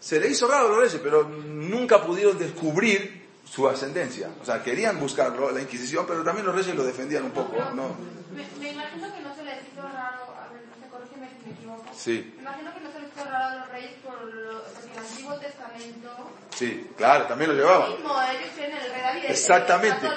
Se 0.00 0.18
le 0.18 0.28
hizo 0.28 0.48
raro 0.48 0.66
a 0.66 0.68
los 0.70 0.78
reyes, 0.78 1.00
pero 1.02 1.24
nunca 1.24 2.02
pudieron 2.02 2.38
descubrir 2.38 3.26
su 3.44 3.68
ascendencia. 3.68 4.30
O 4.40 4.44
sea, 4.44 4.62
querían 4.62 4.98
buscarlo, 4.98 5.50
la 5.50 5.60
Inquisición, 5.60 6.06
pero 6.06 6.24
también 6.24 6.46
los 6.46 6.54
reyes 6.54 6.74
lo 6.74 6.84
defendían 6.84 7.24
un 7.24 7.32
poco. 7.32 7.56
¿no? 7.74 7.94
Me, 8.34 8.70
imagino 8.70 9.14
que 9.14 9.20
no 9.20 9.34
se 9.34 9.44
les 9.44 9.58
hizo 9.70 9.82
raro, 9.82 10.24
a 10.34 10.48
ver, 10.52 10.90
corrígeme 10.90 11.28
si 11.28 11.48
me 11.48 11.54
equivoco. 11.54 11.84
Sí. 11.94 12.32
Me 12.36 12.42
imagino 12.42 12.74
que 12.74 12.80
no 13.16 13.22
se 13.22 13.24
les 13.24 13.24
hizo 13.24 13.24
raro 13.24 13.44
a 13.44 13.56
los 13.60 13.68
reyes 13.70 13.92
por 14.04 14.24
lo, 14.24 14.50
el 14.52 14.98
Antiguo 14.98 15.38
Testamento. 15.38 16.30
Sí, 16.54 16.90
claro, 16.96 17.26
también 17.26 17.50
lo 17.50 17.56
llevaban. 17.56 17.92
Mismo, 17.92 18.14
ellos 18.22 18.50
creen 18.54 18.70
en 18.72 18.76
el 18.78 18.90
rey 18.90 19.00
David. 19.02 19.24
Exactamente. 19.28 20.08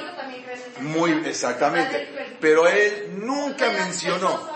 Muy, 0.82 1.12
exactamente. 1.26 2.38
Pero 2.40 2.68
él 2.68 3.14
nunca 3.18 3.72
mencionó. 3.72 4.50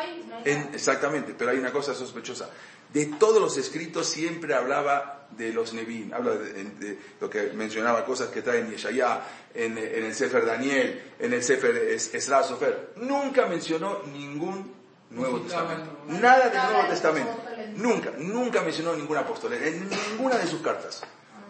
exactamente, 0.46 1.34
pero 1.38 1.52
hay 1.52 1.58
una 1.58 1.72
cosa 1.72 1.94
sospechosa. 1.94 2.50
De 2.94 3.08
todos 3.08 3.42
los 3.42 3.58
escritos 3.58 4.08
siempre 4.08 4.54
hablaba 4.54 5.28
de 5.32 5.52
los 5.52 5.74
Nevin, 5.74 6.14
habla 6.14 6.36
de, 6.36 7.00
lo 7.20 7.28
que 7.28 7.52
mencionaba, 7.54 8.06
cosas 8.06 8.30
que 8.30 8.44
traen 8.44 8.70
Yeshayá, 8.70 9.22
en, 9.54 9.78
en 9.78 10.04
el 10.06 10.14
Sefer 10.14 10.46
Daniel, 10.46 11.14
en 11.18 11.34
el 11.34 11.44
Sefer 11.44 11.76
Esra 11.76 12.44
Sofer. 12.44 12.92
Nunca 12.98 13.48
mencionó 13.48 14.04
ningún 14.14 14.83
Nuevo 15.14 15.42
Testamento. 15.42 15.98
Nada 16.08 16.50
del 16.50 16.74
Nuevo 16.74 16.90
Testamento. 16.90 17.44
Nunca, 17.76 18.12
nunca 18.18 18.62
mencionó 18.62 18.96
ningún 18.96 19.18
apóstol, 19.18 19.54
en 19.54 19.90
ninguna 19.90 20.38
de 20.38 20.48
sus 20.48 20.62
cartas. 20.62 21.04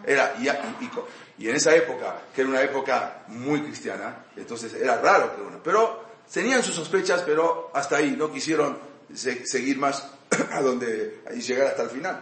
Era, 0.06 0.34
y, 0.38 0.48
y, 0.48 0.90
y, 1.38 1.48
en 1.48 1.56
esa 1.56 1.74
época, 1.74 2.20
que 2.34 2.42
era 2.42 2.50
una 2.50 2.62
época 2.62 3.22
muy 3.28 3.62
cristiana, 3.62 4.24
entonces 4.36 4.74
era 4.74 5.00
raro 5.00 5.34
que 5.34 5.42
uno. 5.42 5.60
Pero 5.62 6.04
tenían 6.32 6.62
sus 6.62 6.74
sospechas, 6.74 7.22
pero 7.22 7.70
hasta 7.74 7.96
ahí, 7.96 8.14
no 8.16 8.30
quisieron 8.30 8.78
seguir 9.14 9.78
más 9.78 10.10
a 10.52 10.60
donde, 10.60 11.20
y 11.34 11.40
llegar 11.40 11.68
hasta 11.68 11.84
el 11.84 11.90
final. 11.90 12.20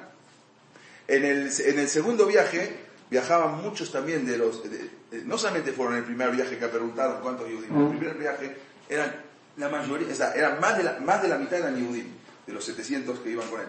En 1.08 1.24
el, 1.24 1.50
en 1.58 1.78
el 1.78 1.88
segundo 1.88 2.26
viaje, 2.26 2.76
viajaban 3.10 3.60
muchos 3.60 3.90
también 3.90 4.24
de 4.24 4.38
los, 4.38 4.62
no 5.24 5.36
solamente 5.36 5.72
fueron 5.72 5.96
el 5.96 6.04
primer 6.04 6.30
viaje 6.30 6.56
que 6.56 6.68
preguntaron 6.68 7.20
cuántos 7.20 7.46
judíos, 7.46 7.64
el 7.64 7.98
primer 7.98 8.16
viaje 8.16 8.56
eran 8.88 9.31
la 9.56 9.68
mayoría, 9.68 10.08
o 10.10 10.14
sea, 10.14 10.32
eran 10.34 10.60
más 10.60 10.76
de 10.76 10.84
la, 10.84 10.98
más 11.00 11.22
de 11.22 11.28
la 11.28 11.36
mitad 11.36 11.58
eran 11.58 11.86
judíos. 11.86 12.06
de 12.46 12.52
los 12.52 12.64
700 12.64 13.18
que 13.20 13.30
iban 13.30 13.48
con 13.48 13.60
él. 13.60 13.66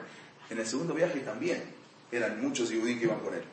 En 0.50 0.60
el 0.60 0.66
segundo 0.66 0.94
viaje 0.94 1.20
también 1.20 1.64
eran 2.12 2.42
muchos 2.42 2.70
judíos 2.70 3.00
que 3.00 3.06
iban 3.06 3.20
con 3.20 3.34
él. 3.34 3.44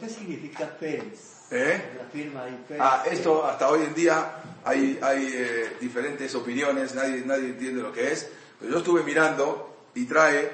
¿Qué 0.00 0.08
significa 0.08 0.66
Pérez? 0.78 1.36
¿Eh? 1.50 1.80
La 1.98 2.04
firma 2.04 2.44
ahí, 2.44 2.64
Pérez. 2.66 2.82
Ah, 2.82 3.04
esto 3.10 3.44
hasta 3.44 3.68
hoy 3.68 3.82
en 3.84 3.94
día 3.94 4.42
hay, 4.64 4.98
hay 5.02 5.30
eh, 5.32 5.76
diferentes 5.80 6.34
opiniones, 6.34 6.94
nadie, 6.94 7.22
nadie 7.26 7.50
entiende 7.50 7.82
lo 7.82 7.92
que 7.92 8.10
es, 8.10 8.28
pero 8.58 8.72
yo 8.72 8.78
estuve 8.78 9.02
mirando 9.02 9.88
y 9.94 10.06
trae, 10.06 10.50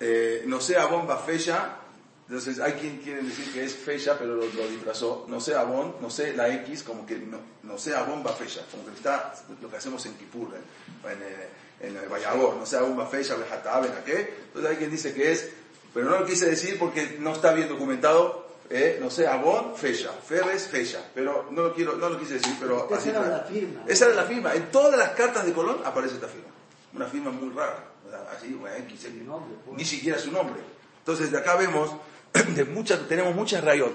eh, 0.00 0.44
no 0.46 0.60
sea 0.60 0.86
bomba 0.86 1.18
fecha, 1.18 1.76
entonces 2.32 2.60
hay 2.60 2.72
quien 2.72 2.96
quiere 2.96 3.22
decir 3.22 3.52
que 3.52 3.62
es 3.62 3.74
fecha, 3.74 4.16
pero 4.18 4.34
lo, 4.36 4.46
lo 4.46 4.66
disfrazó, 4.66 5.26
no 5.28 5.38
sea 5.38 5.64
bon, 5.64 5.96
no 6.00 6.08
sé 6.08 6.34
la 6.34 6.48
X, 6.48 6.82
como 6.82 7.04
que 7.04 7.18
no, 7.18 7.38
no 7.62 7.76
sea 7.76 8.04
bomba 8.04 8.32
fecha, 8.32 8.62
como 8.70 8.86
que 8.86 8.92
está 8.92 9.34
lo 9.60 9.68
que 9.68 9.76
hacemos 9.76 10.06
en 10.06 10.14
Kipur, 10.14 10.48
en, 10.54 11.10
en, 11.10 11.22
eh, 11.22 11.48
en 11.80 11.94
el 11.94 12.08
Bayagor, 12.08 12.56
no 12.56 12.64
sea 12.64 12.80
bomba 12.80 13.06
fecha, 13.06 13.34
Bejatabe, 13.34 13.88
¿a 13.90 14.02
qué? 14.02 14.34
Entonces 14.46 14.70
hay 14.70 14.76
quien 14.78 14.90
dice 14.90 15.12
que 15.12 15.30
es, 15.30 15.50
pero 15.92 16.08
no 16.08 16.20
lo 16.20 16.24
quise 16.24 16.48
decir 16.48 16.78
porque 16.78 17.18
no 17.20 17.34
está 17.34 17.52
bien 17.52 17.68
documentado, 17.68 18.46
eh, 18.70 18.96
no 18.98 19.10
sé, 19.10 19.26
Abón, 19.26 19.76
fecha, 19.76 20.10
Ferres, 20.26 20.66
fecha, 20.68 21.04
pero 21.14 21.48
no 21.50 21.64
lo 21.64 21.74
quiero, 21.74 21.96
no 21.96 22.08
lo 22.08 22.18
quise 22.18 22.38
decir, 22.38 22.56
pero 22.58 22.86
Esa 22.86 22.96
así 22.96 23.08
era 23.10 23.18
trae. 23.20 23.30
la 23.30 23.40
firma. 23.44 23.84
Esa 23.86 24.06
era 24.06 24.14
la 24.14 24.24
firma. 24.24 24.54
En 24.54 24.70
todas 24.70 24.98
las 24.98 25.10
cartas 25.10 25.44
de 25.44 25.52
Colón 25.52 25.82
aparece 25.84 26.14
esta 26.14 26.28
firma. 26.28 26.48
Una 26.94 27.04
firma 27.04 27.30
muy 27.30 27.50
rara. 27.50 27.84
Así, 28.34 28.54
una 28.58 28.74
X, 28.78 29.04
X. 29.04 29.22
nombre, 29.22 29.54
pues. 29.66 29.76
Ni 29.76 29.84
siquiera 29.84 30.18
su 30.18 30.32
nombre. 30.32 30.62
Entonces 31.00 31.30
de 31.30 31.36
acá 31.36 31.56
vemos, 31.56 31.90
de 32.54 32.64
muchas, 32.64 33.08
tenemos 33.08 33.34
muchas 33.34 33.62
rayos 33.64 33.90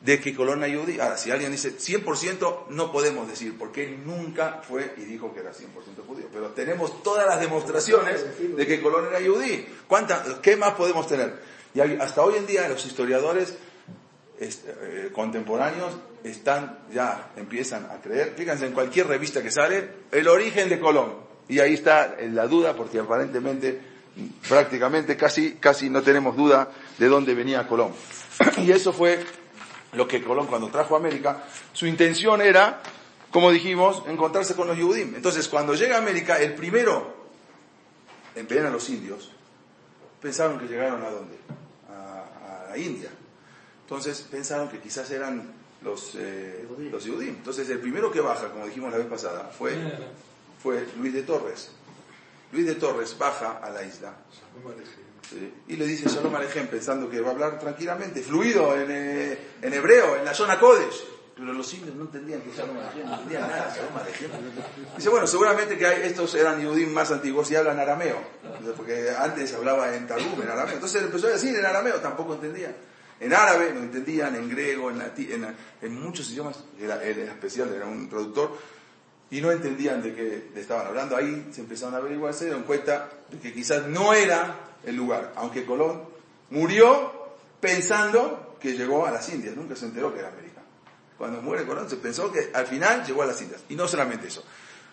de 0.00 0.20
que 0.20 0.34
Colón 0.34 0.62
era 0.62 0.68
yudí. 0.68 1.00
Ahora, 1.00 1.16
si 1.16 1.30
alguien 1.30 1.52
dice 1.52 1.76
100%, 1.76 2.68
no 2.70 2.92
podemos 2.92 3.28
decir, 3.28 3.56
porque 3.58 3.84
él 3.84 4.06
nunca 4.06 4.62
fue 4.66 4.94
y 4.96 5.00
dijo 5.02 5.32
que 5.32 5.40
era 5.40 5.52
100% 5.52 6.06
judío. 6.06 6.26
Pero 6.32 6.48
tenemos 6.50 7.02
todas 7.02 7.26
las 7.26 7.40
demostraciones 7.40 8.24
de 8.56 8.66
que 8.66 8.80
Colón 8.80 9.06
era 9.08 9.20
yudí. 9.20 9.66
¿Cuántas, 9.86 10.38
¿Qué 10.40 10.56
más 10.56 10.74
podemos 10.74 11.06
tener? 11.06 11.34
Y 11.74 11.80
hasta 11.80 12.22
hoy 12.22 12.36
en 12.36 12.46
día 12.46 12.68
los 12.68 12.84
historiadores 12.86 13.56
este, 14.38 14.70
eh, 14.70 15.10
contemporáneos 15.12 15.92
están 16.24 16.78
ya 16.92 17.30
empiezan 17.36 17.86
a 17.86 18.00
creer, 18.00 18.34
fíjense 18.36 18.66
en 18.66 18.72
cualquier 18.72 19.06
revista 19.06 19.42
que 19.42 19.50
sale, 19.50 19.88
el 20.10 20.28
origen 20.28 20.68
de 20.68 20.80
Colón. 20.80 21.14
Y 21.48 21.60
ahí 21.60 21.74
está 21.74 22.16
la 22.20 22.46
duda, 22.48 22.74
porque 22.74 22.98
aparentemente, 22.98 23.80
prácticamente 24.48 25.16
casi, 25.16 25.52
casi 25.54 25.88
no 25.88 26.02
tenemos 26.02 26.36
duda 26.36 26.70
de 26.98 27.08
dónde 27.08 27.34
venía 27.34 27.66
Colón. 27.66 27.92
y 28.58 28.70
eso 28.70 28.92
fue 28.92 29.24
lo 29.92 30.06
que 30.06 30.22
Colón 30.22 30.46
cuando 30.46 30.68
trajo 30.68 30.94
a 30.94 30.98
América, 30.98 31.44
su 31.72 31.86
intención 31.86 32.40
era, 32.40 32.82
como 33.30 33.50
dijimos, 33.50 34.02
encontrarse 34.06 34.54
con 34.54 34.68
los 34.68 34.76
Yehudim. 34.76 35.14
Entonces, 35.14 35.48
cuando 35.48 35.74
llega 35.74 35.96
a 35.96 35.98
América, 35.98 36.38
el 36.38 36.54
primero 36.54 37.16
en 38.34 38.66
a 38.66 38.70
los 38.70 38.88
indios, 38.90 39.30
pensaron 40.20 40.58
que 40.58 40.66
llegaron 40.66 41.02
a 41.02 41.10
dónde? 41.10 41.36
A, 41.90 42.66
a 42.66 42.70
la 42.70 42.78
India. 42.78 43.08
Entonces 43.82 44.20
pensaron 44.30 44.68
que 44.68 44.80
quizás 44.80 45.10
eran 45.10 45.52
los, 45.82 46.14
eh, 46.16 46.66
los 46.90 47.04
Yehudim. 47.04 47.36
Entonces 47.36 47.68
el 47.70 47.78
primero 47.78 48.10
que 48.10 48.20
baja, 48.20 48.50
como 48.50 48.66
dijimos 48.66 48.92
la 48.92 48.98
vez 48.98 49.06
pasada, 49.06 49.50
fue, 49.56 49.74
fue 50.62 50.86
Luis 50.98 51.14
de 51.14 51.22
Torres. 51.22 51.70
Luis 52.52 52.66
de 52.66 52.74
Torres 52.74 53.16
baja 53.16 53.58
a 53.62 53.70
la 53.70 53.82
isla 53.84 54.12
y 55.68 55.76
le 55.76 55.86
dice 55.86 56.08
Shalom 56.08 56.34
Alejem 56.34 56.68
pensando 56.68 57.08
que 57.10 57.20
va 57.20 57.28
a 57.28 57.32
hablar 57.32 57.58
tranquilamente, 57.58 58.22
fluido 58.22 58.74
en, 58.80 58.86
eh, 58.90 59.38
en 59.62 59.72
hebreo, 59.72 60.16
en 60.16 60.24
la 60.24 60.34
zona 60.34 60.58
Kodesh. 60.58 61.04
Pero 61.34 61.52
los 61.52 61.74
indios 61.74 61.94
no 61.94 62.04
entendían 62.04 62.40
que 62.40 62.50
Shalom 62.56 62.78
Alejem, 62.78 63.06
no 63.06 63.12
entendían 63.14 63.42
nada, 63.42 63.74
Shalom 63.74 63.96
Alejem. 63.96 64.30
Dice, 64.96 65.08
bueno, 65.10 65.26
seguramente 65.26 65.76
que 65.76 66.06
estos 66.06 66.34
eran 66.34 66.60
Yehudim 66.60 66.90
más 66.92 67.10
antiguos 67.10 67.50
y 67.50 67.56
hablan 67.56 67.78
arameo, 67.78 68.18
porque 68.76 69.10
antes 69.10 69.52
hablaba 69.54 69.94
en 69.94 70.06
Targum, 70.06 70.40
en 70.42 70.48
arameo. 70.48 70.74
Entonces 70.74 71.02
empezó 71.02 71.26
a 71.26 71.30
decir 71.30 71.54
en 71.56 71.66
arameo, 71.66 71.96
tampoco 71.96 72.34
entendían. 72.34 72.74
En 73.18 73.32
árabe 73.32 73.72
no 73.74 73.80
entendían, 73.80 74.34
en 74.36 74.48
griego, 74.48 74.90
en, 74.90 74.98
lati- 74.98 75.30
en, 75.82 75.94
muchos 76.00 76.30
idiomas, 76.30 76.62
era, 76.78 77.02
era 77.02 77.32
especial, 77.32 77.72
era 77.74 77.86
un 77.86 78.08
traductor, 78.10 78.56
y 79.30 79.40
no 79.40 79.50
entendían 79.50 80.02
de 80.02 80.14
qué 80.14 80.50
estaban 80.54 80.86
hablando. 80.86 81.16
Ahí 81.16 81.48
se 81.50 81.62
empezaron 81.62 81.94
a 81.94 81.98
averiguar, 81.98 82.32
se 82.34 82.44
dieron 82.44 82.62
cuenta 82.64 83.10
de 83.30 83.38
que 83.38 83.52
quizás 83.52 83.86
no 83.86 84.12
era 84.14 84.54
el 84.86 84.96
lugar, 84.96 85.32
aunque 85.36 85.66
Colón 85.66 86.02
murió 86.50 87.12
pensando 87.60 88.56
que 88.60 88.72
llegó 88.72 89.06
a 89.06 89.10
las 89.10 89.28
Indias, 89.28 89.54
nunca 89.54 89.76
se 89.76 89.86
enteró 89.86 90.12
que 90.12 90.20
era 90.20 90.28
América. 90.28 90.62
Cuando 91.18 91.42
muere 91.42 91.66
Colón 91.66 91.90
se 91.90 91.96
pensó 91.96 92.32
que 92.32 92.50
al 92.54 92.66
final 92.66 93.04
llegó 93.04 93.22
a 93.22 93.26
las 93.26 93.40
Indias. 93.42 93.62
Y 93.68 93.74
no 93.74 93.88
solamente 93.88 94.28
eso. 94.28 94.44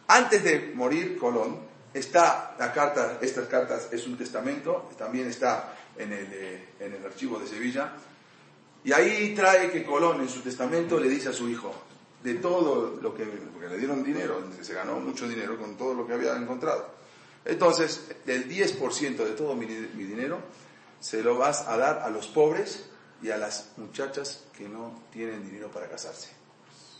Antes 0.08 0.44
de 0.44 0.72
morir 0.74 1.18
Colón, 1.18 1.60
está 1.94 2.56
la 2.58 2.74
carta, 2.74 3.20
estas 3.22 3.48
cartas 3.48 3.88
es 3.92 4.06
un 4.08 4.18
testamento, 4.18 4.90
también 4.98 5.28
está 5.28 5.76
en 5.98 6.12
el, 6.12 6.28
eh, 6.32 6.70
en 6.80 6.94
el 6.94 7.06
archivo 7.06 7.40
de 7.40 7.48
Sevilla, 7.48 7.94
y 8.84 8.92
ahí 8.92 9.34
trae 9.34 9.72
que 9.72 9.84
Colón 9.84 10.22
en 10.22 10.30
su 10.30 10.42
testamento 10.42 11.00
le 11.00 11.08
dice 11.08 11.30
a 11.30 11.34
su 11.34 11.48
hijo, 11.48 11.74
de 12.24 12.36
todo 12.36 13.00
lo 13.02 13.14
que, 13.14 13.26
porque 13.26 13.68
le 13.68 13.78
dieron 13.78 14.04
dinero, 14.04 14.42
se 14.62 14.74
ganó 14.74 15.00
mucho 15.00 15.28
dinero 15.28 15.58
con 15.58 15.78
todo 15.78 15.94
lo 15.94 16.08
que 16.08 16.14
había 16.14 16.36
encontrado. 16.36 17.03
Entonces, 17.46 18.10
el 18.26 18.50
10% 18.50 19.18
de 19.18 19.32
todo 19.32 19.56
mi, 19.56 19.66
dinero 19.66 20.40
se 21.00 21.22
lo 21.22 21.38
vas 21.38 21.68
a 21.68 21.78
dar 21.78 22.00
a 22.00 22.10
los 22.10 22.28
pobres 22.28 22.90
y 23.22 23.30
a 23.32 23.38
las 23.38 23.72
muchachas 23.78 24.44
que 24.58 24.68
no 24.68 25.04
tienen 25.12 25.44
dinero 25.46 25.70
para 25.70 25.90
casarse. 25.90 26.30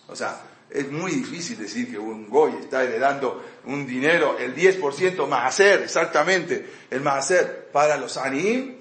O 0.08 0.16
sea, 0.16 0.42
es 0.70 0.92
muy 0.92 1.12
difícil 1.12 1.58
decir 1.58 1.90
que 1.90 1.98
un 1.98 2.30
goy 2.30 2.54
está 2.62 2.84
heredando 2.84 3.44
un 3.66 3.88
dinero, 3.88 4.38
el 4.38 4.56
10% 4.56 5.46
hacer 5.46 5.84
exactamente, 5.84 6.70
el 6.90 7.08
hacer 7.08 7.70
para 7.72 7.96
los 7.96 8.18
anim 8.18 8.78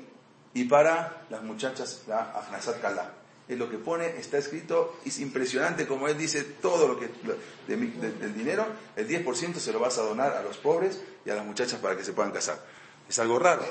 y 0.55 0.65
para 0.65 1.25
las 1.31 1.43
muchachas, 1.43 2.03
la 2.09 2.33
Afnasat 2.33 2.81
Kala. 2.81 3.22
Es 3.49 3.59
lo 3.59 3.69
que 3.69 3.79
pone, 3.79 4.07
está 4.19 4.39
escrito, 4.39 4.97
es 5.05 5.19
impresionante 5.19 5.87
como 5.87 6.09
él 6.09 6.17
dice 6.17 6.43
todo 6.43 6.89
lo 6.89 6.99
que, 6.99 7.11
del 7.67 8.35
dinero, 8.35 8.67
el 8.97 9.09
10% 9.09 9.57
se 9.57 9.73
lo 9.73 9.81
vas 9.81 9.99
a 9.99 10.03
donar 10.03 10.33
a 10.33 10.43
los 10.43 10.57
pobres 10.57 11.03
y 11.25 11.31
a 11.31 11.35
las 11.35 11.45
muchachas 11.45 11.81
para 11.81 11.97
que 11.97 12.05
se 12.05 12.13
puedan 12.13 12.33
casar. 12.33 12.65
Es 13.09 13.19
algo 13.19 13.39
raro. 13.39 13.63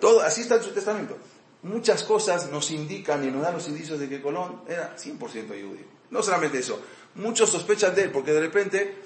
Todo, 0.00 0.20
así 0.20 0.42
está 0.42 0.56
en 0.56 0.62
su 0.62 0.72
testamento. 0.72 1.16
Muchas 1.62 2.02
cosas 2.04 2.50
nos 2.50 2.70
indican 2.70 3.24
y 3.24 3.30
nos 3.30 3.42
dan 3.42 3.54
los 3.54 3.68
indicios 3.68 3.98
de 3.98 4.08
que 4.08 4.20
Colón 4.20 4.62
era 4.66 4.96
100% 4.96 5.18
judío. 5.46 5.86
No 6.10 6.22
solamente 6.22 6.58
eso, 6.58 6.82
muchos 7.14 7.50
sospechan 7.50 7.94
de 7.94 8.04
él 8.04 8.10
porque 8.10 8.32
de 8.32 8.40
repente 8.40 8.96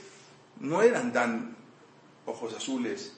no 0.60 0.82
eran 0.82 1.12
tan 1.12 1.56
ojos 2.26 2.54
azules 2.54 3.14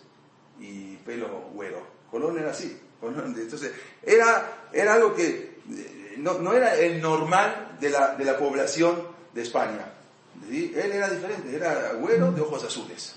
y 0.59 0.97
pelo 0.97 1.51
güero. 1.53 1.87
Colón 2.11 2.39
era 2.39 2.51
así. 2.51 2.81
Colón, 3.01 3.35
entonces, 3.37 3.73
era, 4.03 4.69
era 4.73 4.95
algo 4.95 5.15
que 5.15 5.61
eh, 5.71 5.96
no, 6.17 6.39
no 6.39 6.53
era 6.53 6.75
el 6.77 7.01
normal 7.01 7.77
de 7.81 7.91
la, 7.91 8.15
de 8.15 8.25
la 8.25 8.39
población 8.39 9.03
de 9.33 9.43
España. 9.43 9.93
Él 10.51 10.75
era 10.75 11.09
diferente, 11.09 11.55
era 11.55 11.93
güero 11.95 12.33
de 12.33 12.41
ojos 12.41 12.65
azules. 12.65 13.17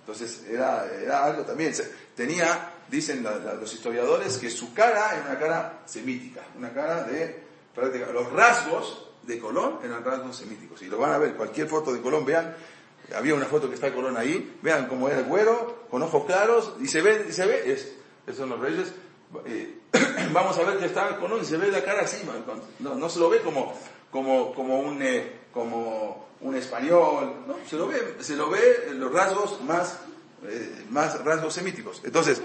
Entonces, 0.00 0.44
era, 0.50 0.86
era 1.02 1.24
algo 1.24 1.42
también. 1.42 1.72
Tenía, 2.14 2.72
dicen 2.88 3.26
los 3.58 3.72
historiadores, 3.72 4.38
que 4.38 4.50
su 4.50 4.74
cara 4.74 5.16
era 5.16 5.24
una 5.30 5.38
cara 5.38 5.82
semítica, 5.86 6.42
una 6.56 6.72
cara 6.72 7.04
de 7.04 7.42
práctica. 7.74 8.12
Los 8.12 8.30
rasgos 8.32 9.10
de 9.22 9.38
Colón 9.38 9.78
eran 9.82 10.04
rasgos 10.04 10.36
semíticos. 10.36 10.82
Y 10.82 10.86
lo 10.86 10.98
van 10.98 11.12
a 11.12 11.18
ver, 11.18 11.34
cualquier 11.34 11.68
foto 11.68 11.92
de 11.92 12.00
Colón, 12.00 12.24
vean, 12.24 12.54
había 13.14 13.34
una 13.34 13.46
foto 13.46 13.68
que 13.68 13.74
está 13.74 13.92
Colón 13.92 14.16
ahí, 14.16 14.58
vean 14.62 14.86
cómo 14.86 15.08
era 15.08 15.18
el 15.18 15.24
güero, 15.24 15.86
con 15.90 16.02
ojos 16.02 16.24
claros, 16.26 16.74
y 16.80 16.88
se 16.88 17.00
ve, 17.00 17.26
y 17.28 17.32
se 17.32 17.46
ve, 17.46 17.72
es, 17.72 17.92
esos 18.26 18.38
son 18.38 18.50
los 18.50 18.60
reyes, 18.60 18.92
eh, 19.46 19.78
vamos 20.32 20.58
a 20.58 20.62
ver 20.64 20.78
que 20.78 20.86
está 20.86 21.16
Colón 21.18 21.40
y 21.42 21.44
se 21.44 21.56
ve 21.56 21.70
la 21.70 21.82
cara 21.84 22.02
así, 22.02 22.22
no, 22.80 22.94
no 22.94 23.08
se 23.08 23.18
lo 23.18 23.28
ve 23.30 23.40
como, 23.40 23.72
como, 24.10 24.54
como 24.54 24.80
un, 24.80 25.02
eh, 25.02 25.32
como 25.52 26.26
un 26.40 26.54
español, 26.56 27.44
¿no? 27.46 27.56
Se 27.68 27.76
lo 27.76 27.86
ve, 27.88 28.16
se 28.20 28.36
lo 28.36 28.50
ve 28.50 28.60
en 28.88 29.00
los 29.00 29.12
rasgos 29.12 29.60
más, 29.62 30.00
eh, 30.46 30.84
más 30.90 31.24
rasgos 31.24 31.54
semíticos. 31.54 32.00
Entonces, 32.04 32.42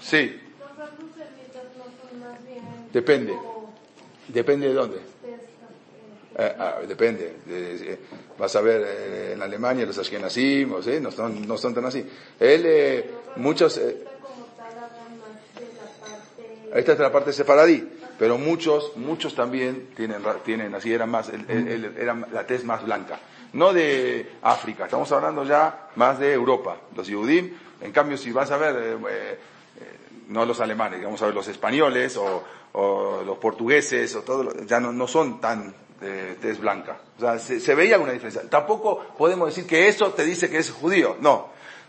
sí. 0.00 0.40
Depende. 2.92 3.34
depende 4.28 4.68
de 4.68 4.74
dónde. 4.74 4.96
eh, 6.38 6.56
ah, 6.58 6.76
depende. 6.86 7.36
Eh, 7.48 7.98
vas 8.38 8.54
a 8.56 8.60
ver 8.60 8.82
eh, 8.86 9.32
en 9.34 9.42
Alemania 9.42 9.84
los 9.84 9.98
Ashkenazim, 9.98 10.70
no 11.02 11.10
son, 11.10 11.46
no 11.46 11.58
son 11.58 11.74
tan 11.74 11.84
así. 11.84 12.04
Él, 12.40 13.04
muchos, 13.36 13.76
eh, 13.76 13.98
esta 13.98 14.10
como 14.22 14.46
tal 14.56 14.68
hablan 14.68 15.18
más 15.18 15.36
de 15.54 15.66
la 15.76 15.84
parte. 16.00 16.57
Esta 16.74 16.92
es 16.92 16.98
la 16.98 17.12
parte 17.12 17.32
sefaradí, 17.32 17.88
pero 18.18 18.38
muchos, 18.38 18.96
muchos 18.96 19.34
también 19.34 19.88
tienen, 19.96 20.22
tienen 20.44 20.74
así, 20.74 20.92
eran 20.92 21.10
más, 21.10 21.28
el- 21.28 22.24
la 22.32 22.46
tez 22.46 22.64
más 22.64 22.84
blanca. 22.84 23.18
No 23.52 23.72
de 23.72 24.30
África, 24.42 24.84
estamos 24.84 25.10
hablando 25.12 25.44
ya 25.44 25.88
más 25.96 26.18
de 26.18 26.32
Europa. 26.34 26.76
Los 26.94 27.06
Yehudim, 27.06 27.52
en 27.80 27.92
cambio, 27.92 28.16
si 28.18 28.30
vas 28.30 28.50
a 28.50 28.58
ver, 28.58 28.76
eh, 28.76 28.92
eh, 29.08 29.38
eh, 29.80 29.96
no 30.28 30.44
los 30.44 30.60
alemanes, 30.60 31.02
vamos 31.02 31.22
a 31.22 31.26
ver 31.26 31.34
los 31.34 31.48
españoles 31.48 32.16
o, 32.18 32.44
los 33.24 33.38
portugueses 33.38 34.14
o 34.14 34.22
todo, 34.22 34.52
ya 34.66 34.78
no, 34.78 34.92
no 34.92 35.08
son 35.08 35.40
tan 35.40 35.74
de 36.00 36.34
tez 36.36 36.60
blanca. 36.60 36.98
O 37.16 37.20
sea, 37.20 37.38
se, 37.38 37.58
se 37.58 37.74
veía 37.74 37.98
una 37.98 38.12
diferencia. 38.12 38.42
Tampoco 38.48 39.04
podemos 39.16 39.48
decir 39.48 39.66
que 39.66 39.88
eso 39.88 40.12
te 40.12 40.24
dice 40.24 40.48
que 40.50 40.58
es 40.58 40.70
judío, 40.70 41.16
no. 41.20 41.48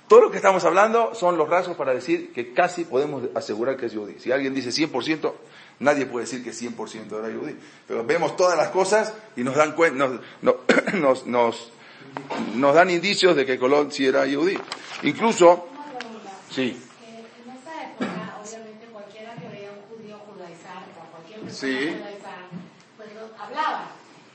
Todo 0.10 0.22
lo 0.22 0.32
que 0.32 0.38
estamos 0.38 0.66
hablando 0.66 1.14
son 1.16 1.38
los 1.38 1.48
rasgos 1.48 1.78
para 1.78 1.94
decir 1.94 2.34
que 2.34 2.52
casi 2.54 2.84
podemos 2.84 3.24
asegurar 3.36 3.78
que 3.78 3.86
es 3.86 3.94
yudí. 3.94 4.20
Si 4.20 4.32
alguien 4.32 4.54
dice 4.56 4.72
100%, 4.72 5.32
nadie 5.80 6.08
puede 6.08 6.26
decir 6.26 6.44
que 6.44 6.50
100% 6.52 7.20
era 7.20 7.30
yudí. 7.30 7.56
Pero 7.88 8.04
vemos 8.04 8.36
todas 8.36 8.58
las 8.58 8.70
cosas 8.70 9.14
y 9.38 9.44
nos 9.44 9.56
dan 9.56 9.76
cuen- 9.76 9.94
nos, 9.94 10.20
no- 10.42 10.56
nos, 11.00 11.28
nos, 11.28 11.72
nos 12.56 12.74
dan 12.76 12.90
indicios 12.90 13.36
de 13.36 13.46
que 13.46 13.60
Colón 13.60 13.92
sí 13.92 14.08
era 14.08 14.26
yudí. 14.26 14.58
Incluso, 15.04 15.68
sí, 16.50 16.76
en 17.08 17.52
esa 17.52 17.84
época, 17.84 18.38
obviamente, 18.44 18.88
cualquiera 18.92 19.36
que 19.36 19.48
veía 19.48 19.70
a 19.70 19.74
un 19.74 19.96
judío 19.96 20.18
judaizar 20.26 20.84
o 20.98 21.12
cualquier 21.12 21.40
persona 21.42 21.70
Sí. 21.80 22.02
pues 22.98 23.10
hablaba. 23.40 23.92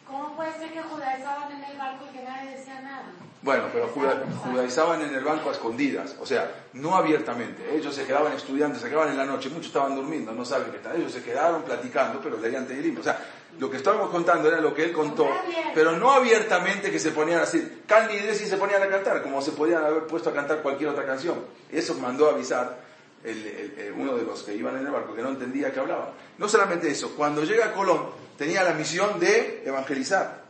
¿Cómo 0.07 0.37
puede 0.37 0.53
ser 0.57 0.73
que 0.73 0.83
judaizaban 0.83 1.51
en 1.51 1.65
el 1.65 1.77
barco 1.77 2.05
y 2.13 2.17
que 2.17 2.23
nadie 2.25 2.51
decía 2.57 2.81
nada? 2.81 3.07
Bueno, 3.45 3.65
pero 3.71 3.89
juda- 3.89 4.23
judaizaban 4.43 5.03
en 5.03 5.15
el 5.15 5.23
banco 5.23 5.51
a 5.51 5.53
escondidas, 5.53 6.17
o 6.19 6.25
sea, 6.25 6.51
no 6.73 6.97
abiertamente. 6.97 7.77
Ellos 7.77 7.95
se 7.95 8.07
quedaban 8.07 8.33
estudiando, 8.33 8.79
se 8.79 8.89
quedaban 8.89 9.11
en 9.11 9.19
la 9.19 9.27
noche, 9.27 9.51
muchos 9.51 9.67
estaban 9.67 9.95
durmiendo, 9.95 10.33
no 10.33 10.47
saben 10.47 10.71
qué 10.71 10.79
están. 10.79 10.97
Ellos 10.97 11.13
se 11.13 11.23
quedaron 11.23 11.63
platicando, 11.63 12.21
pero 12.23 12.39
leían 12.39 12.67
Tehilim. 12.67 12.99
O 12.99 13.03
sea, 13.03 13.19
lo 13.59 13.71
que 13.71 13.77
estábamos 13.77 14.09
contando 14.09 14.49
era 14.49 14.63
lo 14.63 14.73
que 14.75 14.85
él 14.85 14.93
contó, 14.93 15.29
pero 15.75 15.93
no 15.93 16.11
abiertamente 16.13 16.91
que 16.91 16.99
se 16.99 17.11
ponían 17.11 17.41
así. 17.41 17.83
Cal 17.87 18.09
y 18.15 18.35
se 18.35 18.57
ponían 18.57 18.83
a 18.83 18.89
cantar, 18.89 19.23
como 19.23 19.43
se 19.43 19.53
podían 19.53 19.85
haber 19.85 20.05
puesto 20.07 20.31
a 20.31 20.33
cantar 20.33 20.63
cualquier 20.63 20.89
otra 20.89 21.05
canción. 21.05 21.35
Eso 21.71 21.93
mandó 22.01 22.31
a 22.31 22.33
avisar 22.33 22.79
el- 23.23 23.47
el- 23.47 23.75
el- 23.79 23.93
uno 23.93 24.17
de 24.17 24.23
los 24.23 24.43
que 24.43 24.55
iban 24.55 24.79
en 24.79 24.87
el 24.87 24.91
barco, 24.93 25.15
que 25.15 25.21
no 25.21 25.29
entendía 25.29 25.71
que 25.71 25.81
hablaban. 25.81 26.09
No 26.39 26.49
solamente 26.49 26.91
eso, 26.91 27.15
cuando 27.15 27.45
llega 27.45 27.73
Colón, 27.73 28.07
tenía 28.39 28.65
la 28.65 28.73
misión 28.73 29.21
de 29.21 29.63
evangelizar. 29.67 30.44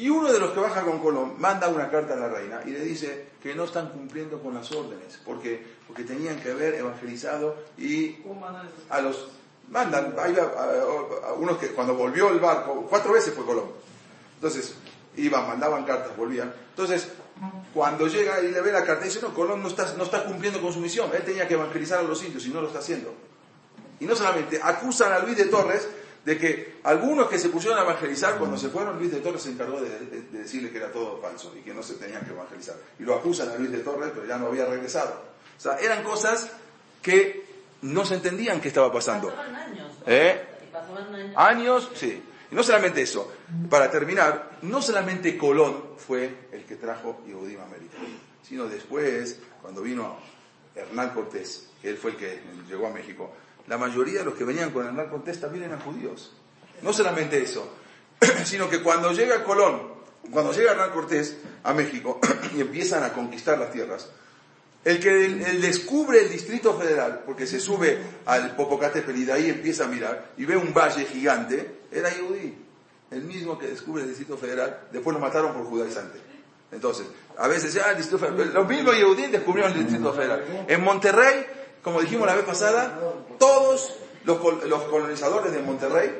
Y 0.00 0.08
uno 0.08 0.32
de 0.32 0.38
los 0.38 0.52
que 0.52 0.60
baja 0.60 0.80
con 0.82 0.98
Colón 1.00 1.34
manda 1.38 1.68
una 1.68 1.90
carta 1.90 2.14
a 2.14 2.16
la 2.16 2.28
reina 2.28 2.62
y 2.64 2.70
le 2.70 2.80
dice 2.80 3.26
que 3.42 3.54
no 3.54 3.64
están 3.64 3.90
cumpliendo 3.90 4.40
con 4.40 4.54
las 4.54 4.70
órdenes, 4.72 5.18
porque, 5.26 5.62
porque 5.86 6.04
tenían 6.04 6.40
que 6.40 6.52
haber 6.52 6.74
evangelizado 6.76 7.54
y 7.76 8.16
a 8.88 9.00
los 9.02 9.28
mandan, 9.68 10.14
a- 10.18 11.28
a 11.28 11.32
unos 11.34 11.58
que 11.58 11.68
cuando 11.68 11.94
volvió 11.94 12.30
el 12.30 12.40
barco, 12.40 12.86
cuatro 12.88 13.12
veces 13.12 13.34
fue 13.34 13.44
Colón. 13.44 13.66
Entonces, 14.36 14.74
iban, 15.16 15.46
mandaban 15.46 15.84
cartas, 15.84 16.16
volvían. 16.16 16.50
Entonces, 16.70 17.08
cuando 17.74 18.06
llega 18.06 18.40
y 18.40 18.50
le 18.52 18.60
ve 18.62 18.72
la 18.72 18.84
carta, 18.84 19.04
dice, 19.04 19.20
no, 19.20 19.34
Colón 19.34 19.60
no 19.62 19.68
está, 19.68 19.92
no 19.98 20.04
está 20.04 20.24
cumpliendo 20.24 20.62
con 20.62 20.72
su 20.72 20.80
misión, 20.80 21.10
él 21.14 21.22
tenía 21.24 21.46
que 21.46 21.54
evangelizar 21.54 21.98
a 21.98 22.02
los 22.02 22.22
indios 22.24 22.46
y 22.46 22.48
no 22.50 22.62
lo 22.62 22.68
está 22.68 22.78
haciendo. 22.78 23.12
Y 24.00 24.06
no 24.06 24.16
solamente, 24.16 24.58
acusan 24.62 25.12
a 25.12 25.18
Luis 25.18 25.36
de 25.36 25.44
Torres 25.44 25.86
de 26.24 26.36
que 26.38 26.80
algunos 26.84 27.28
que 27.28 27.38
se 27.38 27.48
pusieron 27.48 27.78
a 27.78 27.82
evangelizar 27.82 28.36
cuando 28.38 28.56
se 28.58 28.68
fueron, 28.68 28.98
Luis 28.98 29.10
de 29.10 29.20
Torres 29.20 29.42
se 29.42 29.50
encargó 29.50 29.80
de, 29.80 29.88
de- 29.88 30.20
de 30.22 30.38
decirle 30.40 30.70
que 30.70 30.78
era 30.78 30.92
todo 30.92 31.18
falso 31.20 31.54
y 31.58 31.60
que 31.62 31.72
no 31.72 31.82
se 31.82 31.94
tenían 31.94 32.24
que 32.24 32.30
evangelizar. 32.32 32.76
Y 32.98 33.04
lo 33.04 33.14
acusan 33.14 33.48
a 33.50 33.56
Luis 33.56 33.70
de 33.70 33.78
Torres, 33.78 34.10
pero 34.14 34.26
ya 34.26 34.36
no 34.36 34.46
había 34.48 34.66
regresado. 34.66 35.22
O 35.56 35.60
sea, 35.60 35.78
eran 35.78 36.02
cosas 36.04 36.50
que 37.02 37.44
no 37.82 38.04
se 38.04 38.14
entendían 38.16 38.60
qué 38.60 38.68
estaba 38.68 38.92
pasando. 38.92 39.28
Pasaban 39.30 39.54
años. 39.54 39.92
¿Eh? 40.06 40.44
Pasaban 40.72 41.14
años. 41.14 41.34
Años, 41.36 41.90
sí. 41.94 42.22
Y 42.50 42.54
no 42.54 42.62
solamente 42.62 43.00
eso, 43.02 43.32
para 43.70 43.90
terminar, 43.90 44.58
no 44.62 44.82
solamente 44.82 45.38
Colón 45.38 45.84
fue 45.96 46.48
el 46.52 46.64
que 46.64 46.76
trajo 46.76 47.22
Yehudim 47.26 47.60
a 47.60 47.64
América, 47.64 47.96
sino 48.42 48.66
después, 48.66 49.38
cuando 49.62 49.82
vino 49.82 50.16
Hernán 50.74 51.10
Cortés, 51.10 51.68
que 51.80 51.90
él 51.90 51.96
fue 51.96 52.10
el 52.10 52.16
que 52.16 52.40
llegó 52.68 52.88
a 52.88 52.90
México, 52.90 53.32
la 53.66 53.78
mayoría 53.78 54.20
de 54.20 54.24
los 54.24 54.34
que 54.34 54.44
venían 54.44 54.70
con 54.70 54.86
Hernán 54.86 55.08
Cortés 55.08 55.40
también 55.40 55.64
eran 55.64 55.80
judíos. 55.80 56.32
No 56.82 56.92
solamente 56.92 57.42
eso, 57.42 57.72
sino 58.44 58.68
que 58.68 58.82
cuando 58.82 59.12
llega 59.12 59.44
Colón, 59.44 60.00
cuando 60.30 60.52
llega 60.52 60.72
Hernán 60.72 60.90
Cortés 60.90 61.36
a 61.62 61.72
México 61.72 62.20
y 62.56 62.60
empiezan 62.60 63.02
a 63.02 63.12
conquistar 63.12 63.58
las 63.58 63.72
tierras, 63.72 64.10
el 64.84 64.98
que 64.98 65.26
él 65.26 65.60
descubre 65.60 66.22
el 66.22 66.30
Distrito 66.30 66.78
Federal, 66.78 67.22
porque 67.26 67.46
se 67.46 67.60
sube 67.60 67.98
al 68.24 68.56
Popocatépetl 68.56 69.18
y 69.18 69.30
ahí 69.30 69.50
empieza 69.50 69.84
a 69.84 69.88
mirar 69.88 70.32
y 70.38 70.46
ve 70.46 70.56
un 70.56 70.72
valle 70.72 71.04
gigante, 71.04 71.80
era 71.92 72.08
Yehudí, 72.10 72.54
el 73.10 73.22
mismo 73.22 73.58
que 73.58 73.66
descubre 73.66 74.02
el 74.02 74.08
Distrito 74.08 74.38
Federal, 74.38 74.88
después 74.90 75.14
lo 75.14 75.20
mataron 75.20 75.52
por 75.52 75.64
judaizante. 75.64 76.18
Entonces, 76.72 77.06
a 77.36 77.48
veces 77.48 77.74
el 77.76 78.04
Federal, 78.04 78.54
los 78.54 78.68
mismos 78.68 78.96
Yehudí 78.96 79.26
descubrieron 79.26 79.72
el 79.72 79.80
Distrito 79.80 80.12
Federal. 80.14 80.64
En 80.68 80.82
Monterrey, 80.82 81.46
como 81.82 82.00
dijimos 82.00 82.26
la 82.26 82.34
vez 82.34 82.44
pasada, 82.44 82.98
todos 83.38 83.96
los, 84.24 84.38
col- 84.38 84.68
los 84.68 84.82
colonizadores 84.84 85.52
de 85.52 85.60
Monterrey 85.62 86.10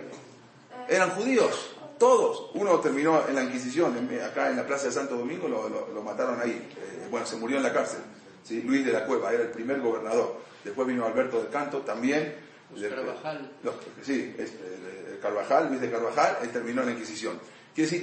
eran 0.89 1.11
judíos, 1.11 1.77
todos. 1.99 2.51
Uno 2.55 2.81
terminó 2.81 3.27
en 3.29 3.35
la 3.35 3.43
Inquisición, 3.45 3.97
en- 3.97 4.23
acá 4.23 4.51
en 4.51 4.57
la 4.57 4.67
Plaza 4.67 4.87
de 4.87 4.93
Santo 4.93 5.17
Domingo, 5.17 5.49
lo, 5.49 5.69
lo- 5.69 5.89
lo 5.89 6.03
mataron 6.03 6.41
ahí. 6.41 6.51
Eh, 6.77 7.07
bueno, 7.11 7.27
se 7.27 7.37
murió 7.37 7.59
en 7.59 7.63
la 7.63 7.73
cárcel. 7.73 8.01
¿sí? 8.43 8.63
Luis 8.63 8.85
de 8.87 8.93
la 8.93 9.05
Cueva 9.05 9.33
era 9.33 9.43
el 9.43 9.51
primer 9.51 9.81
gobernador. 9.81 10.37
Después 10.65 10.87
vino 10.89 11.05
Alberto 11.07 11.39
del 11.39 11.49
Canto 11.51 11.79
también. 11.81 12.35
Los 12.73 12.81
De- 12.81 12.89
Carvajal. 12.89 13.51
los- 13.63 13.75
sí, 14.03 14.35
este, 14.39 15.19
Carvajal, 15.21 15.69
Luis 15.69 15.81
de 15.81 15.91
Carvajal, 15.91 16.39
él 16.43 16.51
terminó 16.51 16.81
en 16.83 16.87
la 16.89 16.93
Inquisición. 16.95 17.39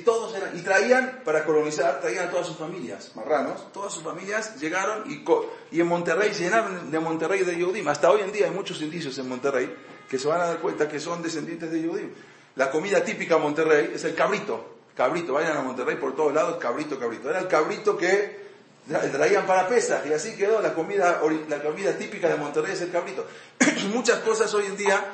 Todos 0.04 0.36
eran, 0.36 0.58
y 0.58 0.62
traían, 0.62 1.22
para 1.26 1.44
colonizar, 1.46 2.00
traían 2.02 2.28
a 2.28 2.32
todas 2.32 2.48
sus 2.48 2.58
familias, 2.58 3.12
marranos, 3.16 3.72
todas 3.74 3.94
sus 3.94 4.04
familias 4.04 4.60
llegaron 4.60 5.04
y, 5.10 5.80
en 5.80 5.88
Monterrey 5.88 6.32
llenaron 6.34 6.90
de 6.92 7.00
Monterrey 7.00 7.44
de 7.44 7.56
Yehudim. 7.56 7.88
Hasta 7.88 8.10
hoy 8.10 8.22
en 8.22 8.32
día 8.32 8.46
hay 8.46 8.52
muchos 8.52 8.82
indicios 8.82 9.18
en 9.18 9.28
Monterrey 9.30 9.74
que 10.10 10.18
se 10.18 10.28
van 10.28 10.42
a 10.42 10.46
dar 10.46 10.58
cuenta 10.60 10.88
que 10.88 11.00
son 11.00 11.22
descendientes 11.22 11.72
de 11.72 11.82
Yehudim. 11.82 12.10
La 12.56 12.72
comida 12.72 13.04
típica 13.04 13.36
de 13.36 13.42
Monterrey 13.42 13.92
es 13.94 14.04
el 14.04 14.16
cabrito. 14.16 14.78
Cabrito, 14.96 15.34
vayan 15.34 15.58
a 15.58 15.62
Monterrey 15.62 15.96
por 15.98 16.16
todos 16.16 16.34
lados, 16.34 16.58
cabrito, 16.58 16.98
cabrito. 16.98 17.30
Era 17.30 17.40
el 17.40 17.48
cabrito 17.48 17.96
que 17.96 18.48
tra- 18.90 19.12
traían 19.12 19.46
para 19.46 19.68
pesas 19.68 20.06
y 20.08 20.14
así 20.14 20.36
quedó 20.36 20.60
la 20.62 20.74
comida, 20.74 21.22
la 21.50 21.62
comida 21.62 21.96
típica 21.98 22.28
de 22.30 22.36
Monterrey 22.38 22.72
es 22.74 22.82
el 22.82 22.90
cabrito. 22.92 23.26
Muchas 23.94 24.20
cosas 24.22 24.52
hoy 24.56 24.66
en 24.66 24.76
día 24.76 25.06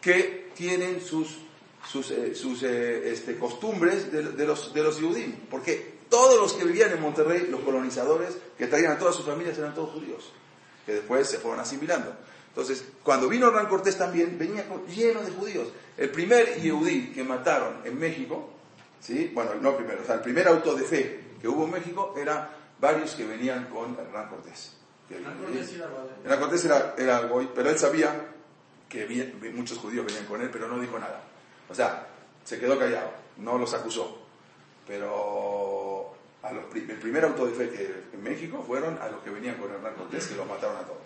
que 0.00 0.50
tienen 0.56 1.00
sus, 1.00 1.36
sus, 1.88 2.10
eh, 2.10 2.34
sus 2.34 2.62
eh, 2.62 3.10
este, 3.10 3.36
costumbres 3.38 4.12
de, 4.12 4.22
de 4.22 4.46
los, 4.46 4.72
de 4.72 4.82
los 4.82 4.98
Yehudim. 4.98 5.32
Porque 5.50 6.00
todos 6.08 6.40
los 6.40 6.52
que 6.52 6.64
vivían 6.64 6.92
en 6.92 7.00
Monterrey, 7.00 7.46
los 7.50 7.60
colonizadores 7.60 8.36
que 8.58 8.66
traían 8.66 8.92
a 8.92 8.98
todas 8.98 9.14
sus 9.14 9.24
familias 9.24 9.56
eran 9.58 9.74
todos 9.74 9.90
judíos, 9.90 10.32
que 10.84 10.94
después 10.94 11.28
se 11.28 11.38
fueron 11.38 11.60
asimilando. 11.60 12.14
Entonces, 12.48 12.84
cuando 13.02 13.28
vino 13.28 13.46
Hernán 13.46 13.68
Cortés 13.68 13.96
también, 13.96 14.36
venía 14.38 14.66
lleno 14.94 15.22
de 15.22 15.30
judíos. 15.30 15.68
El 15.96 16.10
primer 16.10 16.60
Yehudí 16.60 17.12
que 17.12 17.22
mataron 17.22 17.76
en 17.84 17.98
México, 17.98 18.50
¿sí? 19.00 19.30
bueno, 19.32 19.54
no 19.54 19.76
primero, 19.76 20.02
o 20.02 20.04
sea, 20.04 20.16
el 20.16 20.20
primer 20.20 20.48
auto 20.48 20.74
de 20.74 20.82
fe 20.82 21.20
que 21.40 21.46
hubo 21.46 21.64
en 21.64 21.70
México 21.70 22.14
era 22.18 22.50
varios 22.80 23.14
que 23.14 23.24
venían 23.24 23.66
con 23.66 23.96
Hernán 23.98 24.28
Cortés. 24.28 24.76
Hernán 25.08 25.38
Cortés 25.38 25.72
era 25.74 25.86
Godoy. 25.86 26.10
Hernán 26.24 26.40
Cortés 26.40 26.64
era, 26.64 26.94
era 26.98 27.30
pero 27.54 27.70
él 27.70 27.78
sabía 27.78 28.26
que 28.88 29.52
muchos 29.54 29.78
judíos 29.78 30.04
venían 30.04 30.26
con 30.26 30.42
él, 30.42 30.50
pero 30.50 30.66
no 30.66 30.80
dijo 30.80 30.98
nada. 30.98 31.29
O 31.70 31.74
sea, 31.74 32.06
se 32.44 32.58
quedó 32.58 32.78
callado, 32.78 33.10
no 33.38 33.56
los 33.58 33.72
acusó. 33.74 34.18
Pero 34.86 36.12
a 36.42 36.52
los 36.52 36.64
el 36.74 36.98
primer 36.98 37.24
auto 37.24 37.46
de 37.46 37.52
fe 37.52 37.70
que 37.70 38.04
en 38.16 38.22
México 38.22 38.64
fueron 38.66 38.98
a 39.00 39.08
los 39.08 39.20
que 39.22 39.30
venían 39.30 39.56
con 39.56 39.70
Hernán 39.72 39.94
Cortés, 39.94 40.26
que 40.26 40.34
los 40.36 40.46
mataron 40.46 40.76
a 40.76 40.80
todos, 40.80 40.98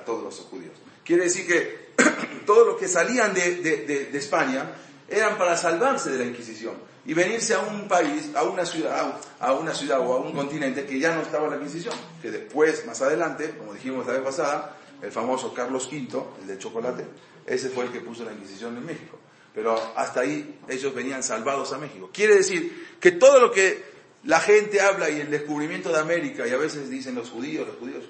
a 0.00 0.04
todos 0.04 0.22
los 0.22 0.40
judíos. 0.48 0.74
Quiere 1.04 1.24
decir 1.24 1.46
que 1.46 1.94
todos 2.46 2.66
los 2.66 2.76
que 2.76 2.86
salían 2.88 3.34
de, 3.34 3.56
de- 3.56 3.76
de- 3.86 4.04
de 4.06 4.18
España 4.18 4.66
eran 5.08 5.36
para 5.36 5.56
salvarse 5.56 6.10
de 6.10 6.18
la 6.18 6.24
Inquisición 6.24 6.74
y 7.06 7.12
venirse 7.12 7.54
a 7.54 7.60
un 7.60 7.88
país, 7.88 8.30
a 8.34 8.44
una 8.44 8.64
ciudad, 8.64 9.18
a 9.40 9.52
una 9.52 9.74
ciudad 9.74 10.00
o 10.00 10.14
a 10.14 10.20
un 10.20 10.32
continente 10.32 10.86
que 10.86 10.98
ya 10.98 11.14
no 11.14 11.22
estaba 11.22 11.44
en 11.46 11.50
la 11.50 11.56
Inquisición, 11.56 11.94
que 12.22 12.30
después, 12.30 12.86
más 12.86 13.02
adelante, 13.02 13.54
como 13.58 13.74
dijimos 13.74 14.06
la 14.06 14.14
vez 14.14 14.22
pasada, 14.22 14.76
el 15.02 15.12
famoso 15.12 15.52
Carlos 15.52 15.86
V, 15.92 16.22
el 16.40 16.46
de 16.46 16.58
chocolate, 16.58 17.04
ese 17.46 17.68
fue 17.68 17.84
el 17.84 17.92
que 17.92 18.00
puso 18.00 18.24
la 18.24 18.32
Inquisición 18.32 18.76
en 18.76 18.86
México. 18.86 19.18
Pero 19.54 19.80
hasta 19.96 20.20
ahí 20.20 20.58
ellos 20.68 20.94
venían 20.94 21.22
salvados 21.22 21.72
a 21.72 21.78
México. 21.78 22.10
Quiere 22.12 22.36
decir 22.36 22.96
que 23.00 23.12
todo 23.12 23.38
lo 23.38 23.52
que 23.52 23.94
la 24.24 24.40
gente 24.40 24.80
habla 24.80 25.10
y 25.10 25.20
el 25.20 25.30
descubrimiento 25.30 25.92
de 25.92 25.98
América, 25.98 26.46
y 26.46 26.50
a 26.50 26.56
veces 26.56 26.88
dicen 26.88 27.14
los 27.14 27.30
judíos, 27.30 27.66
los 27.68 27.76
judíos, 27.76 28.04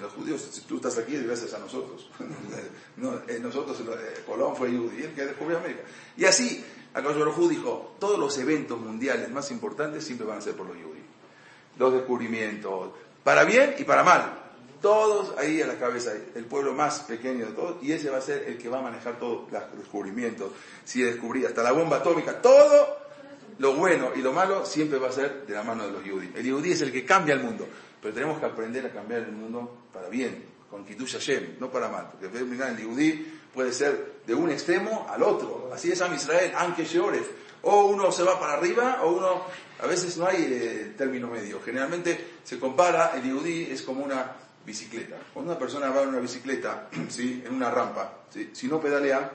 los 0.00 0.12
judíos, 0.12 0.48
si 0.50 0.60
tú 0.62 0.76
estás 0.76 0.98
aquí 0.98 1.16
gracias 1.16 1.54
a 1.54 1.58
nosotros. 1.58 2.10
No, 2.96 3.12
eh, 3.26 3.40
nosotros, 3.40 3.76
eh, 3.80 4.22
Colón 4.24 4.54
fue 4.54 4.68
judío 4.68 5.12
que 5.16 5.26
descubrió 5.26 5.58
América. 5.58 5.82
Y 6.16 6.26
así, 6.26 6.64
Baruj 6.94 7.36
Hu 7.36 7.48
dijo, 7.48 7.96
todos 7.98 8.20
los 8.20 8.38
eventos 8.38 8.78
mundiales 8.78 9.28
más 9.32 9.50
importantes 9.50 10.04
siempre 10.04 10.24
van 10.24 10.38
a 10.38 10.40
ser 10.40 10.54
por 10.54 10.66
los 10.66 10.76
judíos. 10.76 11.06
Los 11.76 11.92
descubrimientos, 11.92 12.90
para 13.24 13.42
bien 13.42 13.74
y 13.78 13.82
para 13.82 14.04
mal. 14.04 14.43
Todos 14.84 15.32
ahí 15.38 15.62
a 15.62 15.66
la 15.66 15.78
cabeza, 15.78 16.12
el 16.34 16.44
pueblo 16.44 16.74
más 16.74 17.00
pequeño 17.00 17.46
de 17.46 17.52
todos, 17.52 17.82
y 17.82 17.92
ese 17.92 18.10
va 18.10 18.18
a 18.18 18.20
ser 18.20 18.44
el 18.46 18.58
que 18.58 18.68
va 18.68 18.80
a 18.80 18.82
manejar 18.82 19.18
todos 19.18 19.50
los 19.50 19.78
descubrimientos. 19.78 20.52
Si 20.84 21.00
descubrí 21.00 21.42
hasta 21.46 21.62
la 21.62 21.72
bomba 21.72 21.96
atómica, 21.96 22.42
todo 22.42 22.98
lo 23.60 23.76
bueno 23.76 24.10
y 24.14 24.20
lo 24.20 24.34
malo 24.34 24.66
siempre 24.66 24.98
va 24.98 25.08
a 25.08 25.12
ser 25.12 25.46
de 25.46 25.54
la 25.54 25.62
mano 25.62 25.86
de 25.86 25.92
los 25.92 26.04
yudí. 26.04 26.30
El 26.34 26.44
yudí 26.44 26.72
es 26.72 26.82
el 26.82 26.92
que 26.92 27.02
cambia 27.02 27.32
el 27.32 27.42
mundo, 27.42 27.66
pero 28.02 28.12
tenemos 28.12 28.38
que 28.38 28.44
aprender 28.44 28.84
a 28.84 28.90
cambiar 28.90 29.22
el 29.22 29.32
mundo 29.32 29.86
para 29.90 30.10
bien, 30.10 30.44
con 30.70 30.84
Kiddush 30.84 31.14
Hashem, 31.14 31.56
no 31.58 31.70
para 31.70 31.88
mal, 31.88 32.10
porque 32.10 32.26
el 32.26 32.76
yudí 32.76 33.40
puede 33.54 33.72
ser 33.72 34.16
de 34.26 34.34
un 34.34 34.50
extremo 34.50 35.06
al 35.08 35.22
otro. 35.22 35.70
Así 35.72 35.92
es 35.92 36.02
Am 36.02 36.12
Israel, 36.12 36.52
Anke 36.54 36.84
Sheoref. 36.84 37.26
O 37.62 37.86
uno 37.86 38.12
se 38.12 38.22
va 38.22 38.38
para 38.38 38.52
arriba, 38.52 39.00
o 39.02 39.12
uno, 39.12 39.44
a 39.82 39.86
veces 39.86 40.18
no 40.18 40.26
hay 40.26 40.46
eh, 40.46 40.94
término 40.98 41.28
medio. 41.28 41.62
Generalmente 41.64 42.32
se 42.44 42.58
compara, 42.58 43.12
el 43.16 43.22
yudí 43.30 43.68
es 43.70 43.80
como 43.80 44.04
una 44.04 44.43
bicicleta. 44.64 45.16
Cuando 45.32 45.52
una 45.52 45.58
persona 45.58 45.90
va 45.90 46.02
en 46.02 46.08
una 46.08 46.20
bicicleta, 46.20 46.88
¿sí? 47.08 47.42
en 47.44 47.54
una 47.54 47.70
rampa, 47.70 48.24
¿sí? 48.30 48.50
si 48.52 48.66
no 48.68 48.80
pedalea, 48.80 49.30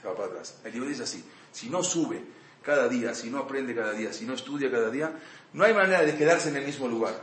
se 0.00 0.06
va 0.06 0.14
para 0.14 0.28
atrás. 0.28 0.56
El 0.64 0.72
yudí 0.72 0.92
es 0.92 1.00
así. 1.00 1.24
Si 1.52 1.68
no 1.68 1.82
sube 1.82 2.22
cada 2.62 2.88
día, 2.88 3.14
si 3.14 3.30
no 3.30 3.38
aprende 3.38 3.74
cada 3.74 3.92
día, 3.92 4.12
si 4.12 4.24
no 4.24 4.34
estudia 4.34 4.70
cada 4.70 4.90
día, 4.90 5.12
no 5.52 5.64
hay 5.64 5.74
manera 5.74 6.02
de 6.02 6.16
quedarse 6.16 6.48
en 6.48 6.56
el 6.56 6.64
mismo 6.64 6.88
lugar. 6.88 7.14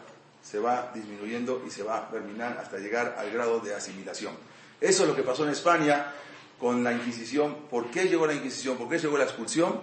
Se 0.44 0.60
va 0.60 0.92
disminuyendo 0.94 1.64
y 1.66 1.70
se 1.70 1.84
va 1.84 1.98
a 1.98 2.10
terminar 2.10 2.58
hasta 2.58 2.78
llegar 2.78 3.16
al 3.18 3.32
grado 3.32 3.60
de 3.60 3.76
asimilación. 3.76 4.34
Eso 4.80 5.04
es 5.04 5.10
lo 5.10 5.16
que 5.16 5.24
pasó 5.24 5.44
en 5.44 5.52
España 5.52 6.14
con 6.60 6.84
la 6.84 6.94
Inquisición. 6.94 7.56
¿Por 7.70 7.92
qué 7.92 8.06
llegó 8.06 8.26
la 8.26 8.34
Inquisición? 8.34 8.78
¿Por 8.78 8.90
qué 8.90 8.98
llegó 8.98 9.18
la 9.18 9.26
expulsión? 9.26 9.82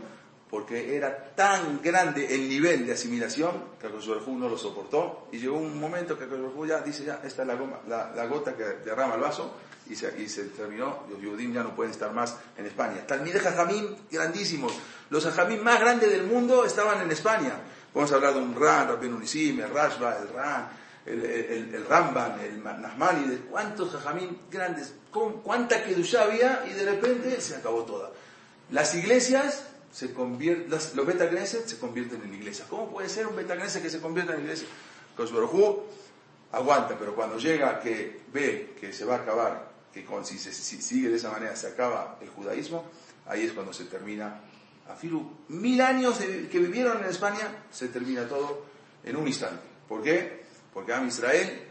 Porque 0.51 0.97
era 0.97 1.35
tan 1.35 1.83
grande 1.83 2.35
el 2.35 2.49
nivel 2.49 2.87
de 2.87 2.95
asimilación 2.95 3.53
que 3.79 3.87
Akoshuerjú 3.87 4.39
no 4.39 4.49
lo 4.49 4.57
soportó 4.57 5.29
y 5.31 5.39
llegó 5.39 5.57
un 5.59 5.79
momento 5.79 6.17
que 6.19 6.25
Akoshuerjú 6.25 6.67
ya 6.67 6.81
dice 6.81 7.05
ya, 7.05 7.21
esta 7.23 7.43
es 7.43 7.49
la, 7.49 7.55
goma- 7.55 7.81
la- 7.87 8.13
la 8.15 8.27
gota 8.27 8.57
que 8.57 8.65
derrama 8.65 9.17
el 9.17 9.21
vaso 9.21 9.53
y 9.91 9.95
se, 9.95 10.21
y 10.21 10.29
se 10.29 10.45
terminó, 10.45 11.05
los 11.11 11.21
Yudim 11.21 11.53
ya 11.53 11.63
no 11.63 11.75
pueden 11.77 11.93
estar 11.93 12.13
más 12.13 12.37
en 12.57 12.65
España. 12.67 13.07
Talmide 13.07 13.41
Jajamín 13.41 13.95
grandísimos, 14.11 14.73
los 15.11 15.25
Jajamín 15.25 15.63
más 15.63 15.81
grandes 15.81 16.11
del 16.11 16.25
mundo 16.25 16.65
estaban 16.65 17.01
en 17.03 17.11
España. 17.11 17.53
Podemos 17.93 18.13
hablar 18.13 18.35
de 18.35 18.41
un 18.41 18.55
Ran, 18.59 18.89
Rabbi 18.89 19.07
Unisim, 19.07 19.61
el 19.61 19.71
Rashba, 19.71 20.17
el 20.19 20.29
Ran, 20.29 20.69
el, 21.07 21.25
el, 21.25 21.75
el 21.75 21.87
Ramban, 21.87 22.39
el 22.41 22.63
Nahmani, 22.63 23.29
de 23.29 23.37
cuántos 23.39 23.91
Jajamín 23.93 24.39
grandes, 24.51 24.95
con 25.11 25.41
cuánta 25.43 25.83
Kedushá 25.85 26.25
había 26.25 26.65
y 26.71 26.75
de 26.75 26.85
repente 26.85 27.41
se 27.41 27.57
acabó 27.57 27.85
toda. 27.85 28.11
Las 28.71 28.95
iglesias 28.95 29.65
se 29.93 30.13
convierten, 30.13 30.71
las- 30.71 30.95
los 30.95 31.07
Beta 31.07 31.29
se 31.47 31.79
convierten 31.79 32.23
en 32.23 32.35
iglesias. 32.35 32.67
¿Cómo 32.69 32.91
puede 32.91 33.09
ser 33.09 33.27
un 33.27 33.37
Beta 33.37 33.57
que 33.57 33.69
se 33.91 34.01
convierta 34.01 34.35
en 34.35 34.41
iglesia? 34.43 34.69
Kosberjú 35.17 35.85
aguanta, 36.53 36.97
pero 36.99 37.15
cuando 37.15 37.39
llega 37.39 37.81
que 37.81 38.21
ve 38.33 38.75
que 38.81 38.93
se 38.93 39.05
va 39.05 39.17
a 39.17 39.19
acabar, 39.19 39.69
que 39.93 40.05
con, 40.05 40.25
si, 40.25 40.39
se, 40.39 40.53
si 40.53 40.81
sigue 40.81 41.09
de 41.09 41.17
esa 41.17 41.31
manera 41.31 41.57
se 41.57 41.67
acaba 41.69 42.19
el 42.21 42.29
judaísmo, 42.29 42.85
ahí 43.27 43.45
es 43.45 43.53
cuando 43.53 43.73
se 43.73 43.85
termina. 43.85 44.41
A 44.89 44.95
Filu, 44.95 45.31
mil 45.49 45.81
años 45.83 46.19
que 46.19 46.59
vivieron 46.59 47.03
en 47.05 47.11
España, 47.11 47.65
se 47.71 47.89
termina 47.89 48.27
todo 48.27 48.65
en 49.05 49.17
un 49.17 49.27
instante. 49.27 49.61
¿Por 49.87 50.03
qué? 50.03 50.45
Porque 50.73 50.95
Am 50.95 51.07
Israel, 51.09 51.63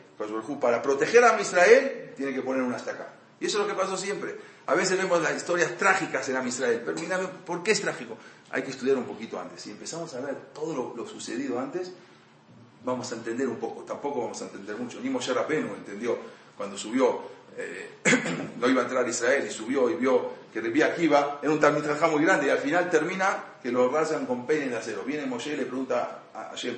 para 0.59 0.81
proteger 0.81 1.23
a 1.23 1.39
Israel, 1.41 2.13
tiene 2.15 2.33
que 2.33 2.41
poner 2.41 2.61
una 2.61 2.77
estaca. 2.77 3.13
Y 3.39 3.45
eso 3.47 3.59
es 3.61 3.67
lo 3.67 3.73
que 3.73 3.79
pasó 3.79 3.97
siempre. 3.97 4.35
A 4.67 4.75
veces 4.75 4.97
vemos 4.97 5.21
las 5.21 5.35
historias 5.35 5.77
trágicas 5.77 6.27
en 6.27 6.35
Am 6.35 6.45
Israel, 6.45 6.81
pero 6.85 6.99
mira, 6.99 7.19
¿por 7.19 7.63
qué 7.63 7.71
es 7.71 7.79
trágico? 7.79 8.17
Hay 8.51 8.63
que 8.63 8.71
estudiar 8.71 8.97
un 8.97 9.05
poquito 9.05 9.39
antes. 9.39 9.61
Si 9.61 9.71
empezamos 9.71 10.13
a 10.13 10.19
ver 10.19 10.35
todo 10.53 10.93
lo, 10.93 11.07
sucedido 11.07 11.57
antes, 11.57 11.93
vamos 12.83 13.09
a 13.13 13.15
entender 13.15 13.47
un 13.47 13.55
poco, 13.55 13.83
tampoco 13.83 14.21
vamos 14.21 14.41
a 14.41 14.45
entender 14.45 14.75
mucho. 14.75 14.99
Ni 14.99 15.09
Moshe 15.09 15.33
Rabbeinu 15.33 15.73
entendió 15.73 16.17
cuando 16.57 16.77
subió, 16.77 17.21
eh, 17.55 17.91
no 18.59 18.67
iba 18.67 18.81
a 18.81 18.83
entrar 18.83 19.05
a 19.05 19.09
Israel 19.09 19.45
y 19.47 19.51
subió 19.51 19.89
y 19.89 19.95
vio 19.95 20.31
que 20.51 20.59
Rebí 20.59 20.81
Akiva 20.81 21.39
era 21.41 21.51
un 21.51 21.61
Talmid 21.61 21.85
Jajá 21.85 22.07
muy 22.09 22.23
grande 22.23 22.47
y 22.47 22.49
al 22.49 22.59
final 22.59 22.89
termina 22.89 23.55
que 23.63 23.71
lo 23.71 23.89
rasan 23.89 24.25
con 24.25 24.45
peines 24.45 24.69
de 24.69 24.77
acero. 24.77 25.03
Viene 25.03 25.25
Moshe 25.25 25.53
y 25.53 25.55
le 25.55 25.65
pregunta 25.65 26.23
a 26.33 26.49
Hashem, 26.49 26.75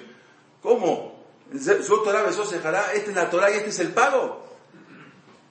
¿cómo? 0.61 1.25
¿Su 1.59 2.03
Torah 2.03 2.21
besó 2.21 2.45
Sejará? 2.45 2.93
¿Esta 2.93 3.09
es 3.09 3.15
la 3.15 3.29
Torah 3.31 3.49
y 3.49 3.55
este 3.55 3.69
es 3.69 3.79
el 3.79 3.93
pago? 3.93 4.45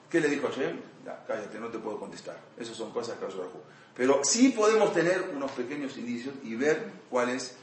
¿Qué 0.09 0.21
le 0.21 0.29
dijo 0.29 0.47
Hashem? 0.47 0.87
Ya, 1.09 1.23
cállate, 1.25 1.59
no 1.59 1.69
te 1.69 1.79
puedo 1.79 1.99
contestar. 1.99 2.37
Esas 2.59 2.77
son 2.77 2.91
cosas 2.91 3.17
que 3.17 3.25
dijo. 3.25 3.63
Pero 3.95 4.19
sí 4.23 4.49
podemos 4.49 4.93
tener 4.93 5.31
unos 5.35 5.51
pequeños 5.51 5.97
indicios 5.97 6.35
y 6.43 6.53
ver 6.55 6.83
cuál 7.09 7.29
es 7.29 7.55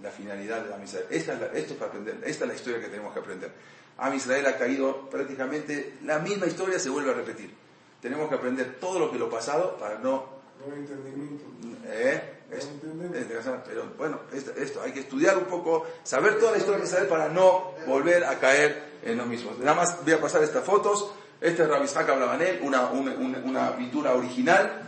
la 0.00 0.10
finalidad 0.10 0.62
de 0.62 0.70
la 0.70 0.82
Israel. 0.82 1.06
Esta 1.10 1.32
es 1.34 1.40
la, 1.40 1.46
esto 1.48 1.72
es 1.72 1.78
para 1.80 1.90
aprender, 1.90 2.20
esta 2.24 2.44
es 2.44 2.48
la 2.48 2.54
historia 2.54 2.80
que 2.80 2.86
tenemos 2.86 3.12
que 3.12 3.18
aprender. 3.18 3.50
Am 3.98 4.14
Israel 4.14 4.46
ha 4.46 4.56
caído 4.56 5.10
prácticamente, 5.10 5.98
la 6.04 6.20
misma 6.20 6.46
historia 6.46 6.78
se 6.78 6.90
vuelve 6.90 7.10
a 7.10 7.14
repetir. 7.14 7.52
Tenemos 8.00 8.28
que 8.28 8.36
aprender 8.36 8.76
todo 8.80 9.00
lo 9.00 9.10
que 9.10 9.18
lo 9.18 9.28
pasado 9.28 9.76
para 9.78 9.98
no... 9.98 10.40
No 10.64 10.72
hay 10.72 10.78
entendimiento. 10.78 11.44
¿eh? 11.86 12.38
Es- 12.52 12.64
es 12.66 13.46
pero 13.66 13.86
bueno, 13.98 14.20
esto, 14.32 14.52
esto, 14.56 14.80
hay 14.82 14.92
que 14.92 15.00
estudiar 15.00 15.36
un 15.38 15.44
poco, 15.46 15.86
saber 16.04 16.38
toda 16.38 16.52
la 16.52 16.58
historia 16.58 16.78
de 16.78 16.84
Israel 16.86 17.08
para 17.08 17.28
no 17.28 17.72
volver 17.86 18.24
a 18.24 18.38
caer 18.38 18.92
en 19.02 19.18
lo 19.18 19.26
mismo. 19.26 19.50
Nada 19.58 19.74
más 19.74 20.04
voy 20.04 20.12
a 20.12 20.20
pasar 20.20 20.42
estas 20.44 20.64
fotos. 20.64 21.12
Este 21.42 21.64
es 21.64 21.68
Rabishak 21.68 22.08
Abravanel, 22.08 22.60
una, 22.62 22.82
una, 22.92 23.76
pintura 23.76 24.14
original 24.14 24.82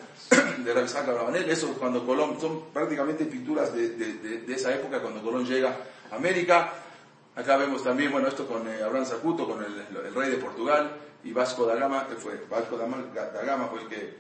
de 0.59 0.73
Rabishak 0.73 1.09
Abravanel. 1.09 1.51
Eso 1.51 1.75
cuando 1.75 2.07
Colón, 2.07 2.41
son 2.41 2.67
prácticamente 2.73 3.25
pinturas 3.25 3.75
de, 3.75 3.89
de- 3.91 4.55
esa 4.55 4.73
época 4.73 5.01
cuando 5.03 5.21
Colón 5.21 5.45
llega 5.45 5.77
a 6.13 6.15
América. 6.15 6.73
Acá 7.35 7.57
vemos 7.57 7.83
también, 7.83 8.13
bueno, 8.13 8.29
esto 8.29 8.47
con 8.47 8.69
eh, 8.69 8.81
Abraham 8.85 9.05
Sacuto, 9.05 9.49
con 9.49 9.65
el, 9.65 10.15
rey 10.15 10.31
de 10.31 10.37
Portugal, 10.37 10.93
y 11.25 11.33
Vasco 11.33 11.67
da 11.67 11.75
Gama, 11.75 12.07
que 12.07 12.15
fue, 12.15 12.41
Vasco 12.49 12.79
da 12.79 12.85
Gama- 13.43 13.67
fue 13.69 13.81
el 13.83 13.89
que, 13.89 14.15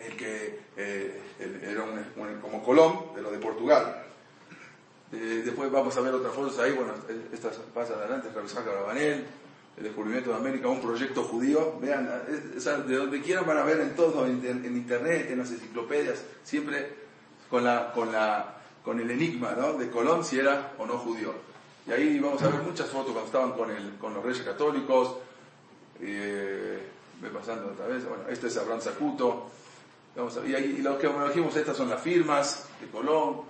el 0.00 0.16
que 0.16 0.60
eh, 0.76 1.20
era 1.62 1.84
un, 1.84 2.40
como 2.40 2.60
Colón, 2.64 3.14
de 3.14 3.22
lo 3.22 3.30
de 3.30 3.38
Portugal. 3.38 4.02
Eh, 5.12 5.42
después 5.44 5.70
vamos 5.70 5.96
a 5.96 6.00
ver 6.00 6.12
otras 6.12 6.34
fotos 6.34 6.58
ahí, 6.58 6.72
bueno, 6.72 6.92
estas 7.32 7.54
pasan 7.72 8.00
adelante, 8.00 8.30
Rabishak 8.34 8.66
Abravanel, 8.66 9.24
el 9.76 9.84
descubrimiento 9.84 10.30
de 10.30 10.36
América, 10.36 10.68
un 10.68 10.80
proyecto 10.80 11.24
judío, 11.24 11.78
vean, 11.80 12.08
es- 12.28 12.62
sea, 12.62 12.78
de 12.78 12.96
donde 12.96 13.20
quieran 13.22 13.46
van 13.46 13.58
a 13.58 13.64
ver 13.64 13.80
en 13.80 13.94
todo, 13.96 14.26
en, 14.26 14.44
en- 14.44 14.64
internet, 14.76 15.28
en 15.30 15.38
las 15.38 15.50
enciclopedias, 15.50 16.22
siempre 16.44 16.94
con 17.48 17.64
la, 17.64 17.92
con 17.92 18.12
la, 18.12 18.56
con 18.84 19.00
el 19.00 19.10
enigma, 19.10 19.52
¿no? 19.56 19.74
De 19.74 19.90
Colón 19.90 20.24
si 20.24 20.38
era 20.38 20.72
o 20.78 20.86
no 20.86 20.98
judío. 20.98 21.32
Y 21.86 21.92
ahí 21.92 22.18
vamos 22.20 22.42
a 22.42 22.48
ver 22.48 22.62
muchas 22.62 22.88
fotos 22.88 23.12
cuando 23.12 23.26
estaban 23.26 23.52
con 23.52 23.70
el, 23.70 23.96
con 23.98 24.14
los 24.14 24.22
reyes 24.24 24.42
católicos, 24.42 25.16
eh, 26.00 26.88
pasando 27.32 27.68
otra 27.72 27.86
vez, 27.86 28.06
bueno, 28.08 28.24
este 28.28 28.48
es 28.48 28.56
Abraham 28.56 28.80
Sacuto, 28.80 29.50
vamos 30.16 30.36
a- 30.36 30.46
y, 30.46 30.54
ahí, 30.54 30.76
y 30.78 30.82
lo 30.82 30.98
que 30.98 31.06
como 31.06 31.26
dijimos, 31.28 31.54
estas 31.56 31.76
son 31.76 31.88
las 31.88 32.00
firmas 32.02 32.66
de 32.80 32.88
Colón, 32.88 33.42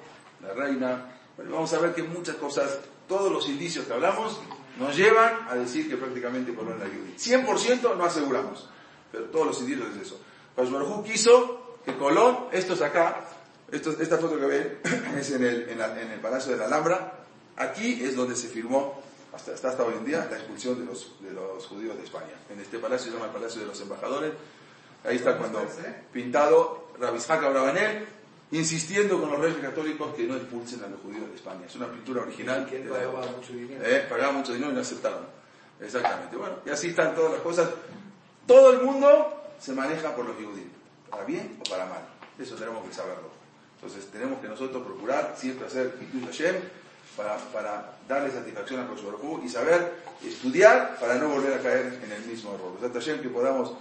la 0.43 0.53
reina, 0.55 1.09
Bueno, 1.37 1.53
vamos 1.53 1.73
a 1.73 1.79
ver 1.79 1.95
que 1.95 2.03
muchas 2.03 2.37
cosas, 2.37 2.79
todos 3.09 3.33
los 3.33 3.49
indicios 3.49 3.87
que 3.87 3.93
hablamos, 3.95 4.39
nos 4.79 4.97
llevan 4.97 5.47
a 5.49 5.55
decir 5.55 5.89
que 5.89 5.97
prácticamente 5.97 6.55
Colón 6.55 6.81
era 6.81 6.89
Yehudi. 6.91 7.15
100% 7.17 7.97
no 7.97 8.05
aseguramos, 8.05 8.69
pero 9.11 9.25
todos 9.27 9.47
los 9.47 9.61
indicios 9.61 9.89
es 9.97 10.03
eso. 10.07 10.21
Pashuarjú 10.57 11.03
quiso 11.05 11.79
que 11.85 11.97
Colón, 11.97 12.47
esto 12.53 12.75
es 12.75 12.83
acá, 12.83 13.25
esta 13.71 14.19
foto 14.19 14.39
que 14.39 14.47
ven 14.47 14.79
es 15.19 15.31
en 15.33 15.45
el, 15.45 15.69
en, 15.69 15.79
la- 15.79 16.01
en 16.01 16.11
el 16.11 16.21
Palacio 16.21 16.53
de 16.53 16.59
la 16.59 16.67
Alhambra, 16.67 17.25
aquí 17.57 18.03
es 18.05 18.17
donde 18.17 18.37
se 18.37 18.49
firmó, 18.49 19.03
hasta, 19.33 19.53
hasta, 19.53 19.71
hasta 19.71 19.83
hoy 19.85 19.95
en 19.95 20.05
día, 20.05 20.27
la 20.31 20.37
expulsión 20.37 20.79
de 20.79 20.85
los, 20.87 21.15
de 21.21 21.33
los 21.33 21.67
judíos 21.67 21.97
de 21.97 22.05
España. 22.05 22.35
En 22.51 22.61
este 22.61 22.79
palacio 22.79 23.07
se 23.11 23.13
llama 23.17 23.27
el 23.27 23.33
Palacio 23.33 23.61
de 23.63 23.67
los 23.67 23.81
Embajadores, 23.81 24.33
ahí 25.05 25.17
está 25.17 25.39
cuando 25.39 25.67
pintado 26.13 26.89
Rabishak 27.01 27.43
Abravanel, 27.43 28.07
insistiendo 28.53 29.19
con 29.19 29.31
los 29.31 29.41
reyes 29.41 29.59
católicos 29.59 30.15
que 30.15 30.25
no 30.25 30.37
expulsen 30.37 30.85
a 30.85 30.87
los 30.87 31.01
judíos 31.01 31.29
de 31.29 31.37
España. 31.37 31.63
Es 31.67 31.75
una 31.77 31.91
pintura 31.91 32.23
original. 32.23 32.67
Que 32.67 32.79
pagaba 32.81 33.27
mucho 33.27 33.53
dinero. 33.53 33.83
Eh, 33.85 34.07
pagaba 34.09 34.33
mucho 34.33 34.53
dinero 34.53 34.71
y 34.71 34.75
no 34.75 34.81
aceptaron. 34.81 35.27
Exactamente. 35.81 36.37
Bueno, 36.37 36.57
y 36.65 36.71
así 36.71 36.89
están 36.89 37.15
todas 37.15 37.33
las 37.33 37.41
cosas. 37.41 37.71
Todo 38.47 38.73
el 38.73 38.83
mundo 38.83 39.43
se 39.59 39.73
maneja 39.73 40.15
por 40.15 40.27
los 40.27 40.37
judíos, 40.37 40.69
para 41.09 41.25
bien 41.25 41.59
o 41.61 41.71
para 41.71 41.87
mal. 41.87 42.03
Eso 42.39 42.55
tenemos 42.57 42.87
que 42.87 42.95
saberlo. 42.95 43.31
Entonces 43.77 44.11
tenemos 44.11 44.41
que 44.41 44.49
nosotros 44.49 44.85
procurar 44.85 45.35
siempre 45.37 45.67
hacer 45.67 45.95
Hashem 46.27 46.57
para, 47.17 47.37
para 47.53 47.97
darle 48.09 48.31
satisfacción 48.31 48.81
a 48.81 48.85
Hu 48.85 49.43
y 49.45 49.49
saber 49.49 49.95
estudiar 50.25 50.99
para 51.01 51.15
no 51.17 51.29
volver 51.29 51.55
a 51.55 51.63
caer 51.63 52.01
en 52.05 52.13
el 52.13 52.25
mismo 52.27 52.55
error. 52.55 52.75
Besat 52.81 52.95
Hashem 52.95 53.23
que 53.23 53.29
podamos 53.29 53.73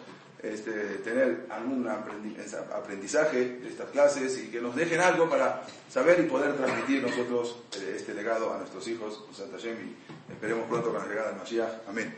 este, 0.43 0.71
tener 1.03 1.45
algún 1.49 1.85
aprendi- 1.85 2.35
aprendizaje 2.75 3.57
de 3.59 3.67
estas 3.69 3.89
clases 3.89 4.37
y 4.39 4.47
que 4.47 4.59
nos 4.61 4.75
dejen 4.75 4.99
algo 5.01 5.29
para 5.29 5.63
saber 5.89 6.19
y 6.19 6.23
poder 6.23 6.55
transmitir 6.57 7.03
nosotros 7.03 7.57
eh, 7.79 7.95
este 7.97 8.13
legado 8.13 8.53
a 8.53 8.57
nuestros 8.57 8.87
hijos, 8.87 9.23
Besat 9.29 9.51
Hashem, 9.51 9.75
y 9.87 10.31
esperemos 10.31 10.67
pronto 10.67 10.91
con 10.91 10.99
la 11.01 11.07
llegada 11.07 11.29
del 11.29 11.37
Mashiach. 11.39 11.87
Amén. 11.87 12.15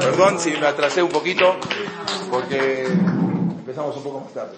Perdón 0.00 0.38
si 0.38 0.50
me 0.52 0.66
atrasé 0.66 1.02
un 1.02 1.10
poquito, 1.10 1.56
porque 2.30 2.84
empezamos 2.84 3.96
un 3.96 4.02
poco 4.02 4.20
más 4.20 4.32
tarde. 4.34 4.56